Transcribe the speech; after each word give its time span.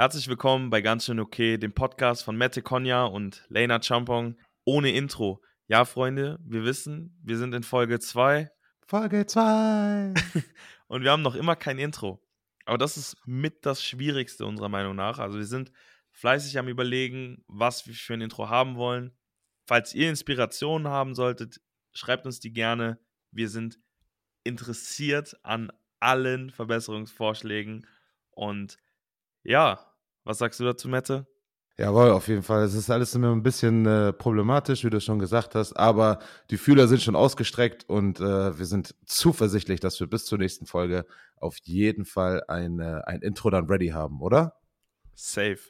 Herzlich 0.00 0.28
willkommen 0.28 0.70
bei 0.70 0.80
Ganz 0.80 1.04
schön 1.04 1.20
okay, 1.20 1.58
dem 1.58 1.74
Podcast 1.74 2.24
von 2.24 2.34
Mette 2.34 2.62
Konya 2.62 3.04
und 3.04 3.44
Lena 3.50 3.82
Champong 3.82 4.34
ohne 4.64 4.92
Intro. 4.92 5.42
Ja, 5.66 5.84
Freunde, 5.84 6.38
wir 6.42 6.64
wissen, 6.64 7.20
wir 7.22 7.36
sind 7.36 7.54
in 7.54 7.62
Folge 7.62 8.00
2. 8.00 8.50
Folge 8.86 9.26
2. 9.26 10.14
und 10.86 11.02
wir 11.02 11.10
haben 11.10 11.20
noch 11.20 11.34
immer 11.34 11.54
kein 11.54 11.78
Intro. 11.78 12.26
Aber 12.64 12.78
das 12.78 12.96
ist 12.96 13.14
mit 13.26 13.66
das 13.66 13.84
Schwierigste 13.84 14.46
unserer 14.46 14.70
Meinung 14.70 14.96
nach. 14.96 15.18
Also 15.18 15.36
wir 15.36 15.44
sind 15.44 15.70
fleißig 16.12 16.58
am 16.58 16.68
Überlegen, 16.68 17.44
was 17.46 17.86
wir 17.86 17.92
für 17.92 18.14
ein 18.14 18.22
Intro 18.22 18.48
haben 18.48 18.76
wollen. 18.76 19.14
Falls 19.66 19.92
ihr 19.92 20.08
Inspirationen 20.08 20.88
haben 20.88 21.14
solltet, 21.14 21.60
schreibt 21.92 22.24
uns 22.24 22.40
die 22.40 22.54
gerne. 22.54 22.98
Wir 23.32 23.50
sind 23.50 23.78
interessiert 24.44 25.36
an 25.42 25.70
allen 25.98 26.48
Verbesserungsvorschlägen. 26.48 27.86
Und 28.30 28.78
ja, 29.42 29.89
was 30.24 30.38
sagst 30.38 30.60
du 30.60 30.64
dazu, 30.64 30.88
Mette? 30.88 31.26
Jawohl, 31.80 32.10
auf 32.10 32.28
jeden 32.28 32.42
Fall. 32.42 32.64
Es 32.64 32.74
ist 32.74 32.90
alles 32.90 33.14
immer 33.14 33.32
ein 33.32 33.42
bisschen 33.42 33.86
äh, 33.86 34.12
problematisch, 34.12 34.84
wie 34.84 34.90
du 34.90 35.00
schon 35.00 35.18
gesagt 35.18 35.54
hast, 35.54 35.72
aber 35.72 36.18
die 36.50 36.58
Fühler 36.58 36.88
sind 36.88 37.00
schon 37.00 37.16
ausgestreckt 37.16 37.88
und 37.88 38.20
äh, 38.20 38.58
wir 38.58 38.66
sind 38.66 38.94
zuversichtlich, 39.06 39.80
dass 39.80 39.98
wir 39.98 40.06
bis 40.06 40.26
zur 40.26 40.36
nächsten 40.36 40.66
Folge 40.66 41.06
auf 41.36 41.56
jeden 41.62 42.04
Fall 42.04 42.44
ein, 42.48 42.80
äh, 42.80 43.00
ein 43.06 43.22
Intro 43.22 43.48
dann 43.48 43.64
ready 43.64 43.88
haben, 43.88 44.20
oder? 44.20 44.60
Safe. 45.14 45.60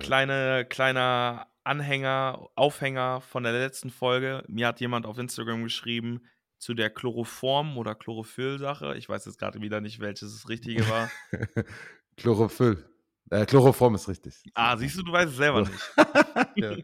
Kleine, 0.00 0.66
kleiner 0.68 1.46
Anhänger, 1.62 2.48
Aufhänger 2.56 3.20
von 3.20 3.44
der 3.44 3.52
letzten 3.52 3.90
Folge. 3.90 4.42
Mir 4.48 4.66
hat 4.66 4.80
jemand 4.80 5.06
auf 5.06 5.18
Instagram 5.18 5.62
geschrieben, 5.62 6.26
zu 6.58 6.74
der 6.74 6.92
Chloroform- 6.92 7.76
oder 7.76 7.94
Chlorophyll-Sache. 7.94 8.96
Ich 8.96 9.08
weiß 9.08 9.26
jetzt 9.26 9.38
gerade 9.38 9.60
wieder 9.60 9.80
nicht, 9.80 10.00
welches 10.00 10.32
das 10.32 10.48
Richtige 10.48 10.88
war. 10.88 11.10
Chlorophyll. 12.16 12.84
Äh, 13.30 13.46
Chloroform 13.46 13.94
ist 13.94 14.08
richtig. 14.08 14.42
Ah, 14.54 14.76
siehst 14.76 14.98
du, 14.98 15.02
du 15.02 15.12
weißt 15.12 15.30
es 15.30 15.36
selber 15.36 15.62
nicht. 15.62 15.92
ja. 16.56 16.76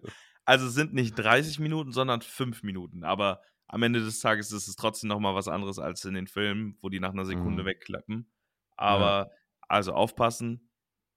Also 0.45 0.67
es 0.67 0.75
sind 0.75 0.95
nicht 0.95 1.15
30 1.15 1.59
Minuten, 1.61 1.93
sondern 1.93 2.23
5 2.23 2.63
Minuten. 2.63 3.05
Aber 3.05 3.43
am 3.69 3.83
Ende 3.83 4.01
des 4.01 4.21
Tages 4.21 4.51
ist 4.51 4.67
es 4.67 4.75
trotzdem 4.75 5.09
nochmal 5.09 5.35
was 5.35 5.49
anderes 5.49 5.79
als 5.79 6.05
in 6.05 6.15
den 6.15 6.27
Filmen, 6.27 6.77
wo 6.81 6.89
die 6.89 6.99
nach 6.99 7.13
einer 7.13 7.25
Sekunde 7.25 7.63
mhm. 7.63 7.67
wegklappen. 7.67 8.31
Aber 8.77 9.05
ja. 9.05 9.31
also 9.69 9.93
aufpassen. 9.93 10.69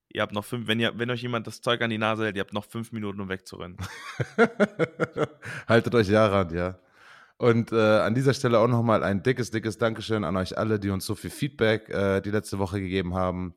Ihr 0.08 0.22
habt 0.22 0.32
noch 0.32 0.44
fünf, 0.44 0.68
wenn 0.68 0.78
ihr, 0.78 0.96
wenn 0.96 1.10
euch 1.10 1.22
jemand 1.22 1.48
das 1.48 1.60
Zeug 1.60 1.82
an 1.82 1.90
die 1.90 1.98
Nase 1.98 2.24
hält, 2.24 2.36
ihr 2.36 2.40
habt 2.42 2.52
noch 2.52 2.66
fünf 2.66 2.92
Minuten, 2.92 3.20
um 3.20 3.28
wegzurennen. 3.28 3.76
Haltet 5.66 5.94
euch 5.96 6.08
ja 6.08 6.26
ran, 6.28 6.54
ja. 6.54 6.78
Und 7.36 7.72
äh, 7.72 7.98
an 7.98 8.14
dieser 8.14 8.32
Stelle 8.32 8.60
auch 8.60 8.68
nochmal 8.68 9.02
ein 9.02 9.24
dickes, 9.24 9.50
dickes 9.50 9.78
Dankeschön 9.78 10.22
an 10.22 10.36
euch 10.36 10.56
alle, 10.56 10.78
die 10.78 10.90
uns 10.90 11.04
so 11.04 11.16
viel 11.16 11.30
Feedback 11.30 11.88
äh, 11.88 12.20
die 12.20 12.30
letzte 12.30 12.60
Woche 12.60 12.80
gegeben 12.80 13.14
haben. 13.14 13.56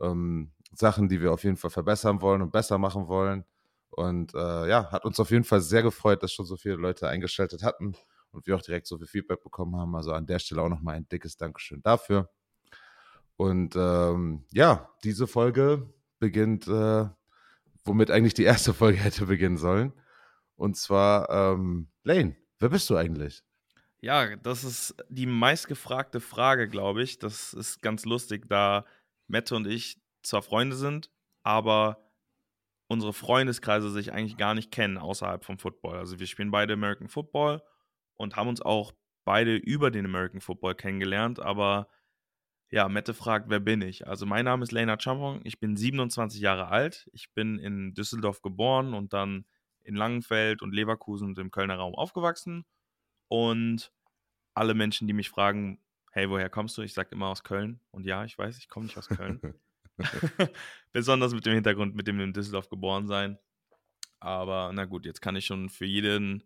Ähm, 0.00 0.52
Sachen, 0.72 1.08
die 1.08 1.20
wir 1.20 1.32
auf 1.32 1.44
jeden 1.44 1.56
Fall 1.56 1.70
verbessern 1.70 2.20
wollen 2.20 2.42
und 2.42 2.52
besser 2.52 2.78
machen 2.78 3.08
wollen. 3.08 3.44
Und 3.90 4.34
äh, 4.34 4.68
ja, 4.68 4.90
hat 4.92 5.04
uns 5.04 5.18
auf 5.18 5.30
jeden 5.30 5.44
Fall 5.44 5.60
sehr 5.60 5.82
gefreut, 5.82 6.22
dass 6.22 6.32
schon 6.32 6.46
so 6.46 6.56
viele 6.56 6.76
Leute 6.76 7.08
eingeschaltet 7.08 7.62
hatten 7.62 7.94
und 8.30 8.46
wir 8.46 8.54
auch 8.54 8.62
direkt 8.62 8.86
so 8.86 8.98
viel 8.98 9.06
Feedback 9.06 9.42
bekommen 9.42 9.76
haben. 9.76 9.96
Also 9.96 10.12
an 10.12 10.26
der 10.26 10.38
Stelle 10.38 10.62
auch 10.62 10.68
nochmal 10.68 10.96
ein 10.96 11.08
dickes 11.08 11.36
Dankeschön 11.36 11.82
dafür. 11.82 12.30
Und 13.36 13.74
ähm, 13.76 14.44
ja, 14.52 14.90
diese 15.04 15.26
Folge 15.26 15.92
beginnt, 16.18 16.68
äh, 16.68 17.08
womit 17.84 18.10
eigentlich 18.10 18.34
die 18.34 18.44
erste 18.44 18.74
Folge 18.74 18.98
hätte 19.02 19.26
beginnen 19.26 19.56
sollen. 19.56 19.92
Und 20.56 20.76
zwar, 20.76 21.30
ähm, 21.30 21.88
Lane, 22.02 22.36
Wer 22.58 22.70
bist 22.70 22.90
du 22.90 22.96
eigentlich? 22.96 23.42
Ja, 24.00 24.36
das 24.36 24.64
ist 24.64 24.94
die 25.08 25.26
meistgefragte 25.26 26.20
Frage, 26.20 26.68
glaube 26.68 27.02
ich. 27.02 27.18
Das 27.18 27.52
ist 27.52 27.82
ganz 27.82 28.04
lustig, 28.04 28.48
da 28.48 28.84
Mette 29.28 29.54
und 29.54 29.66
ich 29.66 30.00
zwar 30.22 30.42
Freunde 30.42 30.76
sind, 30.76 31.10
aber 31.42 32.10
unsere 32.88 33.12
Freundeskreise 33.12 33.90
sich 33.90 34.12
eigentlich 34.12 34.36
gar 34.36 34.54
nicht 34.54 34.70
kennen 34.70 34.98
außerhalb 34.98 35.44
vom 35.44 35.58
Football. 35.58 35.98
Also 35.98 36.18
wir 36.18 36.26
spielen 36.26 36.50
beide 36.50 36.72
American 36.72 37.08
Football 37.08 37.62
und 38.16 38.36
haben 38.36 38.48
uns 38.48 38.62
auch 38.62 38.92
beide 39.24 39.56
über 39.56 39.90
den 39.90 40.06
American 40.06 40.40
Football 40.40 40.74
kennengelernt, 40.74 41.38
aber 41.38 41.88
ja, 42.70 42.88
Mette 42.88 43.14
fragt, 43.14 43.48
wer 43.48 43.60
bin 43.60 43.80
ich? 43.80 44.06
Also 44.06 44.26
mein 44.26 44.44
Name 44.44 44.62
ist 44.62 44.72
Lena 44.72 44.98
Champong, 44.98 45.40
ich 45.44 45.58
bin 45.58 45.76
27 45.76 46.40
Jahre 46.40 46.68
alt, 46.68 47.08
ich 47.12 47.32
bin 47.32 47.58
in 47.58 47.94
Düsseldorf 47.94 48.42
geboren 48.42 48.94
und 48.94 49.12
dann 49.12 49.46
in 49.82 49.94
Langenfeld 49.94 50.60
und 50.60 50.74
Leverkusen 50.74 51.28
und 51.28 51.38
im 51.38 51.50
Kölner 51.50 51.76
Raum 51.76 51.94
aufgewachsen. 51.94 52.66
Und 53.28 53.90
alle 54.54 54.74
Menschen, 54.74 55.06
die 55.06 55.14
mich 55.14 55.30
fragen, 55.30 55.80
hey, 56.18 56.28
woher 56.28 56.48
kommst 56.48 56.76
du? 56.76 56.82
Ich 56.82 56.94
sage 56.94 57.10
immer 57.12 57.28
aus 57.28 57.44
Köln. 57.44 57.78
Und 57.92 58.04
ja, 58.04 58.24
ich 58.24 58.36
weiß, 58.36 58.58
ich 58.58 58.68
komme 58.68 58.86
nicht 58.86 58.98
aus 58.98 59.08
Köln. 59.08 59.40
Besonders 60.92 61.32
mit 61.32 61.46
dem 61.46 61.54
Hintergrund, 61.54 61.94
mit 61.94 62.08
dem 62.08 62.18
in 62.18 62.32
Düsseldorf 62.32 62.68
geboren 62.68 63.06
sein. 63.06 63.38
Aber 64.18 64.72
na 64.74 64.84
gut, 64.84 65.06
jetzt 65.06 65.22
kann 65.22 65.36
ich 65.36 65.46
schon 65.46 65.68
für 65.68 65.84
jeden, 65.84 66.42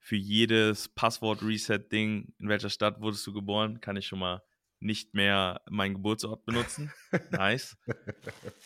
für 0.00 0.16
jedes 0.16 0.88
Passwort-Reset-Ding, 0.88 2.34
in 2.36 2.48
welcher 2.48 2.68
Stadt 2.68 3.00
wurdest 3.00 3.24
du 3.24 3.32
geboren, 3.32 3.80
kann 3.80 3.96
ich 3.96 4.08
schon 4.08 4.18
mal 4.18 4.42
nicht 4.80 5.14
mehr 5.14 5.60
meinen 5.70 5.94
Geburtsort 5.94 6.44
benutzen. 6.44 6.92
nice. 7.30 7.76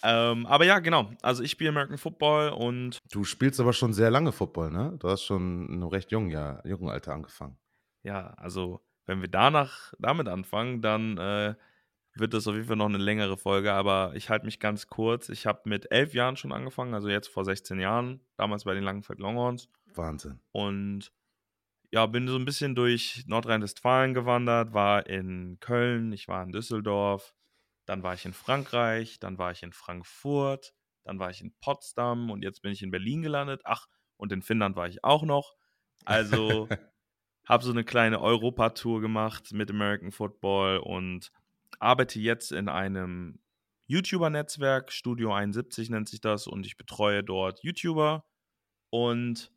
ähm, 0.03 0.47
aber 0.47 0.65
ja, 0.65 0.79
genau. 0.79 1.11
Also 1.21 1.43
ich 1.43 1.51
spiele 1.51 1.69
American 1.69 1.99
Football 1.99 2.49
und. 2.49 2.99
Du 3.11 3.25
spielst 3.25 3.61
aber 3.61 3.75
schon 3.75 3.93
sehr 3.93 4.11
lange 4.11 4.33
Football, 4.33 4.71
ne? 4.71 4.97
Du 4.99 5.11
hast 5.11 5.25
schon 5.25 5.69
in 5.69 5.75
einem 5.75 5.89
recht 5.89 6.11
jungen, 6.11 6.31
ja, 6.31 6.63
jungen 6.65 6.89
Alter 6.89 7.13
angefangen. 7.13 7.59
Ja, 8.03 8.29
also 8.39 8.81
wenn 9.07 9.21
wir 9.21 9.29
danach 9.29 9.95
damit 9.99 10.29
anfangen, 10.29 10.83
dann 10.83 11.17
äh, 11.19 11.55
wird 12.15 12.35
das 12.35 12.47
auf 12.47 12.55
jeden 12.55 12.67
Fall 12.67 12.77
noch 12.77 12.87
eine 12.87 12.99
längere 12.99 13.37
Folge, 13.37 13.73
aber 13.73 14.13
ich 14.15 14.31
halte 14.31 14.47
mich 14.47 14.59
ganz 14.59 14.87
kurz. 14.87 15.29
Ich 15.29 15.47
habe 15.47 15.61
mit 15.65 15.91
elf 15.91 16.15
Jahren 16.15 16.37
schon 16.37 16.53
angefangen, 16.53 16.95
also 16.95 17.09
jetzt 17.09 17.29
vor 17.29 17.45
16 17.45 17.79
Jahren, 17.79 18.21
damals 18.37 18.65
bei 18.65 18.75
den 18.75 18.85
Langenfeld 18.85 19.19
Longhorns. 19.19 19.69
Wahnsinn. 19.95 20.41
Und 20.53 21.13
ja, 21.93 22.07
bin 22.07 22.27
so 22.27 22.37
ein 22.37 22.45
bisschen 22.45 22.75
durch 22.75 23.25
Nordrhein-Westfalen 23.27 24.15
gewandert, 24.15 24.73
war 24.73 25.07
in 25.07 25.59
Köln, 25.61 26.13
ich 26.13 26.27
war 26.29 26.43
in 26.43 26.53
Düsseldorf, 26.53 27.35
dann 27.85 28.03
war 28.03 28.15
ich 28.15 28.25
in 28.25 28.33
Frankreich, 28.33 29.21
dann 29.21 29.39
war 29.39 29.53
ich 29.53 29.63
in 29.63 29.73
Frankfurt, 29.73 30.75
dann 31.05 31.19
war 31.19 31.31
ich 31.31 31.41
in 31.41 31.55
Potsdam 31.61 32.31
und 32.31 32.43
jetzt 32.43 32.63
bin 32.63 32.73
ich 32.73 32.83
in 32.83 32.91
Berlin 32.91 33.23
gelandet. 33.23 33.61
Ach, 33.65 33.87
und 34.17 34.33
in 34.33 34.43
Finnland 34.43 34.75
war 34.75 34.89
ich 34.89 35.05
auch 35.05 35.23
noch. 35.23 35.55
Also 36.05 36.69
habe 37.47 37.65
so 37.65 37.71
eine 37.71 37.85
kleine 37.85 38.21
Europa-Tour 38.21 39.01
gemacht 39.01 39.53
mit 39.53 39.71
American 39.71 40.13
Football 40.13 40.79
und 40.79 41.33
arbeite 41.79 42.19
jetzt 42.21 42.53
in 42.53 42.69
einem 42.69 43.39
YouTuber-Netzwerk, 43.89 44.91
Studio 44.93 45.33
71 45.33 45.91
nennt 45.91 46.09
sich 46.09 46.21
das, 46.21 46.47
und 46.47 46.67
ich 46.67 46.77
betreue 46.77 47.23
dort 47.23 47.63
YouTuber 47.63 48.25
und 48.91 49.53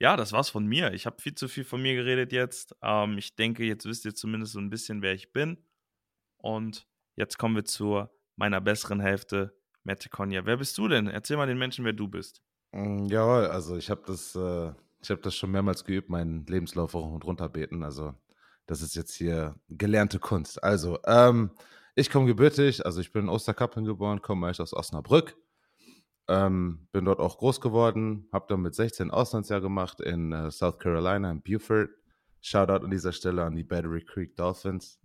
ja, 0.00 0.16
das 0.16 0.32
war's 0.32 0.48
von 0.48 0.66
mir. 0.66 0.94
Ich 0.94 1.04
habe 1.04 1.20
viel 1.20 1.34
zu 1.34 1.46
viel 1.46 1.64
von 1.64 1.82
mir 1.82 1.94
geredet 1.94 2.32
jetzt. 2.32 2.74
Ähm, 2.82 3.18
ich 3.18 3.36
denke, 3.36 3.64
jetzt 3.64 3.84
wisst 3.84 4.06
ihr 4.06 4.14
zumindest 4.14 4.54
so 4.54 4.58
ein 4.58 4.70
bisschen, 4.70 5.02
wer 5.02 5.12
ich 5.12 5.32
bin. 5.32 5.58
Und 6.38 6.88
jetzt 7.16 7.36
kommen 7.36 7.54
wir 7.54 7.66
zu 7.66 8.08
meiner 8.36 8.62
besseren 8.62 9.00
Hälfte, 9.00 9.54
Mette 9.84 10.08
Konya. 10.08 10.46
Wer 10.46 10.56
bist 10.56 10.76
du 10.78 10.88
denn? 10.88 11.06
Erzähl 11.06 11.36
mal 11.36 11.46
den 11.46 11.58
Menschen, 11.58 11.84
wer 11.84 11.92
du 11.92 12.08
bist. 12.08 12.42
Mm, 12.72 13.06
Jawohl, 13.06 13.46
also 13.46 13.76
ich 13.76 13.90
habe 13.90 14.02
das, 14.06 14.34
äh, 14.34 14.72
ich 15.02 15.08
das 15.08 15.34
schon 15.34 15.50
mehrmals 15.50 15.84
geübt, 15.84 16.08
meinen 16.08 16.46
Lebenslauf 16.46 16.94
hoch 16.94 17.12
und 17.12 17.24
runter 17.24 17.48
beten. 17.48 17.82
Also 17.82 18.14
das 18.66 18.82
ist 18.82 18.94
jetzt 18.94 19.14
hier 19.14 19.56
gelernte 19.68 20.18
Kunst. 20.18 20.62
Also, 20.62 20.98
ähm, 21.04 21.50
ich 21.96 22.08
komme 22.08 22.26
gebürtig, 22.26 22.86
also 22.86 23.00
ich 23.00 23.12
bin 23.12 23.24
in 23.24 23.28
Osterkappeln 23.28 23.84
geboren, 23.84 24.22
komme 24.22 24.46
eigentlich 24.46 24.60
aus 24.60 24.72
Osnabrück. 24.72 25.36
Ähm, 26.28 26.86
bin 26.92 27.04
dort 27.04 27.18
auch 27.18 27.38
groß 27.38 27.60
geworden, 27.60 28.28
habe 28.32 28.46
dann 28.48 28.60
mit 28.60 28.76
16 28.76 29.10
Auslandsjahr 29.10 29.60
gemacht 29.60 30.00
in 30.00 30.30
äh, 30.30 30.50
South 30.52 30.78
Carolina, 30.78 31.30
in 31.32 31.42
Beaufort. 31.42 31.88
Shoutout 32.40 32.84
an 32.84 32.90
dieser 32.90 33.12
Stelle 33.12 33.44
an 33.44 33.56
die 33.56 33.64
Battery 33.64 34.04
Creek 34.04 34.36
Dolphins. 34.36 35.00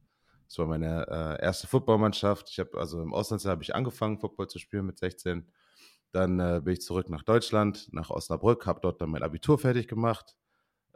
Das 0.47 0.59
war 0.59 0.67
meine 0.67 1.07
äh, 1.07 1.43
erste 1.43 1.65
Footballmannschaft. 1.65 2.49
Ich 2.51 2.59
habe 2.59 2.77
also 2.77 3.01
im 3.01 3.13
Auslandsjahr 3.13 3.53
habe 3.53 3.63
ich 3.63 3.73
angefangen, 3.73 4.19
Football 4.19 4.47
zu 4.47 4.59
spielen 4.59 4.85
mit 4.85 4.99
16. 4.99 5.51
Dann 6.15 6.39
äh, 6.39 6.61
bin 6.63 6.71
ich 6.71 6.81
zurück 6.81 7.09
nach 7.09 7.23
Deutschland, 7.23 7.89
nach 7.91 8.09
Osnabrück, 8.09 8.65
habe 8.65 8.79
dort 8.81 9.01
dann 9.01 9.09
mein 9.09 9.21
Abitur 9.21 9.59
fertig 9.59 9.89
gemacht. 9.89 10.37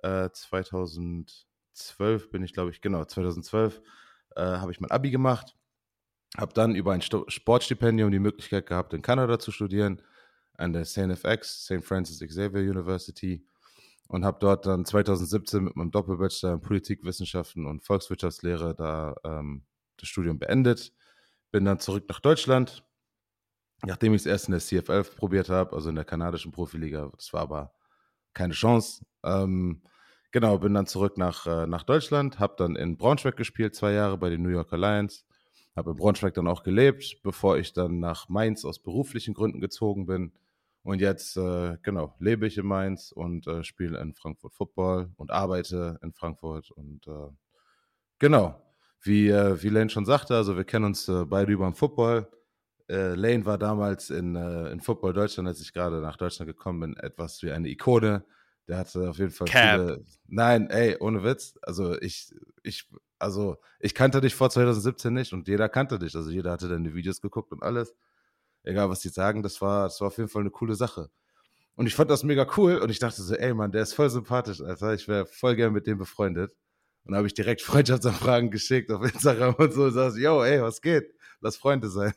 Äh, 0.01 0.29
2012 0.31 2.31
bin 2.31 2.41
ich, 2.41 2.53
glaube 2.53 2.71
ich, 2.71 2.79
genau, 2.79 3.03
2012 3.03 3.81
äh, 4.37 4.41
habe 4.41 4.71
ich 4.71 4.79
mein 4.79 4.91
Abi 4.91 5.11
gemacht. 5.11 5.57
Habe 6.37 6.53
dann 6.53 6.73
über 6.73 6.93
ein 6.93 7.01
Sportstipendium 7.01 8.11
die 8.11 8.19
Möglichkeit 8.19 8.65
gehabt, 8.65 8.93
in 8.93 9.01
Kanada 9.01 9.39
zu 9.39 9.51
studieren 9.51 10.01
an 10.53 10.71
der 10.71 10.85
SNFX, 10.85 11.65
St. 11.65 11.83
Francis 11.83 12.25
Xavier 12.25 12.61
University 12.61 13.45
und 14.07 14.23
habe 14.23 14.37
dort 14.39 14.67
dann 14.67 14.85
2017 14.85 15.65
mit 15.65 15.75
meinem 15.75 15.91
Doppelbachelor 15.91 16.53
in 16.53 16.61
Politikwissenschaften 16.61 17.65
und 17.65 17.83
Volkswirtschaftslehre 17.83 18.73
da 18.73 19.15
ähm, 19.25 19.65
das 19.97 20.07
Studium 20.07 20.39
beendet. 20.39 20.93
Bin 21.51 21.65
dann 21.65 21.81
zurück 21.81 22.05
nach 22.07 22.21
Deutschland, 22.21 22.85
nachdem 23.85 24.13
ich 24.13 24.21
es 24.21 24.25
erst 24.25 24.47
in 24.47 24.51
der 24.51 24.61
CFL 24.61 25.03
probiert 25.03 25.49
habe, 25.49 25.75
also 25.75 25.89
in 25.89 25.95
der 25.95 26.05
kanadischen 26.05 26.51
Profiliga. 26.51 27.11
Das 27.15 27.33
war 27.33 27.41
aber 27.41 27.73
keine 28.33 28.53
Chance. 28.53 29.05
Ähm, 29.23 29.81
genau, 30.31 30.57
bin 30.59 30.73
dann 30.73 30.87
zurück 30.87 31.17
nach, 31.17 31.45
äh, 31.47 31.67
nach 31.67 31.83
Deutschland, 31.83 32.39
habe 32.39 32.55
dann 32.57 32.75
in 32.75 32.97
Braunschweig 32.97 33.37
gespielt, 33.37 33.75
zwei 33.75 33.93
Jahre 33.93 34.17
bei 34.17 34.29
den 34.29 34.41
New 34.41 34.49
Yorker 34.49 34.77
Lions. 34.77 35.25
Habe 35.75 35.91
in 35.91 35.97
Braunschweig 35.97 36.33
dann 36.33 36.47
auch 36.47 36.63
gelebt, 36.63 37.19
bevor 37.23 37.57
ich 37.57 37.73
dann 37.73 37.99
nach 37.99 38.27
Mainz 38.27 38.65
aus 38.65 38.79
beruflichen 38.79 39.33
Gründen 39.33 39.61
gezogen 39.61 40.05
bin. 40.05 40.33
Und 40.83 41.01
jetzt, 41.01 41.37
äh, 41.37 41.77
genau, 41.83 42.15
lebe 42.19 42.47
ich 42.47 42.57
in 42.57 42.65
Mainz 42.65 43.11
und 43.11 43.47
äh, 43.47 43.63
spiele 43.63 43.99
in 43.99 44.13
Frankfurt 44.13 44.53
Football 44.53 45.11
und 45.17 45.31
arbeite 45.31 45.99
in 46.01 46.13
Frankfurt. 46.13 46.71
Und 46.71 47.07
äh, 47.07 47.29
genau, 48.17 48.61
wie, 49.01 49.29
äh, 49.29 49.61
wie 49.61 49.69
Lane 49.69 49.89
schon 49.89 50.05
sagte, 50.05 50.35
also 50.35 50.57
wir 50.57 50.63
kennen 50.63 50.85
uns 50.85 51.07
äh, 51.07 51.25
beide 51.25 51.51
über 51.51 51.65
den 51.65 51.75
Football. 51.75 52.27
Äh, 52.89 53.13
Lane 53.13 53.45
war 53.45 53.57
damals 53.57 54.09
in, 54.09 54.35
in 54.35 54.79
Football 54.81 55.13
Deutschland, 55.13 55.47
als 55.47 55.61
ich 55.61 55.73
gerade 55.73 56.01
nach 56.01 56.17
Deutschland 56.17 56.49
gekommen 56.49 56.79
bin, 56.79 56.97
etwas 56.97 57.43
wie 57.43 57.51
eine 57.51 57.69
Ikone. 57.69 58.25
Der 58.67 58.77
hatte 58.77 59.09
auf 59.09 59.17
jeden 59.17 59.31
Fall 59.31 59.47
Cap. 59.47 59.79
viele. 59.79 60.05
Nein, 60.27 60.69
ey, 60.69 60.97
ohne 60.99 61.23
Witz. 61.23 61.57
Also 61.61 61.99
ich, 62.01 62.33
ich, 62.63 62.87
also 63.17 63.57
ich 63.79 63.95
kannte 63.95 64.21
dich 64.21 64.35
vor 64.35 64.49
2017 64.49 65.13
nicht 65.13 65.33
und 65.33 65.47
jeder 65.47 65.69
kannte 65.69 65.99
dich. 65.99 66.15
Also 66.15 66.29
jeder 66.29 66.51
hatte 66.51 66.67
deine 66.67 66.93
Videos 66.93 67.21
geguckt 67.21 67.51
und 67.51 67.63
alles. 67.63 67.95
Egal, 68.63 68.89
was 68.89 68.99
die 68.99 69.09
sagen, 69.09 69.43
das 69.43 69.61
war, 69.61 69.83
das 69.83 69.99
war 70.01 70.07
auf 70.07 70.17
jeden 70.17 70.29
Fall 70.29 70.41
eine 70.41 70.51
coole 70.51 70.75
Sache. 70.75 71.09
Und 71.75 71.87
ich 71.87 71.95
fand 71.95 72.11
das 72.11 72.23
mega 72.23 72.45
cool 72.57 72.77
und 72.77 72.89
ich 72.89 72.99
dachte 72.99 73.21
so, 73.21 73.33
ey 73.33 73.53
Mann, 73.53 73.71
der 73.71 73.83
ist 73.83 73.93
voll 73.93 74.09
sympathisch, 74.09 74.61
Alter. 74.61 74.93
Ich 74.93 75.07
wäre 75.07 75.25
voll 75.25 75.55
gern 75.55 75.73
mit 75.73 75.87
dem 75.87 75.97
befreundet. 75.97 76.55
Und 77.05 77.15
habe 77.15 77.25
ich 77.25 77.33
direkt 77.33 77.61
Freundschaftsanfragen 77.63 78.51
geschickt 78.51 78.91
auf 78.91 79.03
Instagram 79.03 79.55
und 79.55 79.73
so 79.73 79.85
und 79.85 79.93
sagst, 79.93 80.17
yo, 80.17 80.43
ey, 80.43 80.61
was 80.61 80.81
geht? 80.81 81.13
Lass 81.41 81.55
Freunde 81.55 81.89
sein. 81.89 82.13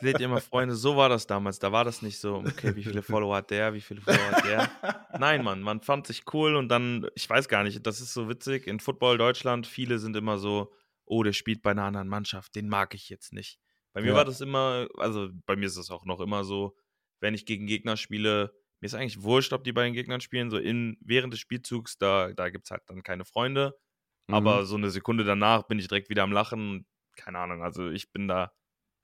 Seht 0.00 0.18
ihr 0.18 0.28
mal, 0.28 0.40
Freunde, 0.40 0.74
so 0.74 0.96
war 0.96 1.08
das 1.08 1.26
damals. 1.26 1.60
Da 1.60 1.70
war 1.70 1.84
das 1.84 2.02
nicht 2.02 2.18
so, 2.18 2.36
okay, 2.36 2.74
wie 2.74 2.82
viele 2.82 3.02
Follower 3.02 3.36
hat 3.36 3.50
der, 3.50 3.72
wie 3.72 3.80
viele 3.80 4.00
Follower 4.00 4.32
hat 4.32 4.44
der. 4.44 4.70
Nein, 5.18 5.44
Mann, 5.44 5.62
man 5.62 5.80
fand 5.80 6.08
sich 6.08 6.24
cool 6.32 6.56
und 6.56 6.68
dann, 6.68 7.06
ich 7.14 7.28
weiß 7.28 7.48
gar 7.48 7.62
nicht, 7.62 7.86
das 7.86 8.00
ist 8.00 8.12
so 8.12 8.28
witzig. 8.28 8.66
In 8.66 8.80
Football 8.80 9.18
Deutschland, 9.18 9.66
viele 9.66 9.98
sind 9.98 10.16
immer 10.16 10.38
so, 10.38 10.72
oh, 11.04 11.22
der 11.22 11.32
spielt 11.32 11.62
bei 11.62 11.70
einer 11.70 11.84
anderen 11.84 12.08
Mannschaft, 12.08 12.56
den 12.56 12.68
mag 12.68 12.94
ich 12.94 13.08
jetzt 13.08 13.32
nicht. 13.32 13.60
Bei 13.92 14.02
mir 14.02 14.08
ja. 14.08 14.14
war 14.14 14.24
das 14.24 14.40
immer, 14.40 14.88
also 14.98 15.30
bei 15.46 15.54
mir 15.54 15.66
ist 15.66 15.76
es 15.76 15.90
auch 15.90 16.04
noch 16.04 16.20
immer 16.20 16.44
so, 16.44 16.76
wenn 17.20 17.32
ich 17.32 17.46
gegen 17.46 17.66
Gegner 17.66 17.96
spiele, 17.96 18.52
mir 18.80 18.86
ist 18.86 18.94
eigentlich 18.94 19.22
wurscht, 19.22 19.52
ob 19.52 19.64
die 19.64 19.72
bei 19.72 19.84
den 19.84 19.94
Gegnern 19.94 20.20
spielen, 20.20 20.50
so 20.50 20.58
in, 20.58 20.98
während 21.00 21.32
des 21.32 21.40
Spielzugs, 21.40 21.96
da, 21.96 22.32
da 22.32 22.50
gibt 22.50 22.66
es 22.66 22.70
halt 22.72 22.82
dann 22.86 23.02
keine 23.02 23.24
Freunde. 23.24 23.78
Mhm. 24.26 24.34
Aber 24.34 24.66
so 24.66 24.76
eine 24.76 24.90
Sekunde 24.90 25.24
danach 25.24 25.62
bin 25.62 25.78
ich 25.78 25.88
direkt 25.88 26.10
wieder 26.10 26.24
am 26.24 26.32
Lachen 26.32 26.86
keine 27.16 27.38
Ahnung, 27.38 27.62
also 27.62 27.88
ich 27.88 28.12
bin 28.12 28.28
da 28.28 28.52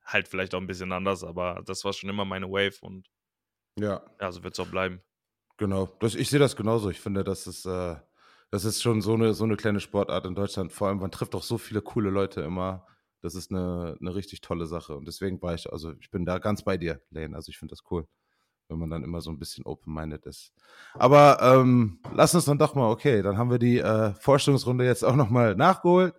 halt 0.05 0.29
vielleicht 0.29 0.55
auch 0.55 0.61
ein 0.61 0.67
bisschen 0.67 0.93
anders, 0.93 1.25
aber 1.25 1.63
das 1.65 1.85
war 1.85 1.93
schon 1.93 2.11
immer 2.11 2.25
meine 2.25 2.51
Wave 2.51 2.77
und 2.81 3.09
ja, 3.79 4.03
ja 4.21 4.33
so 4.33 4.43
wird 4.43 4.55
es 4.55 4.61
auch 4.61 4.71
bleiben. 4.71 5.01
Genau, 5.59 5.87
das, 6.01 6.15
ich 6.15 6.29
sehe 6.29 6.41
das 6.41 6.57
genauso. 6.57 6.91
Ich 6.91 7.01
finde, 7.01 7.25
das 7.25 7.47
ist, 7.47 7.67
äh, 7.67 7.97
das 8.51 8.65
ist 8.65 8.83
schon 8.83 9.01
so 9.01 9.15
eine, 9.15 9.35
so 9.35 9.45
eine 9.45 9.57
kleine 9.57 9.81
Sportart 9.81 10.27
in 10.27 10.35
Deutschland. 10.35 10.73
Vor 10.73 10.89
allem, 10.89 10.99
man 10.99 11.11
trifft 11.11 11.35
auch 11.35 11.43
so 11.43 11.59
viele 11.59 11.83
coole 11.83 12.11
Leute 12.11 12.41
immer. 12.41 12.87
Das 13.21 13.35
ist 13.35 13.51
eine, 13.51 13.97
eine 14.01 14.15
richtig 14.15 14.41
tolle 14.41 14.67
Sache. 14.67 14.97
Und 14.97 15.07
deswegen 15.07 15.41
war 15.41 15.55
ich, 15.55 15.73
also 15.73 15.93
ich 16.01 16.11
bin 16.11 16.25
da 16.25 16.39
ganz 16.39 16.63
bei 16.63 16.77
dir, 16.77 17.01
Lane. 17.11 17.37
Also 17.37 17.51
ich 17.51 17.59
finde 17.59 17.73
das 17.73 17.85
cool, 17.91 18.09
wenn 18.69 18.79
man 18.79 18.91
dann 18.91 19.05
immer 19.05 19.21
so 19.21 19.31
ein 19.31 19.39
bisschen 19.39 19.65
open-minded 19.65 20.27
ist. 20.27 20.53
Aber 20.95 21.39
ähm, 21.41 22.01
lass 22.13 22.35
uns 22.35 22.47
dann 22.47 22.59
doch 22.59 22.75
mal, 22.75 22.91
okay, 22.91 23.23
dann 23.23 23.39
haben 23.39 23.51
wir 23.51 23.59
die 23.59 23.79
äh, 23.79 24.15
Vorstellungsrunde 24.15 24.85
jetzt 24.85 25.05
auch 25.05 25.17
nochmal 25.17 25.55
nachgeholt 25.55 26.15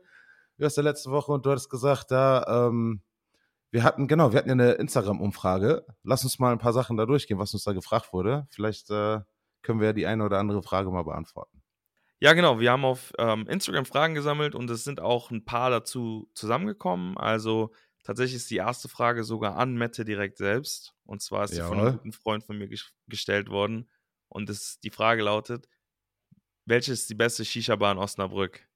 wie 0.58 0.66
aus 0.66 0.76
der 0.76 0.84
letzten 0.84 1.12
Woche 1.12 1.32
und 1.32 1.46
du 1.46 1.52
hattest 1.52 1.70
gesagt, 1.70 2.12
da, 2.12 2.68
ähm, 2.68 3.02
wir 3.72 3.84
hatten, 3.84 4.08
genau, 4.08 4.32
wir 4.32 4.38
hatten 4.38 4.50
ja 4.50 4.54
eine 4.54 4.74
Instagram-Umfrage. 4.74 5.86
Lass 6.04 6.24
uns 6.24 6.38
mal 6.38 6.52
ein 6.52 6.60
paar 6.60 6.74
Sachen 6.74 6.96
da 6.96 7.06
durchgehen, 7.06 7.40
was 7.40 7.54
uns 7.54 7.64
da 7.64 7.74
gefragt 7.74 8.14
wurde. 8.14 8.48
Vielleicht 8.52 8.92
äh, 8.92 9.22
können 9.64 9.80
wir 9.80 9.88
ja 9.88 9.94
die 9.94 10.06
eine 10.06 10.24
oder 10.24 10.38
andere 10.38 10.62
Frage 10.62 10.92
mal 10.92 11.04
beantworten. 11.04 11.64
Ja, 12.20 12.34
genau. 12.34 12.60
Wir 12.60 12.72
haben 12.72 12.86
auf 12.86 13.12
ähm, 13.18 13.48
Instagram 13.48 13.86
Fragen 13.86 14.14
gesammelt 14.14 14.56
und 14.56 14.70
es 14.70 14.84
sind 14.84 15.02
auch 15.02 15.32
ein 15.32 15.44
paar 15.44 15.72
dazu 15.72 16.30
zusammengekommen. 16.36 17.18
Also 17.18 17.74
tatsächlich 18.04 18.36
ist 18.36 18.52
die 18.52 18.58
erste 18.58 18.88
Frage 18.88 19.24
sogar 19.24 19.58
an 19.58 19.76
Mette 19.76 20.06
direkt 20.06 20.38
selbst. 20.38 20.94
Und 21.04 21.22
zwar 21.22 21.46
ist 21.46 21.56
sie 21.56 21.62
von 21.62 21.80
einem 21.80 21.98
guten 21.98 22.14
Freund 22.14 22.44
von 22.44 22.58
mir 22.58 22.70
gestellt 23.08 23.50
worden. 23.50 23.90
Und 24.30 24.50
das, 24.50 24.80
die 24.80 24.90
Frage 24.92 25.24
lautet: 25.24 25.68
Welche 26.66 26.94
ist 26.94 27.10
die 27.10 27.16
beste 27.16 27.44
Shisha-Bar 27.44 27.94
in 27.94 27.98
Osnabrück? 27.98 28.70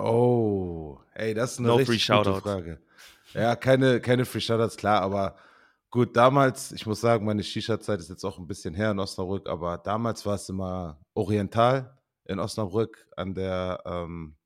Oh, 0.00 0.98
ey, 1.14 1.34
das 1.34 1.52
ist 1.52 1.58
eine 1.58 1.68
no 1.68 1.74
richtig 1.76 2.06
free 2.06 2.16
gute 2.16 2.34
Frage. 2.40 2.80
Ja, 3.34 3.54
keine, 3.54 4.00
keine 4.00 4.24
Free 4.24 4.40
Shoutouts, 4.40 4.76
klar, 4.76 5.02
aber 5.02 5.36
gut, 5.90 6.16
damals, 6.16 6.72
ich 6.72 6.86
muss 6.86 7.00
sagen, 7.00 7.24
meine 7.24 7.42
Shisha-Zeit 7.42 8.00
ist 8.00 8.08
jetzt 8.08 8.24
auch 8.24 8.38
ein 8.38 8.46
bisschen 8.46 8.74
her 8.74 8.90
in 8.90 8.98
Osnabrück, 8.98 9.48
aber 9.48 9.78
damals 9.78 10.26
war 10.26 10.34
es 10.34 10.48
immer 10.48 11.00
Oriental 11.14 11.96
in 12.24 12.38
Osnabrück 12.38 13.06
an 13.16 13.34
der 13.34 13.82
ähm, 13.84 14.36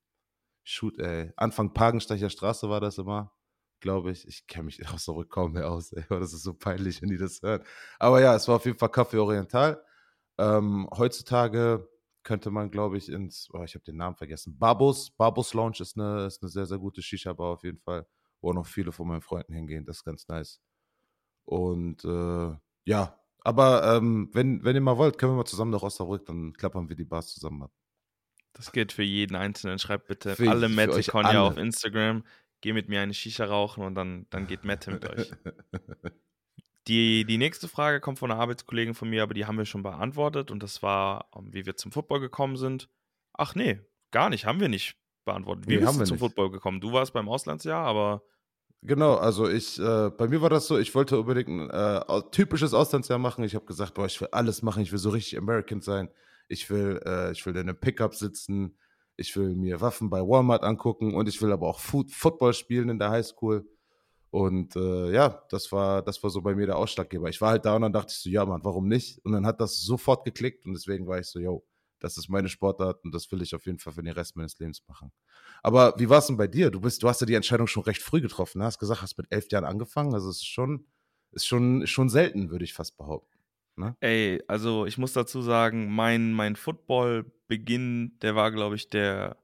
Shoot, 0.65 0.99
ey, 0.99 1.33
Anfang 1.37 1.73
Pagenstecher 1.73 2.31
Straße 2.31 2.69
war 2.69 2.81
das 2.81 2.99
immer, 2.99 3.33
glaube 3.81 4.11
ich. 4.11 4.27
Ich 4.27 4.47
kenne 4.47 4.65
mich 4.65 4.79
in 4.81 4.89
Osnabrück 4.89 5.31
kaum 5.31 5.53
mehr 5.53 5.71
aus, 5.71 5.93
ey, 5.93 6.05
das 6.09 6.33
ist 6.33 6.43
so 6.43 6.55
peinlich, 6.55 7.01
wenn 7.01 7.11
die 7.11 7.19
das 7.19 7.41
hören. 7.43 7.63
Aber 7.99 8.21
ja, 8.21 8.35
es 8.35 8.49
war 8.49 8.57
auf 8.57 8.67
jeden 8.67 8.79
Fall 8.79 8.91
Kaffee 8.91 9.19
Oriental. 9.19 9.83
Ähm, 10.37 10.89
heutzutage 10.97 11.89
könnte 12.25 12.51
man, 12.51 12.71
glaube 12.71 12.97
ich, 12.97 13.09
ins, 13.09 13.49
oh, 13.53 13.63
ich 13.63 13.75
habe 13.75 13.85
den 13.85 13.97
Namen 13.97 14.17
vergessen, 14.17 14.59
Babus, 14.59 15.11
Babus 15.11 15.55
Lounge 15.55 15.77
ist 15.81 15.97
eine, 15.97 16.27
ist 16.27 16.43
eine 16.43 16.51
sehr, 16.51 16.67
sehr 16.67 16.79
gute 16.79 17.03
Shisha-Bar 17.03 17.53
auf 17.53 17.63
jeden 17.63 17.79
Fall, 17.79 18.07
wo 18.41 18.51
auch 18.51 18.55
noch 18.55 18.67
viele 18.67 18.93
von 18.93 19.07
meinen 19.07 19.21
Freunden 19.21 19.53
hingehen, 19.53 19.85
das 19.85 19.99
ist 19.99 20.05
ganz 20.05 20.27
nice. 20.29 20.61
Und 21.45 22.05
äh, 22.05 22.57
ja, 22.87 23.21
aber 23.41 23.97
ähm, 23.97 24.31
wenn, 24.33 24.65
wenn 24.65 24.75
ihr 24.75 24.81
mal 24.81 24.97
wollt, 24.97 25.19
können 25.19 25.33
wir 25.33 25.37
mal 25.37 25.45
zusammen 25.45 25.71
nach 25.71 25.83
Osnabrück, 25.83 26.25
dann 26.27 26.55
klappern 26.55 26.89
wir 26.89 26.97
die 26.97 27.05
Bars 27.05 27.35
zusammen 27.35 27.65
ab. 27.65 27.73
Das 28.55 28.73
geht 28.73 28.93
für 28.93 29.03
jeden 29.03 29.37
Einzelnen. 29.37 29.79
Schreibt 29.79 30.07
bitte 30.07 30.37
für, 30.37 30.49
alle 30.49 30.69
Mette 30.69 31.03
Conja 31.03 31.43
auf 31.43 31.59
Instagram. 31.59 32.25
Geh 32.63 32.73
mit 32.73 32.89
mir 32.89 33.03
eine 33.03 33.13
Shisha 33.13 33.45
rauchen 33.45 33.85
und 33.85 33.95
dann, 33.95 34.27
dann 34.31 34.47
geht 34.47 34.65
Mette 34.65 34.93
mit 34.93 35.09
euch. 35.09 35.31
Die, 36.87 37.25
die 37.25 37.39
nächste 37.39 37.67
Frage 37.67 38.01
kommt 38.01 38.19
von 38.19 38.31
einer 38.31 38.41
Arbeitskollegen 38.41 38.95
von 38.95 39.09
mir, 39.09 39.23
aber 39.23 39.33
die 39.33 39.47
haben 39.47 39.57
wir 39.57 39.65
schon 39.65 39.83
beantwortet 39.83 40.51
und 40.51 40.63
das 40.63 40.83
war, 40.83 41.31
ähm, 41.35 41.53
wie 41.53 41.65
wir 41.65 41.77
zum 41.77 41.93
Football 41.93 42.21
gekommen 42.21 42.57
sind. 42.57 42.91
Ach 43.33 43.55
nee, 43.55 43.81
gar 44.11 44.29
nicht, 44.29 44.45
haben 44.45 44.61
wir 44.61 44.69
nicht 44.69 44.97
beantwortet. 45.25 45.67
Wie 45.67 45.77
nee, 45.77 45.81
bist 45.81 45.99
du 45.99 46.05
zum 46.05 46.15
nicht. 46.15 46.21
Football 46.21 46.51
gekommen? 46.51 46.81
Du 46.81 46.93
warst 46.93 47.13
beim 47.13 47.29
Auslandsjahr, 47.29 47.85
aber. 47.85 48.23
Genau, 48.83 49.15
also 49.15 49.49
ich, 49.49 49.81
äh, 49.81 50.11
bei 50.11 50.29
mir 50.29 50.43
war 50.43 50.51
das 50.51 50.67
so, 50.67 50.79
ich 50.79 50.95
wollte 50.95 51.19
unbedingt 51.19 51.49
ein 51.49 51.71
äh, 51.71 52.23
typisches 52.31 52.75
Auslandsjahr 52.75 53.19
machen. 53.19 53.43
Ich 53.45 53.55
habe 53.55 53.65
gesagt, 53.65 53.95
boah, 53.95 54.05
ich 54.05 54.21
will 54.21 54.29
alles 54.31 54.63
machen, 54.63 54.83
ich 54.83 54.93
will 54.93 54.99
so 54.99 55.09
richtig 55.09 55.39
American 55.39 55.81
sein. 55.81 56.11
Ich 56.49 56.69
will, 56.69 57.01
äh, 57.07 57.33
ich 57.33 57.47
will 57.47 57.55
in 57.55 57.63
einem 57.63 57.81
Pickup 57.81 58.15
sitzen, 58.15 58.77
ich 59.17 59.35
will 59.37 59.55
mir 59.55 59.81
Waffen 59.81 60.11
bei 60.11 60.21
Walmart 60.21 60.65
angucken 60.65 61.15
und 61.15 61.31
ich 61.31 61.41
will 61.41 61.51
aber 61.51 61.67
auch 61.67 61.81
Food 61.81 62.11
Football 62.11 62.53
spielen 62.53 62.91
in 62.91 62.99
der 62.99 63.09
Highschool. 63.09 63.67
Und 64.35 64.75
äh, 64.75 65.13
ja, 65.13 65.45
das 65.49 65.71
war, 65.71 66.03
das 66.03 66.21
war 66.25 66.29
so 66.29 66.43
bei 66.43 66.57
mir 66.57 66.67
der 66.67 66.77
Ausschlaggeber. 66.77 67.29
Ich 67.29 67.41
war 67.41 67.51
halt 67.51 67.65
da 67.65 67.77
und 67.77 67.83
dann 67.83 67.93
dachte 67.93 68.11
ich 68.11 68.19
so, 68.19 68.29
ja, 68.29 68.45
Mann, 68.45 68.65
warum 68.65 68.89
nicht? 68.89 69.25
Und 69.25 69.31
dann 69.31 69.47
hat 69.47 69.61
das 69.61 69.81
sofort 69.81 70.25
geklickt 70.25 70.67
und 70.67 70.73
deswegen 70.73 71.07
war 71.07 71.21
ich 71.21 71.29
so, 71.29 71.39
yo, 71.39 71.65
das 72.01 72.19
ist 72.19 72.29
meine 72.29 72.49
Sportart 72.49 73.05
und 73.05 73.15
das 73.15 73.31
will 73.31 73.43
ich 73.43 73.55
auf 73.55 73.65
jeden 73.65 73.79
Fall 73.79 73.93
für 73.93 74.03
den 74.03 74.13
Rest 74.13 74.35
meines 74.35 74.59
Lebens 74.59 74.83
machen. 74.89 75.13
Aber 75.63 75.95
wie 75.99 76.09
war 76.09 76.19
es 76.19 76.27
denn 76.27 76.37
bei 76.37 76.49
dir? 76.49 76.73
Du 76.73 76.81
bist, 76.81 77.01
du 77.05 77.09
hast 77.09 77.21
ja 77.21 77.29
die 77.29 77.35
Entscheidung 77.35 77.69
schon 77.69 77.85
recht 77.85 78.03
früh 78.03 78.21
getroffen. 78.21 78.59
Ne? 78.59 78.65
Hast 78.65 78.81
gesagt, 78.81 79.03
hast 79.03 79.17
mit 79.19 79.29
elf 79.31 79.49
Jahren 79.53 79.65
angefangen. 79.65 80.13
Also 80.15 80.31
es 80.31 80.39
ist 80.39 80.49
schon, 80.49 80.85
ist 81.31 81.47
schon, 81.47 81.87
schon 81.87 82.09
selten, 82.09 82.51
würde 82.51 82.65
ich 82.65 82.75
fast 82.75 82.97
behaupten. 82.97 83.39
Ne? 83.77 83.97
Ey, 84.01 84.43
also 84.49 84.85
ich 84.85 84.99
muss 84.99 85.13
dazu 85.13 85.43
sagen, 85.43 85.95
mein, 85.95 86.33
mein 86.33 86.57
Football-Beginn, 86.57 88.19
der 88.21 88.35
war, 88.35 88.51
glaube 88.51 88.75
ich, 88.75 88.89
der 88.89 89.37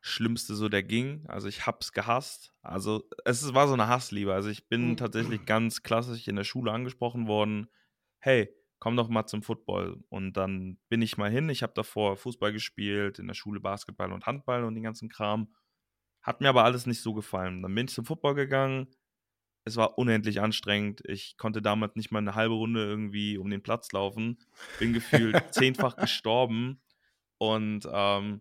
Schlimmste 0.00 0.54
so, 0.54 0.68
der 0.68 0.82
ging. 0.82 1.24
Also 1.28 1.48
ich 1.48 1.66
hab's 1.66 1.92
gehasst. 1.92 2.54
Also 2.62 3.08
es 3.24 3.52
war 3.52 3.68
so 3.68 3.74
eine 3.74 3.88
Hassliebe. 3.88 4.32
Also 4.32 4.48
ich 4.48 4.68
bin 4.68 4.90
mhm. 4.90 4.96
tatsächlich 4.96 5.44
ganz 5.46 5.82
klassisch 5.82 6.26
in 6.26 6.36
der 6.36 6.44
Schule 6.44 6.72
angesprochen 6.72 7.26
worden. 7.26 7.68
Hey, 8.18 8.54
komm 8.78 8.96
doch 8.96 9.08
mal 9.08 9.26
zum 9.26 9.42
Football. 9.42 10.02
Und 10.08 10.32
dann 10.34 10.78
bin 10.88 11.02
ich 11.02 11.18
mal 11.18 11.30
hin. 11.30 11.50
Ich 11.50 11.62
habe 11.62 11.74
davor 11.74 12.16
Fußball 12.16 12.52
gespielt, 12.52 13.18
in 13.18 13.28
der 13.28 13.34
Schule 13.34 13.60
Basketball 13.60 14.12
und 14.12 14.26
Handball 14.26 14.64
und 14.64 14.74
den 14.74 14.82
ganzen 14.82 15.08
Kram. 15.10 15.54
Hat 16.22 16.40
mir 16.40 16.48
aber 16.48 16.64
alles 16.64 16.86
nicht 16.86 17.02
so 17.02 17.12
gefallen. 17.12 17.62
Dann 17.62 17.74
bin 17.74 17.86
ich 17.86 17.94
zum 17.94 18.06
Football 18.06 18.34
gegangen. 18.34 18.88
Es 19.64 19.76
war 19.76 19.98
unendlich 19.98 20.40
anstrengend. 20.40 21.02
Ich 21.04 21.36
konnte 21.36 21.60
damals 21.60 21.94
nicht 21.94 22.10
mal 22.10 22.20
eine 22.20 22.34
halbe 22.34 22.54
Runde 22.54 22.82
irgendwie 22.82 23.36
um 23.36 23.50
den 23.50 23.62
Platz 23.62 23.92
laufen. 23.92 24.38
Bin 24.78 24.94
gefühlt 24.94 25.42
zehnfach 25.54 25.96
gestorben. 25.96 26.80
Und 27.36 27.86
ähm, 27.90 28.40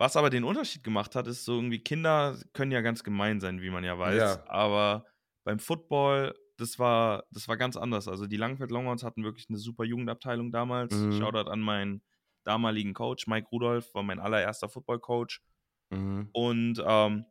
was 0.00 0.16
aber 0.16 0.30
den 0.30 0.44
Unterschied 0.44 0.82
gemacht 0.82 1.14
hat, 1.14 1.26
ist 1.26 1.44
so 1.44 1.56
irgendwie, 1.56 1.78
Kinder 1.78 2.34
können 2.54 2.72
ja 2.72 2.80
ganz 2.80 3.04
gemein 3.04 3.38
sein, 3.38 3.60
wie 3.60 3.68
man 3.68 3.84
ja 3.84 3.98
weiß. 3.98 4.16
Ja. 4.16 4.44
Aber 4.48 5.04
beim 5.44 5.58
Football, 5.58 6.34
das 6.56 6.78
war, 6.78 7.24
das 7.30 7.48
war 7.48 7.58
ganz 7.58 7.76
anders. 7.76 8.08
Also 8.08 8.26
die 8.26 8.38
Langfeld 8.38 8.70
Longhorns 8.70 9.04
hatten 9.04 9.24
wirklich 9.24 9.50
eine 9.50 9.58
super 9.58 9.84
Jugendabteilung 9.84 10.52
damals. 10.52 10.94
Mhm. 10.94 11.12
Shoutout 11.12 11.50
an 11.50 11.60
meinen 11.60 12.02
damaligen 12.44 12.94
Coach, 12.94 13.26
Mike 13.26 13.48
Rudolph, 13.52 13.94
war 13.94 14.02
mein 14.02 14.20
allererster 14.20 14.70
Football-Coach. 14.70 15.42
Mhm. 15.90 16.30
Und 16.32 16.82
ähm, 16.82 17.26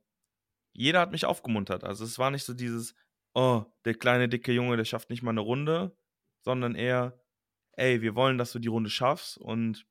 jeder 0.71 0.99
hat 0.99 1.11
mich 1.11 1.25
aufgemuntert. 1.25 1.83
Also 1.83 2.05
es 2.05 2.19
war 2.19 2.29
nicht 2.29 2.43
so 2.43 2.53
dieses, 2.53 2.93
oh, 3.33 3.65
der 3.83 3.95
kleine, 3.95 4.29
dicke 4.29 4.51
Junge, 4.51 4.77
der 4.77 4.85
schafft 4.85 5.09
nicht 5.09 5.23
mal 5.23 5.31
eine 5.31 5.41
Runde, 5.41 5.97
sondern 6.41 6.75
eher, 6.75 7.19
ey, 7.71 8.03
wir 8.03 8.13
wollen, 8.13 8.37
dass 8.37 8.51
du 8.51 8.59
die 8.59 8.67
Runde 8.67 8.91
schaffst 8.91 9.39
und 9.39 9.87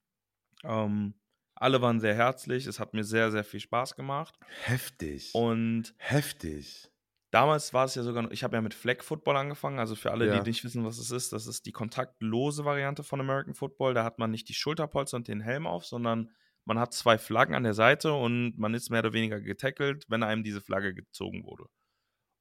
ähm, 0.62 1.14
Alle 1.60 1.80
waren 1.82 2.00
sehr 2.00 2.14
herzlich. 2.14 2.66
Es 2.66 2.78
hat 2.80 2.94
mir 2.94 3.04
sehr, 3.04 3.30
sehr 3.30 3.44
viel 3.44 3.60
Spaß 3.60 3.96
gemacht. 3.96 4.38
Heftig. 4.64 5.34
Und 5.34 5.94
Heftig. 5.98 6.88
damals 7.30 7.74
war 7.74 7.84
es 7.84 7.94
ja 7.96 8.02
sogar, 8.02 8.30
ich 8.32 8.44
habe 8.44 8.56
ja 8.56 8.62
mit 8.62 8.74
Flag 8.74 9.02
Football 9.02 9.36
angefangen. 9.36 9.78
Also 9.78 9.94
für 9.96 10.10
alle, 10.12 10.26
Ja. 10.26 10.38
die 10.40 10.48
nicht 10.48 10.62
wissen, 10.64 10.84
was 10.84 10.98
es 10.98 11.10
ist, 11.10 11.32
das 11.32 11.46
ist 11.46 11.66
die 11.66 11.72
kontaktlose 11.72 12.64
Variante 12.64 13.02
von 13.02 13.20
American 13.20 13.54
Football. 13.54 13.94
Da 13.94 14.04
hat 14.04 14.18
man 14.18 14.30
nicht 14.30 14.48
die 14.48 14.54
Schulterpolster 14.54 15.16
und 15.16 15.26
den 15.28 15.40
Helm 15.40 15.66
auf, 15.66 15.84
sondern 15.84 16.30
man 16.64 16.78
hat 16.78 16.92
zwei 16.94 17.18
Flaggen 17.18 17.54
an 17.54 17.64
der 17.64 17.74
Seite 17.74 18.12
und 18.12 18.58
man 18.58 18.74
ist 18.74 18.90
mehr 18.90 19.00
oder 19.00 19.12
weniger 19.14 19.40
getackelt, 19.40 20.04
wenn 20.08 20.22
einem 20.22 20.44
diese 20.44 20.60
Flagge 20.60 20.94
gezogen 20.94 21.44
wurde. 21.44 21.64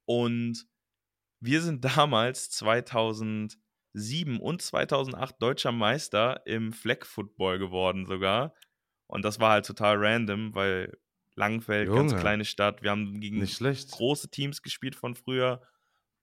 Und 0.06 0.68
wir 1.40 1.62
sind 1.62 1.84
damals 1.98 2.50
2007 2.52 4.40
und 4.40 4.62
2008 4.62 5.36
deutscher 5.42 5.72
Meister 5.72 6.42
im 6.46 6.72
Flag 6.74 7.06
Football 7.06 7.60
geworden 7.60 8.06
sogar. 8.06 8.54
Und 9.08 9.24
das 9.26 9.40
war 9.40 9.52
halt 9.52 9.66
total 9.66 9.98
random, 9.98 10.54
weil 10.56 10.98
Langenfeld, 11.36 11.88
ganz 11.90 12.12
Junge. 12.12 12.22
kleine 12.22 12.46
Stadt, 12.46 12.82
wir 12.84 12.92
haben 12.92 13.20
gegen 13.20 13.40
Nicht 13.40 13.56
schlecht. 13.58 13.92
große 13.92 14.30
Teams 14.30 14.62
gespielt 14.62 14.96
von 14.96 15.16
früher. 15.16 15.62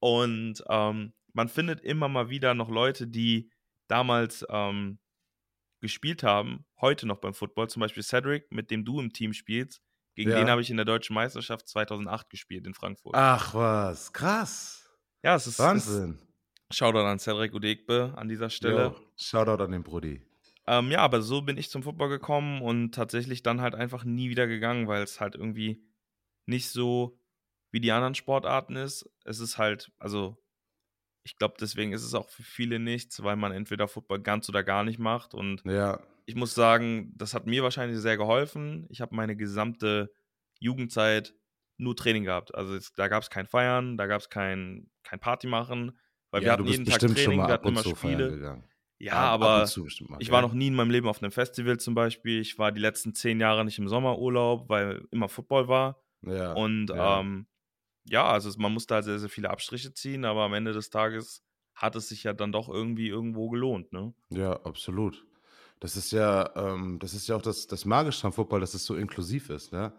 Und 0.01 0.63
ähm, 0.69 1.13
man 1.33 1.49
findet 1.49 1.81
immer 1.81 2.09
mal 2.09 2.29
wieder 2.31 2.55
noch 2.55 2.69
Leute, 2.69 3.07
die 3.07 3.51
damals 3.89 4.45
ähm, 4.51 4.99
gespielt 5.81 6.23
haben, 6.23 6.65
heute 6.81 7.07
noch 7.07 7.19
beim 7.19 7.35
Football. 7.35 7.69
Zum 7.69 7.81
Beispiel 7.81 8.03
Cedric, 8.03 8.51
mit 8.51 8.71
dem 8.71 8.85
du 8.85 9.01
im 9.01 9.13
Team 9.13 9.33
spielst. 9.33 9.81
Gegen 10.15 10.31
Ja. 10.31 10.37
den 10.39 10.49
habe 10.51 10.61
ich 10.61 10.71
in 10.71 10.77
der 10.77 10.85
deutschen 10.87 11.15
Meisterschaft 11.15 11.69
2008 11.69 12.31
gespielt 12.31 12.67
in 12.67 12.75
Frankfurt. 12.75 13.15
Ach 13.17 13.53
was, 13.55 14.13
krass. 14.13 14.89
ja, 15.23 15.35
es 15.35 15.47
ist, 15.47 15.59
Wahnsinn. 15.59 16.19
ist 16.71 16.77
Shoutout 16.79 16.99
an 17.01 17.19
Cedric 17.19 17.53
Udegbe 17.55 18.13
an 18.17 18.29
dieser 18.29 18.49
Stelle. 18.51 18.95
Jo, 18.97 19.01
Shoutout 19.17 19.63
an 19.63 19.73
den 19.73 19.83
Brudi. 19.83 20.23
Ähm, 20.67 20.91
ja, 20.91 21.01
aber 21.01 21.21
so 21.23 21.43
bin 21.43 21.59
ich 21.59 21.71
zum 21.71 21.83
Football 21.83 22.09
gekommen 22.09 22.63
und 22.63 22.95
tatsächlich 22.95 23.43
dann 23.43 23.61
halt 23.61 23.75
einfach 23.75 24.05
nie 24.05 24.31
wieder 24.31 24.47
gegangen, 24.47 24.89
weil 24.89 25.03
es 25.03 25.21
halt 25.21 25.35
irgendwie 25.35 25.85
nicht 26.47 26.69
so 26.71 27.19
wie 27.71 27.81
die 27.81 27.93
anderen 27.93 28.15
Sportarten 28.15 28.77
ist. 28.77 29.11
Es 29.25 29.41
ist 29.41 29.59
halt, 29.59 29.93
also 29.99 30.39
ich 31.25 31.37
glaube, 31.37 31.55
deswegen 31.61 31.93
ist 31.93 32.05
es 32.05 32.15
auch 32.15 32.31
für 32.31 32.43
viele 32.43 32.79
nichts, 32.79 33.23
weil 33.23 33.37
man 33.37 33.53
entweder 33.53 33.89
Football 33.89 34.21
ganz 34.21 34.49
oder 34.49 34.63
gar 34.63 34.85
nicht 34.85 34.99
macht. 34.99 35.35
Und 35.35 35.65
Ja, 35.65 36.01
ich 36.27 36.35
muss 36.35 36.55
sagen, 36.55 37.13
das 37.17 37.35
hat 37.35 37.47
mir 37.47 37.63
wahrscheinlich 37.63 37.99
sehr 37.99 38.17
geholfen. 38.17 38.87
Ich 38.91 39.01
habe 39.01 39.15
meine 39.15 39.37
gesamte 39.37 40.13
Jugendzeit 40.59 41.35
nur 41.77 41.97
Training 41.97 42.25
gehabt. 42.25 42.55
Also 42.55 42.75
es, 42.75 42.93
da 42.93 43.09
gab 43.09 43.23
es 43.23 43.31
kein 43.31 43.47
Feiern, 43.47 43.97
da 43.97 44.07
gab 44.07 44.21
es 44.21 44.31
kein, 44.31 44.91
kein 45.03 45.21
Party 45.21 45.47
machen, 45.47 45.99
weil 46.31 46.43
wir 46.43 46.47
ja, 46.47 46.53
hatten 46.53 46.65
du 46.65 46.69
bist 46.69 46.79
jeden 46.79 46.91
Tag 46.91 47.01
Training, 47.01 47.41
wir 47.41 47.49
hatten 47.49 47.67
und 47.67 47.73
immer 47.73 47.97
Spiele. 47.97 48.71
Ja, 49.05 49.17
Ab- 49.17 49.43
ab 49.43 49.53
aber 49.55 49.65
mal, 50.09 50.19
ich 50.19 50.27
gell? 50.27 50.33
war 50.33 50.43
noch 50.43 50.55
nie 50.55 50.69
in 50.69 50.75
meinem 50.75 50.91
Leben 50.91 51.09
auf 51.09 51.23
einem 51.23 51.33
Festival 51.33 51.79
zum 51.79 51.95
Beispiel. 51.95 52.41
Ich 52.41 52.59
war 52.59 52.73
die 52.73 52.81
letzten 52.81 53.15
zehn 53.15 53.41
Jahre 53.41 53.65
nicht 53.65 53.79
im 53.79 53.89
Sommerurlaub, 53.89 54.69
weil 54.69 55.07
immer 55.11 55.29
Football 55.29 55.69
war. 55.69 56.03
Ja, 56.23 56.55
Und 56.55 56.91
ja. 56.91 57.21
ähm, 57.21 57.47
ja, 58.05 58.27
also 58.27 58.51
man 58.59 58.73
musste 58.73 58.95
halt 58.95 59.05
sehr, 59.05 59.19
sehr 59.19 59.29
viele 59.31 59.51
Abstriche 59.51 59.93
ziehen, 59.95 60.25
aber 60.25 60.43
am 60.45 60.55
Ende 60.55 60.73
des 60.73 60.91
Tages 60.91 61.45
hat 61.75 61.97
es 61.97 62.09
sich 62.09 62.25
ja 62.25 62.33
dann 62.33 62.53
doch 62.53 62.69
irgendwie 62.69 63.09
irgendwo 63.09 63.51
gelohnt, 63.51 63.93
ne? 63.93 64.15
Ja, 64.31 64.53
absolut. 64.65 65.27
Das 65.81 65.97
ist 65.97 66.13
ja, 66.13 66.51
ähm, 66.57 66.99
das 67.01 67.15
ist 67.15 67.27
ja 67.29 67.37
auch 67.37 67.43
das, 67.43 67.67
das 67.67 67.85
Magische 67.85 68.27
am 68.27 68.33
Football, 68.33 68.61
dass 68.61 68.75
es 68.75 68.85
so 68.87 68.95
inklusiv 68.97 69.51
ist. 69.51 69.73
Ne? 69.73 69.93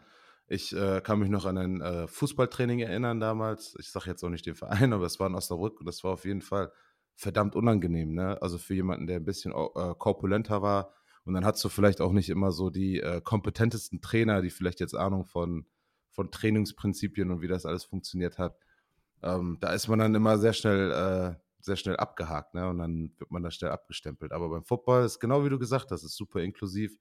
Ich 0.48 0.76
äh, 0.76 1.02
kann 1.02 1.20
mich 1.20 1.30
noch 1.30 1.46
an 1.46 1.58
ein 1.58 1.82
äh, 1.82 2.08
Fußballtraining 2.08 2.80
erinnern 2.80 3.20
damals. 3.20 3.76
Ich 3.80 3.90
sage 3.92 4.10
jetzt 4.10 4.24
auch 4.24 4.30
nicht 4.30 4.46
den 4.46 4.56
Verein, 4.56 4.94
aber 4.94 5.06
es 5.06 5.20
war 5.20 5.28
in 5.28 5.36
Osnabrück 5.36 5.80
und 5.80 5.86
das 5.86 6.04
war 6.04 6.12
auf 6.14 6.26
jeden 6.26 6.42
Fall 6.42 6.72
verdammt 7.16 7.56
unangenehm. 7.56 8.14
Ne? 8.14 8.42
Also 8.42 8.58
für 8.58 8.74
jemanden, 8.74 9.08
der 9.08 9.18
ein 9.18 9.26
bisschen 9.26 9.54
äh, 9.54 9.94
korpulenter 9.98 10.62
war. 10.62 10.94
Und 11.24 11.34
dann 11.34 11.46
hast 11.46 11.64
du 11.64 11.70
vielleicht 11.70 12.02
auch 12.02 12.12
nicht 12.12 12.30
immer 12.30 12.52
so 12.52 12.70
die 12.70 13.00
äh, 13.00 13.22
kompetentesten 13.22 14.02
Trainer, 14.02 14.42
die 14.42 14.52
vielleicht 14.52 14.80
jetzt 14.80 14.96
Ahnung 14.96 15.26
von, 15.26 15.66
von 16.12 16.30
Trainingsprinzipien 16.30 17.32
und 17.32 17.42
wie 17.42 17.48
das 17.48 17.66
alles 17.66 17.84
funktioniert 17.84 18.38
hat. 18.38 18.58
Ähm, 19.24 19.58
da 19.60 19.74
ist 19.74 19.88
man 19.88 20.00
dann 20.00 20.14
immer 20.14 20.38
sehr 20.38 20.54
schnell, 20.54 20.92
äh, 20.92 21.36
sehr 21.62 21.78
schnell 21.78 21.98
abgehakt, 21.98 22.54
ne? 22.54 22.70
Und 22.70 22.78
dann 22.78 23.12
wird 23.18 23.32
man 23.32 23.42
da 23.42 23.50
schnell 23.50 23.72
abgestempelt. 23.72 24.32
Aber 24.32 24.50
beim 24.50 24.64
Football 24.64 25.04
ist 25.04 25.20
genau 25.20 25.44
wie 25.44 25.50
du 25.50 25.58
gesagt 25.58 25.90
hast, 25.90 26.04
ist 26.04 26.16
super 26.16 26.42
inklusiv. 26.42 26.96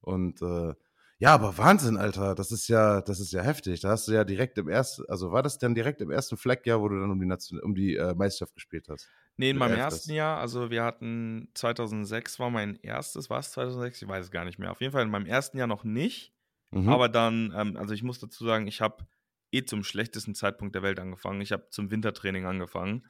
Und 0.00 0.42
äh, 0.42 0.74
ja, 1.20 1.34
aber 1.34 1.58
Wahnsinn, 1.58 1.96
Alter, 1.96 2.34
das 2.34 2.52
ist 2.52 2.68
ja, 2.68 3.00
das 3.00 3.20
ist 3.20 3.32
ja 3.32 3.42
heftig. 3.42 3.80
Da 3.80 3.90
hast 3.90 4.06
du 4.08 4.12
ja 4.12 4.24
direkt 4.24 4.56
im 4.58 4.68
ersten, 4.68 5.04
also 5.08 5.32
war 5.32 5.42
das 5.42 5.58
dann 5.58 5.74
direkt 5.74 6.00
im 6.00 6.10
ersten 6.10 6.36
Fleckjahr, 6.36 6.80
wo 6.80 6.88
du 6.88 7.00
dann 7.00 7.10
um 7.10 7.20
die, 7.20 7.26
Nation, 7.26 7.60
um 7.60 7.74
die 7.74 7.96
äh, 7.96 8.14
Meisterschaft 8.14 8.54
gespielt 8.54 8.88
hast? 8.88 9.08
Nee, 9.38 9.50
in 9.50 9.56
meinem 9.56 9.78
elftes. 9.78 9.94
ersten 9.94 10.12
Jahr, 10.14 10.38
also 10.38 10.70
wir 10.70 10.82
hatten 10.82 11.48
2006 11.54 12.40
war 12.40 12.50
mein 12.50 12.74
erstes, 12.82 13.30
war 13.30 13.38
es 13.38 13.52
2006? 13.52 14.02
Ich 14.02 14.08
weiß 14.08 14.26
es 14.26 14.30
gar 14.32 14.44
nicht 14.44 14.58
mehr. 14.58 14.72
Auf 14.72 14.80
jeden 14.80 14.92
Fall 14.92 15.04
in 15.04 15.10
meinem 15.10 15.26
ersten 15.26 15.58
Jahr 15.58 15.68
noch 15.68 15.84
nicht. 15.84 16.34
Mhm. 16.72 16.88
Aber 16.88 17.08
dann, 17.08 17.54
ähm, 17.56 17.76
also 17.76 17.94
ich 17.94 18.02
muss 18.02 18.18
dazu 18.18 18.44
sagen, 18.44 18.66
ich 18.66 18.80
habe 18.80 19.06
eh 19.52 19.64
zum 19.64 19.84
schlechtesten 19.84 20.34
Zeitpunkt 20.34 20.74
der 20.74 20.82
Welt 20.82 20.98
angefangen. 20.98 21.40
Ich 21.40 21.52
habe 21.52 21.68
zum 21.70 21.90
Wintertraining 21.92 22.46
angefangen, 22.46 23.06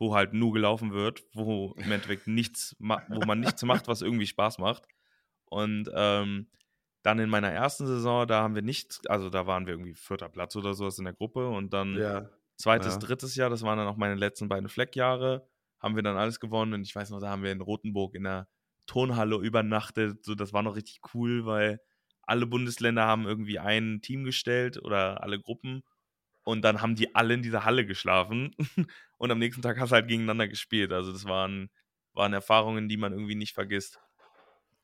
wo 0.00 0.16
halt 0.16 0.32
nur 0.32 0.52
gelaufen 0.52 0.92
wird, 0.92 1.22
wo 1.32 1.74
im 1.76 1.92
Endeffekt 1.92 2.26
nichts, 2.26 2.76
wo 2.80 3.24
man 3.24 3.38
nichts 3.40 3.62
macht, 3.62 3.86
was 3.86 4.02
irgendwie 4.02 4.26
Spaß 4.26 4.58
macht. 4.58 4.88
Und 5.44 5.88
ähm, 5.94 6.48
dann 7.02 7.20
in 7.20 7.30
meiner 7.30 7.52
ersten 7.52 7.86
Saison, 7.86 8.26
da 8.26 8.42
haben 8.42 8.56
wir 8.56 8.62
nicht, 8.62 9.08
also 9.08 9.30
da 9.30 9.46
waren 9.46 9.66
wir 9.66 9.74
irgendwie 9.74 9.94
vierter 9.94 10.28
Platz 10.28 10.56
oder 10.56 10.74
sowas 10.74 10.98
in 10.98 11.04
der 11.04 11.14
Gruppe 11.14 11.48
und 11.48 11.72
dann 11.72 11.94
ja. 11.94 12.28
zweites, 12.56 12.94
ja. 12.94 12.98
drittes 12.98 13.36
Jahr, 13.36 13.48
das 13.48 13.62
waren 13.62 13.78
dann 13.78 13.86
auch 13.86 13.96
meine 13.96 14.16
letzten 14.16 14.48
beiden 14.48 14.68
Fleckjahre, 14.68 15.48
haben 15.80 15.96
wir 15.96 16.02
dann 16.02 16.16
alles 16.16 16.40
gewonnen 16.40 16.74
und 16.74 16.82
ich 16.82 16.94
weiß 16.94 17.10
noch, 17.10 17.20
da 17.20 17.28
haben 17.30 17.42
wir 17.42 17.52
in 17.52 17.60
Rothenburg 17.60 18.14
in 18.14 18.24
der 18.24 18.48
Turnhalle 18.86 19.36
übernachtet, 19.36 20.24
so 20.24 20.34
das 20.34 20.52
war 20.52 20.62
noch 20.62 20.76
richtig 20.76 21.00
cool, 21.14 21.44
weil 21.46 21.80
alle 22.22 22.46
Bundesländer 22.46 23.04
haben 23.04 23.26
irgendwie 23.26 23.58
ein 23.58 24.00
Team 24.02 24.24
gestellt 24.24 24.78
oder 24.82 25.22
alle 25.22 25.40
Gruppen 25.40 25.82
und 26.44 26.62
dann 26.62 26.80
haben 26.82 26.94
die 26.96 27.14
alle 27.14 27.34
in 27.34 27.42
dieser 27.42 27.64
Halle 27.64 27.84
geschlafen 27.86 28.54
und 29.18 29.30
am 29.30 29.38
nächsten 29.38 29.62
Tag 29.62 29.78
hast 29.78 29.90
du 29.90 29.94
halt 29.94 30.08
gegeneinander 30.08 30.48
gespielt, 30.48 30.92
also 30.92 31.12
das 31.12 31.24
waren, 31.26 31.70
waren 32.14 32.32
Erfahrungen, 32.32 32.88
die 32.88 32.96
man 32.96 33.12
irgendwie 33.12 33.34
nicht 33.34 33.54
vergisst. 33.54 34.00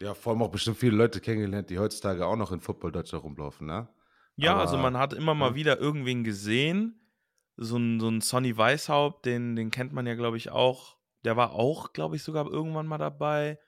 Ja, 0.01 0.13
vor 0.15 0.33
allem 0.33 0.43
auch 0.43 0.51
bestimmt 0.51 0.77
viele 0.77 0.97
Leute 0.97 1.21
kennengelernt, 1.21 1.71
die 1.71 1.79
heutzutage 1.79 2.27
auch 2.27 2.37
noch 2.37 2.53
in 2.53 2.61
Football 2.61 2.93
Deutschland 2.93 3.25
rumlaufen, 3.25 3.67
ne? 3.67 3.89
Ja, 4.37 4.57
also 4.59 4.75
Aber- 4.75 4.83
man 4.83 4.99
hat 4.99 5.13
immer 5.13 5.35
mal 5.35 5.51
ja. 5.51 5.55
wieder 5.55 5.79
irgendwen 5.79 6.25
gesehen. 6.25 7.01
So 7.57 7.77
ein, 7.77 8.01
so 8.01 8.09
ein 8.09 8.21
Sonny 8.21 8.57
Weishaupt, 8.57 9.27
den, 9.27 9.55
den 9.57 9.71
kennt 9.71 9.93
man 9.93 10.07
ja, 10.07 10.15
glaube 10.15 10.37
ich, 10.37 10.51
auch. 10.51 10.97
Der 11.25 11.37
war 11.37 11.53
auch, 11.53 11.93
glaube 11.93 12.17
ich, 12.17 12.23
sogar 12.23 12.47
irgendwann 12.51 12.87
mal 12.87 12.99
dabei. 12.99 13.59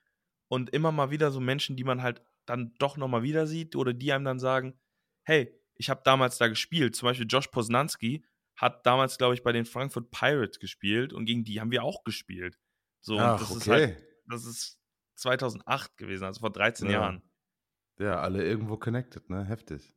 Und 0.49 0.71
immer 0.71 0.93
mal 0.93 1.11
wieder 1.11 1.31
so 1.31 1.41
Menschen, 1.41 1.77
die 1.77 1.85
man 1.85 2.03
halt 2.03 2.23
dann 2.47 2.75
doch 2.79 2.97
nochmal 2.97 3.23
wieder 3.23 3.47
sieht 3.47 3.75
oder 3.77 3.93
die 3.93 4.13
einem 4.13 4.25
dann 4.25 4.39
sagen, 4.39 4.79
hey, 5.25 5.53
ich 5.75 5.91
habe 5.91 6.01
damals 6.05 6.39
da 6.39 6.49
gespielt. 6.49 6.95
Zum 6.95 7.07
Beispiel 7.07 7.27
Josh 7.29 7.49
Posnanski 7.49 8.25
hat 8.57 8.87
damals, 8.87 9.19
glaube 9.19 9.35
ich, 9.35 9.43
bei 9.43 9.53
den 9.53 9.65
Frankfurt 9.67 10.11
Pirates 10.11 10.59
gespielt 10.61 11.13
und 11.13 11.25
gegen 11.27 11.45
die 11.45 11.61
haben 11.61 11.71
wir 11.71 11.83
auch 11.83 12.05
gespielt. 12.05 12.59
So, 13.01 13.19
Ach, 13.19 13.39
das 13.41 13.51
okay. 13.51 13.59
ist 13.59 13.69
halt, 13.69 14.05
das 14.29 14.45
ist 14.47 14.81
2008 15.17 15.97
gewesen, 15.97 16.25
also 16.25 16.41
vor 16.41 16.51
13 16.51 16.87
Ja. 16.87 16.93
Jahren. 16.93 17.23
Ja, 17.99 18.21
alle 18.21 18.45
irgendwo 18.45 18.77
connected, 18.77 19.29
ne? 19.31 19.45
Heftig. 19.45 19.95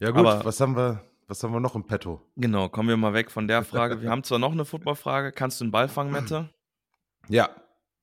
Ja, 0.00 0.10
gut, 0.10 0.20
Aber- 0.26 0.44
was 0.44 0.60
haben 0.60 0.76
wir, 0.76 1.04
was 1.26 1.42
haben 1.42 1.52
wir 1.52 1.60
noch 1.60 1.74
im 1.74 1.86
Petto? 1.86 2.20
Genau, 2.36 2.68
kommen 2.68 2.88
wir 2.88 2.96
mal 2.96 3.12
weg 3.14 3.30
von 3.30 3.48
der 3.48 3.64
Frage. 3.64 4.00
Wir 4.02 4.10
haben 4.10 4.24
zwar 4.24 4.38
noch 4.38 4.52
eine 4.52 4.64
Footballfrage. 4.64 5.32
Kannst 5.32 5.60
du 5.60 5.64
einen 5.64 5.72
Ball 5.72 5.88
fangen, 5.88 6.12
Mette? 6.12 6.50
Ja, 7.28 7.50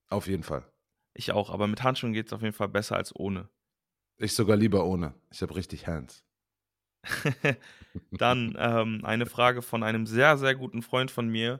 auf 0.09 0.27
jeden 0.27 0.43
Fall. 0.43 0.65
Ich 1.13 1.31
auch, 1.31 1.49
aber 1.49 1.67
mit 1.67 1.83
Handschuhen 1.83 2.13
geht 2.13 2.27
es 2.27 2.33
auf 2.33 2.41
jeden 2.41 2.53
Fall 2.55 2.69
besser 2.69 2.95
als 2.95 3.15
ohne. 3.15 3.49
Ich 4.17 4.33
sogar 4.33 4.55
lieber 4.57 4.85
ohne. 4.85 5.13
Ich 5.31 5.41
habe 5.41 5.55
richtig 5.55 5.87
Hands. 5.87 6.23
Dann 8.11 8.55
ähm, 8.57 9.01
eine 9.03 9.25
Frage 9.25 9.61
von 9.61 9.83
einem 9.83 10.05
sehr, 10.05 10.37
sehr 10.37 10.55
guten 10.55 10.81
Freund 10.81 11.11
von 11.11 11.27
mir. 11.27 11.59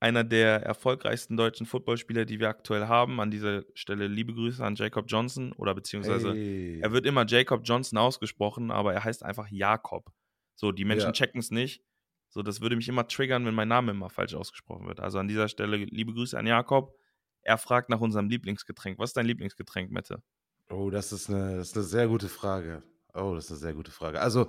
Einer 0.00 0.24
der 0.24 0.62
erfolgreichsten 0.64 1.36
deutschen 1.36 1.64
Footballspieler, 1.66 2.24
die 2.24 2.40
wir 2.40 2.48
aktuell 2.48 2.88
haben. 2.88 3.20
An 3.20 3.30
dieser 3.30 3.62
Stelle 3.74 4.08
liebe 4.08 4.34
Grüße 4.34 4.64
an 4.64 4.74
Jacob 4.74 5.04
Johnson 5.06 5.52
oder 5.52 5.74
beziehungsweise 5.74 6.32
Hey. 6.32 6.80
er 6.80 6.90
wird 6.92 7.06
immer 7.06 7.24
Jacob 7.26 7.60
Johnson 7.64 7.98
ausgesprochen, 7.98 8.70
aber 8.72 8.92
er 8.92 9.04
heißt 9.04 9.22
einfach 9.22 9.48
Jakob. 9.50 10.10
So, 10.54 10.72
die 10.72 10.84
Menschen 10.84 11.06
Ja. 11.08 11.12
checken 11.12 11.40
es 11.40 11.50
nicht. 11.50 11.82
So, 12.28 12.42
das 12.42 12.60
würde 12.60 12.76
mich 12.76 12.88
immer 12.88 13.06
triggern, 13.06 13.44
wenn 13.44 13.54
mein 13.54 13.68
Name 13.68 13.90
immer 13.92 14.08
falsch 14.10 14.34
ausgesprochen 14.34 14.86
wird. 14.86 15.00
Also 15.00 15.18
an 15.18 15.28
dieser 15.28 15.48
Stelle 15.48 15.76
liebe 15.76 16.12
Grüße 16.14 16.38
an 16.38 16.46
Jakob. 16.46 16.94
Er 17.42 17.58
fragt 17.58 17.88
nach 17.90 18.00
unserem 18.00 18.28
Lieblingsgetränk. 18.28 18.98
Was 18.98 19.10
ist 19.10 19.16
dein 19.16 19.26
Lieblingsgetränk, 19.26 19.90
Mette? 19.90 20.22
Oh, 20.70 20.88
das 20.90 21.12
ist, 21.12 21.28
eine, 21.28 21.56
das 21.56 21.68
ist 21.68 21.76
eine 21.76 21.84
sehr 21.84 22.08
gute 22.08 22.28
Frage. 22.28 22.82
Oh, 23.14 23.34
das 23.34 23.46
ist 23.46 23.50
eine 23.50 23.58
sehr 23.60 23.74
gute 23.74 23.90
Frage. 23.90 24.20
Also, 24.20 24.48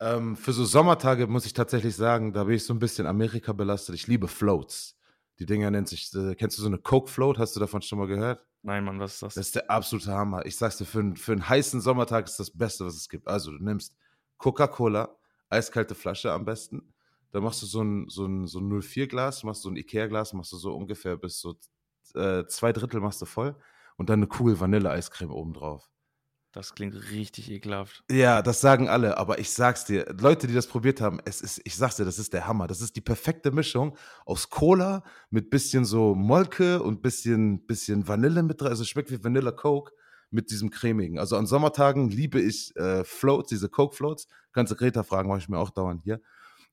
ähm, 0.00 0.36
für 0.36 0.52
so 0.52 0.64
Sommertage 0.64 1.26
muss 1.26 1.46
ich 1.46 1.54
tatsächlich 1.54 1.96
sagen, 1.96 2.32
da 2.34 2.44
bin 2.44 2.54
ich 2.56 2.64
so 2.66 2.74
ein 2.74 2.78
bisschen 2.78 3.06
Amerika 3.06 3.52
belastet. 3.54 3.94
Ich 3.94 4.06
liebe 4.08 4.28
Floats. 4.28 4.98
Die 5.38 5.46
Dinger 5.46 5.70
nennt 5.70 5.88
sich, 5.88 6.12
äh, 6.14 6.34
kennst 6.34 6.58
du 6.58 6.62
so 6.62 6.68
eine 6.68 6.78
Coke 6.78 7.10
Float? 7.10 7.38
Hast 7.38 7.54
du 7.56 7.60
davon 7.60 7.80
schon 7.80 7.98
mal 7.98 8.06
gehört? 8.08 8.44
Nein, 8.62 8.84
Mann, 8.84 8.98
was 8.98 9.14
ist 9.14 9.22
das? 9.22 9.34
Das 9.34 9.46
ist 9.46 9.54
der 9.54 9.70
absolute 9.70 10.10
Hammer. 10.10 10.44
Ich 10.44 10.56
sag's 10.56 10.76
dir, 10.78 10.84
für, 10.84 10.98
einen- 10.98 11.16
für 11.16 11.32
einen 11.32 11.48
heißen 11.48 11.80
Sommertag 11.80 12.26
ist 12.26 12.38
das 12.40 12.50
Beste, 12.50 12.84
was 12.84 12.96
es 12.96 13.08
gibt. 13.08 13.26
Also, 13.28 13.52
du 13.52 13.62
nimmst 13.62 13.94
Coca-Cola, 14.38 15.16
eiskalte 15.48 15.94
Flasche 15.94 16.32
am 16.32 16.44
besten. 16.44 16.94
Da 17.32 17.40
machst 17.40 17.62
du 17.62 17.66
so 17.66 17.82
ein, 17.82 18.08
so 18.08 18.26
ein, 18.26 18.46
so 18.46 18.60
ein 18.60 18.70
04-Glas, 18.70 19.44
machst 19.44 19.62
so 19.62 19.68
ein 19.68 19.76
Ikea-Glas, 19.76 20.32
machst 20.32 20.52
du 20.52 20.56
so 20.56 20.74
ungefähr 20.74 21.16
bis 21.16 21.40
so 21.40 21.56
äh, 22.14 22.46
zwei 22.46 22.72
Drittel 22.72 23.00
machst 23.00 23.20
du 23.20 23.26
voll 23.26 23.56
und 23.96 24.10
dann 24.10 24.20
eine 24.20 24.26
Kugel 24.26 24.58
Vanille-Eiscreme 24.58 25.32
obendrauf. 25.32 25.90
Das 26.52 26.74
klingt 26.74 26.94
richtig 27.10 27.50
ekelhaft. 27.50 28.02
Ja, 28.10 28.40
das 28.40 28.62
sagen 28.62 28.88
alle, 28.88 29.18
aber 29.18 29.38
ich 29.38 29.50
sag's 29.50 29.84
dir, 29.84 30.06
Leute, 30.18 30.46
die 30.46 30.54
das 30.54 30.66
probiert 30.66 31.02
haben, 31.02 31.20
es 31.26 31.42
ist, 31.42 31.60
ich 31.64 31.76
sag's 31.76 31.96
dir, 31.96 32.06
das 32.06 32.18
ist 32.18 32.32
der 32.32 32.46
Hammer. 32.46 32.66
Das 32.66 32.80
ist 32.80 32.96
die 32.96 33.02
perfekte 33.02 33.50
Mischung 33.50 33.98
aus 34.24 34.48
Cola 34.48 35.04
mit 35.28 35.50
bisschen 35.50 35.84
so 35.84 36.14
Molke 36.14 36.82
und 36.82 37.02
bisschen, 37.02 37.66
bisschen 37.66 38.08
Vanille 38.08 38.42
mit 38.42 38.58
drin. 38.58 38.70
Also 38.70 38.84
es 38.84 38.88
schmeckt 38.88 39.10
wie 39.10 39.22
Vanilla 39.22 39.52
Coke 39.52 39.92
mit 40.36 40.50
diesem 40.50 40.70
cremigen. 40.70 41.18
Also 41.18 41.36
an 41.36 41.46
Sommertagen 41.46 42.10
liebe 42.10 42.40
ich 42.40 42.76
äh, 42.76 43.02
Floats, 43.04 43.48
diese 43.48 43.68
Coke 43.68 43.96
Floats. 43.96 44.28
Kannst 44.52 44.70
du 44.70 44.76
Greta 44.76 45.02
fragen, 45.02 45.28
mache 45.28 45.40
ich 45.40 45.48
mir 45.48 45.58
auch 45.58 45.70
dauernd 45.70 46.04
hier. 46.04 46.20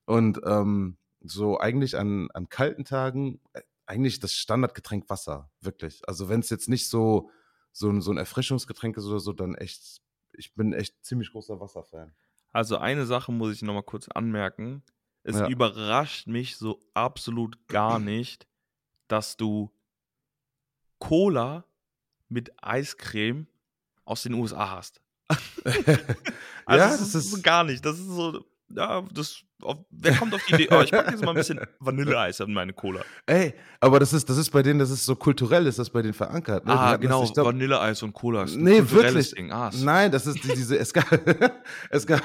Und 0.04 0.40
ähm, 0.44 0.98
so 1.22 1.58
eigentlich 1.58 1.96
an, 1.96 2.30
an 2.34 2.48
kalten 2.48 2.84
Tagen 2.84 3.40
äh, 3.54 3.62
eigentlich 3.86 4.20
das 4.20 4.34
Standardgetränk 4.34 5.10
Wasser, 5.10 5.50
wirklich. 5.60 6.02
Also 6.06 6.28
wenn 6.28 6.40
es 6.40 6.50
jetzt 6.50 6.68
nicht 6.68 6.88
so 6.88 7.30
so 7.72 7.90
ein, 7.90 8.00
so 8.02 8.12
ein 8.12 8.18
Erfrischungsgetränk 8.18 8.96
ist 8.96 9.06
oder 9.06 9.18
so, 9.18 9.32
dann 9.32 9.56
echt, 9.56 10.00
ich 10.32 10.54
bin 10.54 10.72
echt 10.72 11.04
ziemlich 11.04 11.32
großer 11.32 11.58
Wasserfan. 11.58 12.14
Also 12.52 12.76
eine 12.78 13.04
Sache 13.04 13.32
muss 13.32 13.52
ich 13.52 13.62
nochmal 13.62 13.82
kurz 13.82 14.06
anmerken. 14.08 14.84
Es 15.24 15.36
Ja. 15.36 15.48
überrascht 15.48 16.28
mich 16.28 16.56
so 16.56 16.78
absolut 16.94 17.66
gar 17.66 17.98
nicht, 17.98 18.46
dass 19.08 19.36
du 19.36 19.72
Cola 20.98 21.64
mit 22.28 22.52
Eiscreme 22.62 23.46
aus 24.04 24.22
den 24.22 24.34
USA 24.34 24.70
hast. 24.70 25.00
Also 26.66 26.82
ja, 26.84 26.90
das, 26.90 26.98
das 27.00 27.14
ist 27.14 27.30
so 27.30 27.42
gar 27.42 27.62
nicht. 27.64 27.84
Das 27.84 27.98
ist 27.98 28.06
so, 28.06 28.42
ja, 28.70 29.02
das, 29.12 29.42
auf, 29.62 29.76
wer 29.90 30.14
kommt 30.16 30.34
auf 30.34 30.42
die 30.46 30.54
Idee, 30.54 30.68
oh, 30.70 30.80
ich 30.80 30.90
packe 30.90 31.10
jetzt 31.10 31.22
mal 31.22 31.30
ein 31.32 31.36
bisschen 31.36 31.60
Vanilleeis 31.78 32.40
in 32.40 32.54
meine 32.54 32.72
Cola. 32.72 33.02
ey, 33.26 33.54
aber 33.80 34.00
das 34.00 34.14
ist, 34.14 34.28
das 34.30 34.38
ist 34.38 34.50
bei 34.50 34.62
denen, 34.62 34.78
das 34.78 34.90
ist 34.90 35.04
so 35.04 35.14
kulturell, 35.14 35.66
ist 35.66 35.78
das 35.78 35.90
bei 35.90 36.00
denen 36.00 36.14
verankert. 36.14 36.64
Ne? 36.64 36.72
Ah, 36.72 36.92
das, 36.92 37.00
genau, 37.00 37.26
glaub, 37.26 37.46
Vanilleeis 37.48 38.02
und 38.02 38.14
Cola 38.14 38.44
ist 38.44 38.54
ein 38.56 38.62
Nee, 38.62 38.82
wirklich. 38.90 39.32
Ding. 39.32 39.52
Ah, 39.52 39.70
Nein, 39.74 40.10
das 40.10 40.26
ist 40.26 40.42
die, 40.42 40.48
diese, 40.54 40.78
es 40.78 40.92
gab, 40.92 41.06
es 41.90 42.06
gab, 42.06 42.22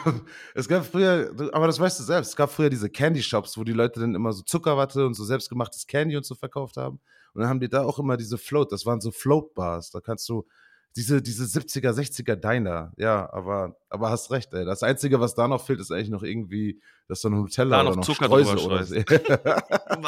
es 0.56 0.68
gab 0.70 0.86
früher, 0.86 1.32
aber 1.52 1.68
das 1.68 1.80
weißt 1.80 2.00
du 2.00 2.04
selbst, 2.04 2.30
es 2.30 2.36
gab 2.36 2.50
früher 2.52 2.70
diese 2.70 2.90
Candy 2.90 3.22
Shops, 3.22 3.58
wo 3.58 3.64
die 3.66 3.74
Leute 3.74 4.00
dann 4.00 4.16
immer 4.16 4.32
so 4.32 4.42
Zuckerwatte 4.44 5.06
und 5.06 5.16
so 5.16 5.26
selbstgemachtes 5.26 5.86
Candy 5.88 6.16
und 6.16 6.26
so 6.26 6.36
verkauft 6.36 6.78
haben. 6.78 7.02
Und 7.34 7.42
dann 7.42 7.50
haben 7.50 7.60
die 7.60 7.70
da 7.70 7.84
auch 7.84 8.00
immer 8.00 8.16
diese 8.16 8.38
Float, 8.38 8.72
das 8.72 8.86
waren 8.86 9.02
so 9.02 9.12
Float 9.12 9.54
Bars, 9.54 9.92
da 9.92 10.00
kannst 10.00 10.28
du, 10.30 10.48
diese, 10.96 11.22
diese 11.22 11.44
70er, 11.46 11.92
60er 11.92 12.36
Diner, 12.36 12.92
ja, 12.98 13.32
aber, 13.32 13.76
aber 13.90 14.10
hast 14.10 14.32
recht, 14.32 14.54
ey. 14.54 14.66
Das 14.66 14.84
Einzige, 14.84 15.20
was 15.20 15.36
da 15.36 15.48
noch 15.48 15.64
fehlt, 15.66 15.80
ist 15.80 15.92
eigentlich 15.92 16.10
noch 16.10 16.24
irgendwie, 16.24 16.82
dass 17.08 17.22
so 17.22 17.30
ein 17.30 17.34
Nutella 17.36 17.78
Da 17.78 17.82
oder 17.82 17.90
noch 17.92 17.98
noch 17.98 18.06
Zucker 18.06 18.26
Streusel 18.26 18.56
drüber 18.56 18.76
oder 18.76 18.84
so. 18.84 18.96